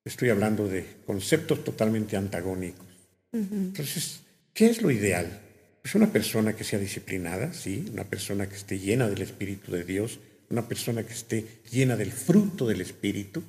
Estoy 0.04 0.30
hablando 0.30 0.68
de 0.68 0.86
conceptos 1.06 1.64
totalmente 1.64 2.18
antagónicos. 2.18 2.88
Entonces, 3.32 4.20
¿qué 4.54 4.66
es 4.66 4.82
lo 4.82 4.92
ideal? 4.92 5.26
Es 5.26 5.94
pues 5.94 5.96
una 5.96 6.12
persona 6.12 6.54
que 6.54 6.64
sea 6.64 6.80
disciplinada, 6.80 7.54
sí, 7.54 7.86
una 7.92 8.04
persona 8.04 8.48
que 8.48 8.56
esté 8.56 8.78
llena 8.78 9.08
del 9.08 9.22
Espíritu 9.22 9.72
de 9.72 9.84
Dios, 9.84 10.20
una 10.50 10.68
persona 10.68 11.04
que 11.04 11.14
esté 11.14 11.48
llena 11.72 11.96
del 11.96 12.12
fruto 12.12 12.68
del 12.68 12.82
Espíritu, 12.82 13.42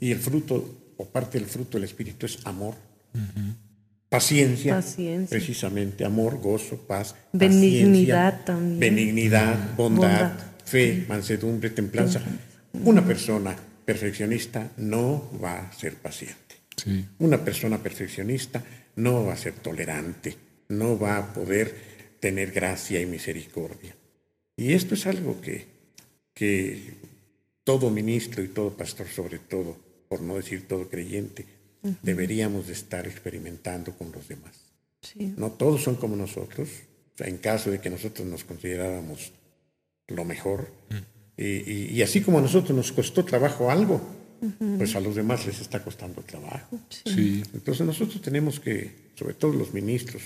y 0.00 0.12
el 0.12 0.18
fruto, 0.18 0.94
o 0.96 1.06
parte 1.06 1.38
del 1.38 1.48
fruto 1.48 1.76
del 1.76 1.84
Espíritu 1.84 2.24
es 2.24 2.38
amor, 2.46 2.76
Paciencia, 4.08 4.80
precisamente, 5.28 6.04
amor, 6.04 6.40
gozo, 6.40 6.76
paz, 6.86 7.16
benignidad 7.32 8.44
también. 8.44 8.78
Benignidad, 8.78 9.74
bondad, 9.76 10.32
fe, 10.64 11.04
mansedumbre, 11.08 11.70
templanza. 11.70 12.22
Una 12.84 13.04
persona 13.04 13.56
perfeccionista 13.84 14.70
no 14.76 15.30
va 15.42 15.58
a 15.58 15.72
ser 15.72 15.94
paciente. 15.94 16.36
Una 17.18 17.44
persona 17.44 17.82
perfeccionista 17.82 18.62
no 18.96 19.24
va 19.24 19.32
a 19.32 19.36
ser 19.36 19.54
tolerante, 19.54 20.36
no 20.68 20.98
va 20.98 21.16
a 21.16 21.32
poder 21.32 21.74
tener 22.20 22.52
gracia 22.52 23.00
y 23.00 23.06
misericordia. 23.06 23.94
Y 24.56 24.72
esto 24.72 24.94
es 24.94 25.06
algo 25.06 25.40
que, 25.40 25.66
que 26.32 26.94
todo 27.64 27.90
ministro 27.90 28.42
y 28.42 28.48
todo 28.48 28.76
pastor, 28.76 29.08
sobre 29.08 29.38
todo, 29.38 29.76
por 30.08 30.22
no 30.22 30.36
decir 30.36 30.68
todo 30.68 30.88
creyente, 30.88 31.44
deberíamos 32.02 32.66
de 32.66 32.72
estar 32.72 33.06
experimentando 33.06 33.92
con 33.92 34.12
los 34.12 34.28
demás. 34.28 34.54
No 35.36 35.52
todos 35.52 35.82
son 35.82 35.96
como 35.96 36.16
nosotros, 36.16 36.68
en 37.18 37.38
caso 37.38 37.70
de 37.70 37.80
que 37.80 37.90
nosotros 37.90 38.26
nos 38.26 38.44
consideráramos 38.44 39.32
lo 40.08 40.24
mejor. 40.24 40.70
y, 41.36 42.00
así 42.02 42.20
como 42.20 42.38
a 42.38 42.42
nosotros 42.42 42.76
nos 42.76 42.92
costó 42.92 43.24
trabajo 43.24 43.70
algo, 43.70 44.00
pues 44.78 44.94
a 44.96 45.00
los 45.00 45.14
demás 45.14 45.46
les 45.46 45.60
está 45.60 45.82
costando 45.82 46.22
trabajo. 46.22 46.78
Entonces 47.54 47.86
nosotros 47.86 48.20
tenemos 48.20 48.60
que, 48.60 48.90
sobre 49.14 49.34
todo 49.34 49.52
los 49.52 49.72
ministros, 49.72 50.22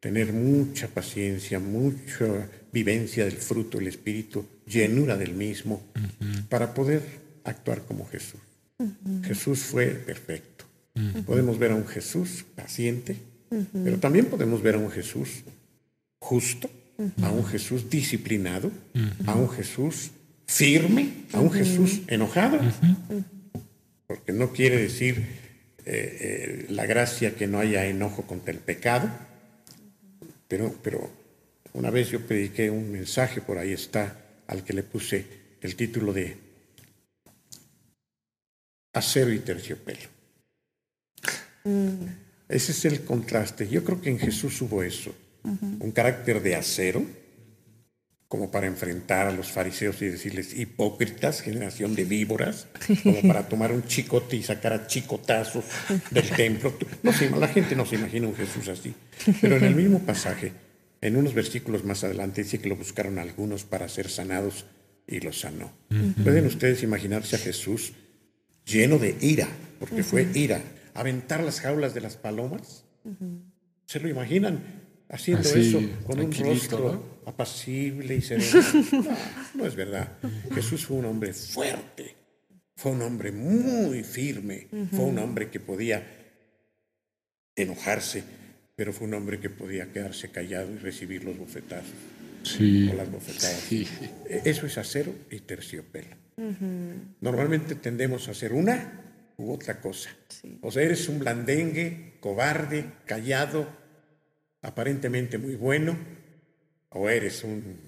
tener 0.00 0.32
mucha 0.32 0.88
paciencia, 0.88 1.58
mucha 1.58 2.48
vivencia 2.72 3.24
del 3.24 3.36
fruto 3.36 3.78
del 3.78 3.88
Espíritu, 3.88 4.44
llenura 4.66 5.16
del 5.16 5.34
mismo, 5.34 5.82
para 6.48 6.74
poder 6.74 7.02
actuar 7.44 7.82
como 7.82 8.06
Jesús. 8.06 8.40
Jesús 9.24 9.60
fue 9.60 9.86
perfecto. 9.86 10.55
Podemos 11.26 11.58
ver 11.58 11.72
a 11.72 11.74
un 11.74 11.86
Jesús 11.86 12.44
paciente, 12.54 13.16
pero 13.84 13.98
también 13.98 14.26
podemos 14.26 14.62
ver 14.62 14.76
a 14.76 14.78
un 14.78 14.90
Jesús 14.90 15.42
justo, 16.18 16.70
a 17.22 17.30
un 17.30 17.44
Jesús 17.44 17.90
disciplinado, 17.90 18.70
a 19.26 19.34
un 19.34 19.48
Jesús 19.50 20.10
firme, 20.46 21.24
a 21.32 21.40
un 21.40 21.50
Jesús 21.50 22.00
enojado. 22.06 22.58
Porque 24.06 24.32
no 24.32 24.52
quiere 24.52 24.78
decir 24.78 25.16
eh, 25.84 25.86
eh, 25.86 26.66
la 26.70 26.86
gracia 26.86 27.34
que 27.34 27.46
no 27.46 27.58
haya 27.58 27.86
enojo 27.86 28.22
contra 28.22 28.54
el 28.54 28.60
pecado, 28.60 29.10
pero, 30.48 30.74
pero 30.82 31.10
una 31.74 31.90
vez 31.90 32.10
yo 32.10 32.20
prediqué 32.20 32.70
un 32.70 32.90
mensaje, 32.90 33.40
por 33.40 33.58
ahí 33.58 33.72
está, 33.72 34.16
al 34.46 34.64
que 34.64 34.72
le 34.72 34.82
puse 34.82 35.26
el 35.60 35.76
título 35.76 36.12
de 36.12 36.36
Acero 38.94 39.32
y 39.32 39.40
terciopelo. 39.40 40.15
Ese 42.48 42.72
es 42.72 42.84
el 42.84 43.02
contraste. 43.02 43.68
Yo 43.68 43.82
creo 43.84 44.00
que 44.00 44.10
en 44.10 44.18
Jesús 44.18 44.60
hubo 44.62 44.82
eso, 44.82 45.14
un 45.42 45.92
carácter 45.92 46.42
de 46.42 46.54
acero, 46.54 47.04
como 48.28 48.50
para 48.50 48.66
enfrentar 48.66 49.28
a 49.28 49.32
los 49.32 49.52
fariseos 49.52 50.02
y 50.02 50.06
decirles 50.06 50.56
hipócritas, 50.58 51.42
generación 51.42 51.94
de 51.94 52.04
víboras, 52.04 52.66
como 53.02 53.22
para 53.22 53.48
tomar 53.48 53.72
un 53.72 53.84
chicote 53.84 54.36
y 54.36 54.42
sacar 54.42 54.72
a 54.72 54.86
chicotazos 54.86 55.64
del 56.10 56.28
templo. 56.30 56.76
No 57.02 57.12
sé, 57.12 57.30
la 57.30 57.48
gente 57.48 57.76
no 57.76 57.86
se 57.86 57.94
imagina 57.96 58.26
un 58.26 58.34
Jesús 58.34 58.68
así. 58.68 58.94
Pero 59.40 59.56
en 59.56 59.64
el 59.64 59.76
mismo 59.76 60.00
pasaje, 60.00 60.52
en 61.00 61.16
unos 61.16 61.34
versículos 61.34 61.84
más 61.84 62.02
adelante, 62.02 62.42
dice 62.42 62.58
que 62.58 62.68
lo 62.68 62.76
buscaron 62.76 63.18
algunos 63.18 63.64
para 63.64 63.88
ser 63.88 64.08
sanados 64.08 64.66
y 65.06 65.20
los 65.20 65.40
sanó. 65.40 65.70
¿Pueden 66.22 66.46
ustedes 66.46 66.82
imaginarse 66.82 67.36
a 67.36 67.38
Jesús 67.38 67.92
lleno 68.64 68.98
de 68.98 69.16
ira? 69.20 69.48
Porque 69.78 70.02
fue 70.02 70.26
ira 70.34 70.60
aventar 70.96 71.42
las 71.42 71.60
jaulas 71.60 71.94
de 71.94 72.00
las 72.00 72.16
palomas. 72.16 72.84
¿Se 73.86 74.00
lo 74.00 74.08
imaginan 74.08 74.60
haciendo 75.08 75.48
eso 75.48 75.80
con 76.04 76.18
un 76.20 76.32
rostro 76.32 77.20
apacible 77.26 78.16
y 78.16 78.22
sereno? 78.22 78.46
No, 79.54 79.66
es 79.66 79.76
verdad. 79.76 80.18
Jesús 80.54 80.86
fue 80.86 80.96
un 80.98 81.06
hombre 81.06 81.32
fuerte, 81.32 82.14
fue 82.76 82.92
un 82.92 83.02
hombre 83.02 83.32
muy 83.32 84.02
firme, 84.02 84.68
fue 84.90 85.04
un 85.04 85.18
hombre 85.18 85.50
que 85.50 85.60
podía 85.60 86.04
enojarse, 87.54 88.22
pero 88.74 88.92
fue 88.92 89.06
un 89.06 89.14
hombre 89.14 89.40
que 89.40 89.48
podía 89.48 89.90
quedarse 89.92 90.30
callado 90.30 90.70
y 90.72 90.78
recibir 90.78 91.24
los 91.24 91.38
bofetazos. 91.38 91.94
Sí. 92.42 92.88
O 92.92 92.94
las 92.94 93.10
bofetadas. 93.10 93.72
E, 93.72 94.42
eso 94.44 94.66
es 94.66 94.78
acero 94.78 95.12
y 95.30 95.40
terciopelo. 95.40 96.16
Normalmente 97.20 97.74
tendemos 97.76 98.28
a 98.28 98.32
hacer 98.32 98.52
una 98.52 99.05
u 99.38 99.52
otra 99.52 99.80
cosa. 99.80 100.10
O 100.62 100.70
sea, 100.70 100.82
eres 100.82 101.08
un 101.08 101.18
blandengue, 101.18 102.14
cobarde, 102.20 102.84
callado, 103.04 103.68
aparentemente 104.62 105.38
muy 105.38 105.54
bueno, 105.54 105.98
o 106.90 107.08
eres 107.08 107.44
un 107.44 107.78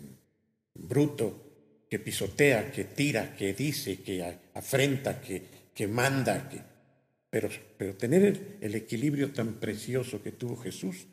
bruto 0.75 1.85
que 1.89 1.99
pisotea, 1.99 2.71
que 2.71 2.85
tira, 2.85 3.35
que 3.35 3.55
dice, 3.55 4.03
que 4.03 4.23
afrenta, 4.55 5.21
que, 5.21 5.43
que 5.75 5.87
manda, 5.87 6.49
que... 6.49 6.61
Pero, 7.31 7.51
pero 7.77 7.95
tener 7.95 8.59
el, 8.61 8.75
equilibrio 8.75 9.33
tan 9.33 9.55
precioso 9.55 10.23
que 10.23 10.33
tuvo 10.33 10.57
Jesús, 10.57 11.07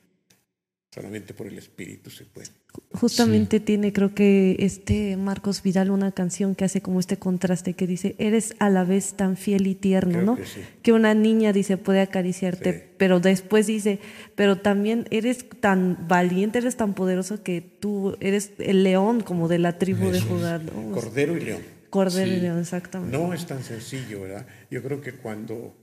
Solamente 0.95 1.33
por 1.33 1.47
el 1.47 1.57
Espíritu 1.57 2.09
se 2.09 2.23
puede. 2.23 2.47
Justamente 2.93 3.59
tiene, 3.59 3.91
creo 3.91 4.15
que 4.15 4.55
este 4.59 5.17
Marcos 5.17 5.61
Vidal, 5.61 5.91
una 5.91 6.11
canción 6.11 6.55
que 6.55 6.63
hace 6.65 6.82
como 6.82 6.99
este 6.99 7.17
contraste 7.17 7.73
que 7.73 7.88
dice, 7.88 8.15
eres 8.19 8.55
a 8.59 8.69
la 8.69 8.84
vez 8.86 9.15
tan 9.15 9.36
fiel 9.38 9.67
y 9.67 9.76
tierno, 9.76 10.13
Creo 10.13 10.26
¿no? 10.26 10.36
que 10.38 10.45
sí. 10.45 10.61
Que 10.82 10.93
una 10.93 11.13
niña 11.13 11.51
dice, 11.53 11.78
puede 11.78 11.99
acariciarte, 12.01 12.73
Sí. 12.73 12.80
pero 12.97 13.19
después 13.19 13.67
dice, 13.67 13.99
pero 14.36 14.57
también 14.59 15.07
eres 15.11 15.45
tan 15.59 16.07
valiente, 16.07 16.59
eres 16.59 16.78
tan 16.78 16.93
poderoso 16.93 17.43
que 17.43 17.61
tú 17.61 18.15
eres 18.21 18.51
el 18.59 18.84
león 18.84 19.21
como 19.21 19.47
de 19.47 19.59
la 19.59 19.78
tribu 19.78 20.09
de 20.11 20.21
Judá, 20.21 20.59
¿no? 20.59 20.91
Cordero 20.91 21.36
y 21.38 21.41
león. 21.41 21.61
Cordero 21.89 22.32
y 22.32 22.36
Sí. 22.36 22.41
león, 22.41 22.59
exactamente. 22.59 23.17
No 23.17 23.34
es 23.34 23.45
tan 23.45 23.63
sencillo, 23.63 24.21
¿verdad? 24.21 24.47
Yo 24.71 24.82
creo 24.82 25.01
que 25.01 25.13
cuando, 25.13 25.76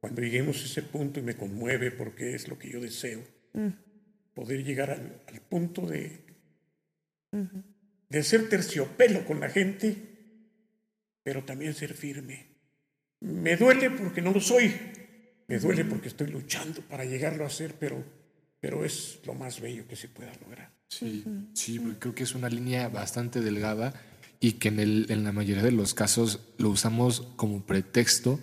cuando 0.00 0.20
lleguemos 0.20 0.60
a 0.62 0.64
ese 0.66 0.82
punto 0.82 1.20
y 1.20 1.22
me 1.22 1.34
conmueve 1.36 1.90
porque 1.92 2.34
es 2.34 2.48
lo 2.48 2.58
que 2.58 2.70
yo 2.70 2.80
deseo, 2.80 3.20
poder 4.34 4.64
llegar 4.64 4.90
al, 4.90 5.20
al 5.32 5.40
punto 5.40 5.86
de, 5.86 6.25
de 8.08 8.22
ser 8.22 8.48
terciopelo 8.48 9.24
con 9.24 9.40
la 9.40 9.48
gente, 9.48 9.96
pero 11.22 11.44
también 11.44 11.74
ser 11.74 11.94
firme. 11.94 12.46
Me 13.20 13.56
duele 13.56 13.90
porque 13.90 14.22
no 14.22 14.32
lo 14.32 14.40
soy, 14.40 14.72
me 15.48 15.58
duele 15.58 15.84
porque 15.84 16.08
estoy 16.08 16.28
luchando 16.28 16.82
para 16.82 17.04
llegarlo 17.04 17.44
a 17.44 17.50
ser, 17.50 17.74
pero, 17.74 18.04
pero 18.60 18.84
es 18.84 19.20
lo 19.26 19.34
más 19.34 19.60
bello 19.60 19.86
que 19.88 19.96
se 19.96 20.08
pueda 20.08 20.32
lograr. 20.42 20.70
Sí, 20.88 21.24
sí, 21.54 21.78
porque 21.80 21.98
creo 21.98 22.14
que 22.14 22.22
es 22.22 22.34
una 22.34 22.48
línea 22.48 22.88
bastante 22.88 23.40
delgada 23.40 23.94
y 24.38 24.52
que 24.52 24.68
en, 24.68 24.80
el, 24.80 25.06
en 25.08 25.24
la 25.24 25.32
mayoría 25.32 25.62
de 25.62 25.72
los 25.72 25.94
casos 25.94 26.40
lo 26.58 26.68
usamos 26.68 27.22
como 27.36 27.64
pretexto 27.64 28.38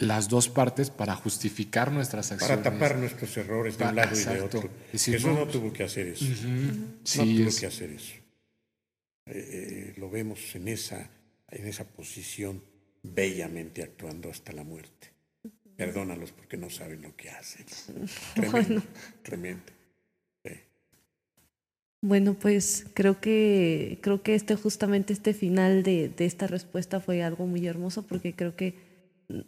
las 0.00 0.28
dos 0.28 0.48
partes 0.48 0.90
para 0.90 1.14
justificar 1.14 1.92
nuestras 1.92 2.32
acciones. 2.32 2.58
para 2.58 2.70
tapar 2.72 2.96
nuestros 2.98 3.36
errores 3.36 3.78
de 3.78 3.84
un 3.84 3.94
lado 3.96 4.10
y 4.12 4.14
de 4.16 4.20
exacto. 4.22 4.58
otro. 4.58 4.70
Decir, 4.92 5.14
Jesús 5.14 5.30
no, 5.30 5.38
no 5.44 5.46
tuvo 5.46 5.72
que 5.72 5.84
hacer 5.84 6.08
eso. 6.08 6.24
Ujú. 6.24 6.48
no 6.48 6.86
Sí, 7.04 7.36
tuvo 7.38 7.48
es- 7.48 7.60
que 7.60 7.66
hacer 7.66 7.90
eso. 7.90 8.14
Eh, 9.26 9.32
eh, 9.32 9.94
lo 9.98 10.10
vemos 10.10 10.54
en 10.56 10.68
esa, 10.68 11.08
en 11.50 11.66
esa 11.66 11.84
posición, 11.84 12.62
bellamente 13.02 13.82
actuando 13.82 14.30
hasta 14.30 14.52
la 14.52 14.64
muerte. 14.64 15.08
Perdónalos 15.76 16.32
porque 16.32 16.56
no 16.56 16.68
saben 16.68 17.00
lo 17.02 17.14
que 17.16 17.30
hacen. 17.30 17.64
Tremendo, 18.34 18.82
tremendo. 19.22 19.62
Sí. 20.44 20.52
Bueno, 22.02 22.34
pues 22.34 22.86
creo 22.94 23.20
que 23.20 23.98
creo 24.02 24.22
que 24.22 24.34
este 24.34 24.56
justamente 24.56 25.12
este 25.12 25.32
final 25.34 25.82
de, 25.82 26.08
de 26.08 26.24
esta 26.26 26.46
respuesta 26.46 27.00
fue 27.00 27.22
algo 27.22 27.46
muy 27.46 27.66
hermoso 27.66 28.06
porque 28.06 28.34
creo 28.34 28.56
que 28.56 28.89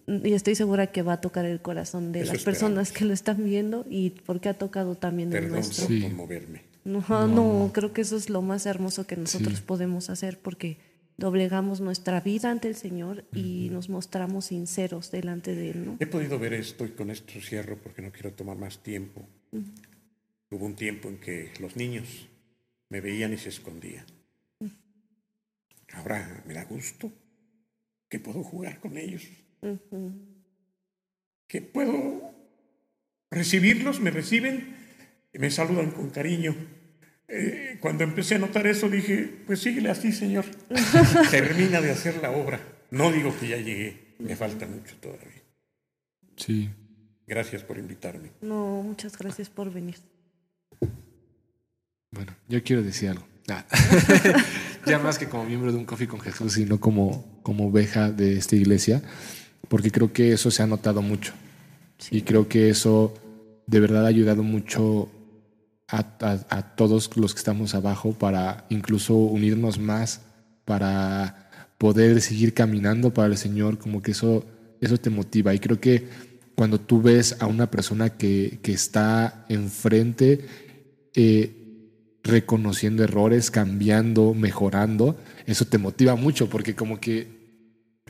y 0.07 0.33
estoy 0.33 0.55
segura 0.55 0.87
que 0.89 1.03
va 1.03 1.14
a 1.14 1.20
tocar 1.20 1.45
el 1.45 1.61
corazón 1.61 2.12
de 2.12 2.22
Eso 2.22 2.33
las 2.35 2.43
personas 2.45 2.93
que 2.93 3.05
lo 3.05 3.12
están 3.12 3.45
viendo 3.45 3.85
y 3.91 4.11
porque 4.11 4.49
ha 4.49 4.55
tocado 4.55 4.95
también 4.97 5.28
el 5.28 5.35
Perdón 5.35 5.51
nuestro. 5.53 5.87
por 5.87 5.95
Sí. 5.95 6.03
conmoverme. 6.03 6.62
No, 6.85 7.01
no, 7.28 7.70
creo 7.72 7.93
que 7.93 8.01
eso 8.01 8.16
es 8.16 8.28
lo 8.28 8.43
más 8.43 8.66
hermoso 8.66 9.07
que 9.07 9.16
nosotros 9.16 9.59
Sí. 9.59 9.62
podemos 9.64 10.11
hacer 10.11 10.39
porque 10.39 10.78
doblegamos 11.16 11.80
nuestra 11.80 12.20
vida 12.20 12.51
ante 12.51 12.66
el 12.68 12.74
Señor 12.74 13.24
y 13.33 13.68
nos 13.70 13.89
mostramos 13.89 14.47
sinceros 14.47 15.11
delante 15.12 15.55
de 15.55 15.70
Él, 15.70 15.85
¿no? 15.87 15.97
He 16.01 16.07
podido 16.07 16.39
ver 16.39 16.55
esto 16.55 16.85
y 16.85 16.91
con 16.91 17.11
esto 17.11 17.35
cierro 17.41 17.76
porque 17.76 18.03
no 18.03 18.11
quiero 18.11 18.33
tomar 18.33 18.57
más 18.57 18.83
tiempo. 18.83 19.22
Hubo 20.51 20.66
un 20.66 20.74
tiempo 20.74 21.09
en 21.09 21.18
que 21.18 21.51
los 21.61 21.76
niños 21.76 22.28
me 22.89 23.01
veían 23.01 23.33
y 23.33 23.39
se 23.39 23.51
escondían. 23.51 24.05
Ahora 25.95 26.43
me 26.47 26.55
da 26.55 26.64
gusto 26.64 27.12
que 28.09 28.18
puedo 28.18 28.43
jugar 28.43 28.80
con 28.80 28.97
ellos, 28.97 29.22
que 31.47 31.61
puedo 31.61 32.33
recibirlos, 33.31 34.01
me 34.01 34.11
reciben 34.11 34.77
y 35.33 35.39
me 35.39 35.51
saludan 35.51 35.91
con 35.91 36.11
cariño. 36.11 36.55
Eh, 37.29 37.79
cuando 37.81 38.05
empecé 38.05 38.35
a 38.35 38.39
notar 38.39 38.67
eso 38.67 38.89
dije, 38.89 39.43
pues 39.47 39.61
síguele 39.61 39.91
así, 39.91 40.13
Señor. 40.13 40.45
Termina 41.31 41.81
de 41.81 41.91
hacer 41.91 42.21
la 42.21 42.31
obra. 42.31 42.61
No 42.91 43.11
digo 43.11 43.35
que 43.39 43.49
ya 43.49 43.57
llegué, 43.57 44.15
me 44.19 44.37
falta 44.37 44.67
mucho 44.67 44.97
todavía. 44.97 45.43
Sí. 46.37 46.69
Gracias 47.27 47.63
por 47.63 47.79
invitarme. 47.79 48.31
No, 48.43 48.83
muchas 48.83 49.17
gracias 49.17 49.49
por 49.49 49.73
venir. 49.73 49.97
Bueno, 52.11 52.35
yo 52.49 52.63
quiero 52.63 52.83
decir 52.83 53.09
algo. 53.09 53.27
Ah. 53.49 53.65
ya 54.87 54.99
más 54.99 55.19
que 55.19 55.29
como 55.29 55.45
miembro 55.45 55.73
de 55.73 55.79
un 55.79 55.85
Coffee 55.85 56.09
con 56.09 56.21
Jesús, 56.21 56.53
sino 56.53 56.81
como, 56.81 57.41
como 57.43 57.69
oveja 57.69 58.11
de 58.11 58.37
esta 58.37 58.57
iglesia, 58.57 59.03
porque 59.73 59.91
creo 59.91 60.12
que 60.12 60.33
eso 60.35 60.51
se 60.51 60.62
ha 60.62 60.66
notado 60.66 61.01
mucho. 61.01 61.33
Y 62.11 62.20
creo 62.23 62.47
que 62.47 62.68
eso 62.68 63.14
de 63.66 63.81
verdad 63.81 64.05
ha 64.05 64.09
ayudado 64.09 64.43
mucho 64.43 65.09
a, 65.89 66.01
a- 66.20 66.47
a 66.51 66.77
todos 66.77 67.09
los 67.16 67.33
que 67.33 67.39
estamos 67.39 67.75
abajo 67.75 68.12
para 68.12 68.66
incluso 68.68 69.14
unirnos 69.16 69.79
más, 69.79 70.20
para 70.66 71.49
poder 71.79 72.20
seguir 72.20 72.53
caminando 72.53 73.14
para 73.14 73.29
el 73.29 73.39
Señor, 73.39 73.79
como 73.79 74.03
que 74.03 74.11
eso, 74.11 74.45
eso 74.83 74.99
te 74.99 75.09
motiva. 75.09 75.55
Y 75.55 75.59
creo 75.59 75.81
que 75.81 76.07
cuando 76.55 76.79
tú 76.79 77.01
ves 77.01 77.37
a 77.41 77.47
una 77.47 77.70
persona 77.70 78.11
que, 78.11 78.59
que 78.62 78.73
está 78.73 79.47
enfrente, 79.49 80.45
eh, 81.14 81.57
reconociendo 82.23 83.03
errores, 83.05 83.51
cambiando, 83.51 84.35
mejorando, 84.35 85.16
eso 85.47 85.64
te 85.64 85.79
motiva 85.79 86.14
mucho 86.14 86.51
porque 86.51 86.75
como 86.75 87.01
que 87.01 87.41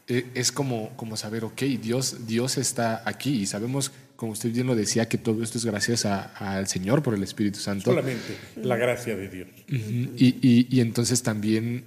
es 0.07 0.53
como, 0.53 0.91
como 0.97 1.17
saber, 1.17 1.45
ok, 1.45 1.63
Dios, 1.81 2.27
Dios 2.27 2.59
está 2.59 3.03
aquí 3.09 3.41
y 3.43 3.47
sabemos, 3.47 3.93
como 4.17 4.33
usted 4.33 4.53
bien 4.53 4.67
lo 4.67 4.75
decía, 4.75 5.09
que 5.09 5.19
todo 5.19 5.43
esto 5.43 5.59
es 5.59 5.65
gracias 5.65 6.05
al 6.05 6.67
Señor 6.69 7.03
por 7.03 7.15
el 7.15 7.23
Espíritu 7.23 7.59
Santo. 7.61 7.85
Solamente 7.91 8.37
la 8.57 8.77
gracia 8.77 9.17
de 9.17 9.29
Dios. 9.29 9.49
Y, 9.69 10.37
y- 10.43 10.67
y 10.71 10.81
entonces 10.81 11.23
también, 11.23 11.85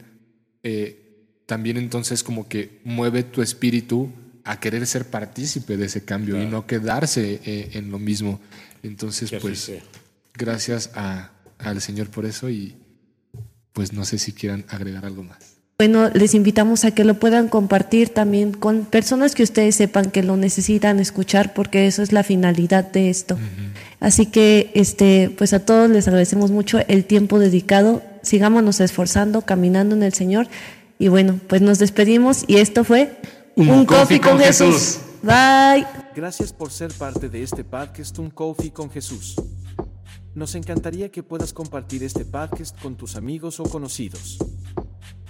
eh, 0.63 1.01
también 1.45 1.78
entonces 1.78 2.24
como 2.24 2.47
que 2.47 2.80
mueve 2.84 3.24
tu 3.24 3.41
espíritu 3.41 4.11
a 4.43 4.59
querer 4.59 4.86
ser 4.88 5.05
partícipe 5.05 5.76
de 5.78 5.86
ese 5.86 6.03
cambio 6.05 6.41
y 6.41 6.45
no 6.45 6.66
quedarse 6.68 7.41
eh, 7.45 7.70
en 7.74 7.91
lo 7.91 7.99
mismo. 7.99 8.39
Entonces, 8.84 9.30
Que 9.30 9.39
pues, 9.39 9.72
gracias 10.34 10.91
a- 10.95 11.32
al 11.57 11.82
Señor 11.82 12.09
por 12.09 12.26
eso 12.26 12.49
y 12.49 12.76
pues 13.74 13.91
no 13.93 14.05
sé 14.05 14.18
si 14.20 14.32
quieran 14.34 14.66
agregar 14.70 15.05
algo 15.05 15.24
más. 15.24 15.55
Bueno, 15.78 16.09
les 16.13 16.34
invitamos 16.36 16.86
a 16.86 16.91
que 16.91 17.03
lo 17.03 17.15
puedan 17.15 17.49
compartir 17.49 18.07
también 18.07 18.53
con 18.53 18.86
personas 18.86 19.36
que 19.36 19.43
ustedes 19.43 19.76
sepan 19.76 20.09
que 20.09 20.23
lo 20.23 20.38
necesitan 20.38 21.01
escuchar, 21.01 21.53
porque 21.53 21.86
eso 21.86 22.01
es 22.01 22.13
la 22.13 22.23
finalidad 22.23 22.89
de 22.89 23.09
esto. 23.09 23.38
Así 23.99 24.26
que, 24.26 24.71
este, 24.73 25.36
pues 25.38 25.51
a 25.51 25.65
todos 25.65 25.89
les 25.89 26.07
agradecemos 26.07 26.49
mucho 26.49 26.80
el 26.88 27.03
tiempo 27.03 27.39
dedicado. 27.39 28.01
Sigámonos 28.21 28.80
esforzando, 28.80 29.41
caminando 29.41 29.97
en 29.97 30.03
el 30.03 30.13
Señor. 30.13 30.47
Y 30.97 31.09
bueno, 31.09 31.41
pues 31.47 31.61
nos 31.61 31.78
despedimos 31.78 32.45
y 32.47 32.55
esto 32.55 32.86
fue 32.86 33.19
Un 33.57 33.86
Coffee 33.86 34.21
con 34.21 34.39
Jesús. 34.39 34.99
Bye. 35.23 35.86
Gracias 36.15 36.53
por 36.53 36.71
ser 36.71 36.93
parte 36.93 37.28
de 37.28 37.43
este 37.43 37.65
podcast 37.65 38.17
Un 38.17 38.30
Coffee 38.30 38.71
con 38.71 38.89
Jesús. 38.89 39.36
Nos 40.36 40.55
encantaría 40.55 41.11
que 41.11 41.21
puedas 41.21 41.51
compartir 41.51 42.01
este 42.01 42.23
podcast 42.23 42.82
con 42.82 42.95
tus 42.95 43.17
amigos 43.17 43.59
o 43.59 43.63
conocidos. 43.63 44.38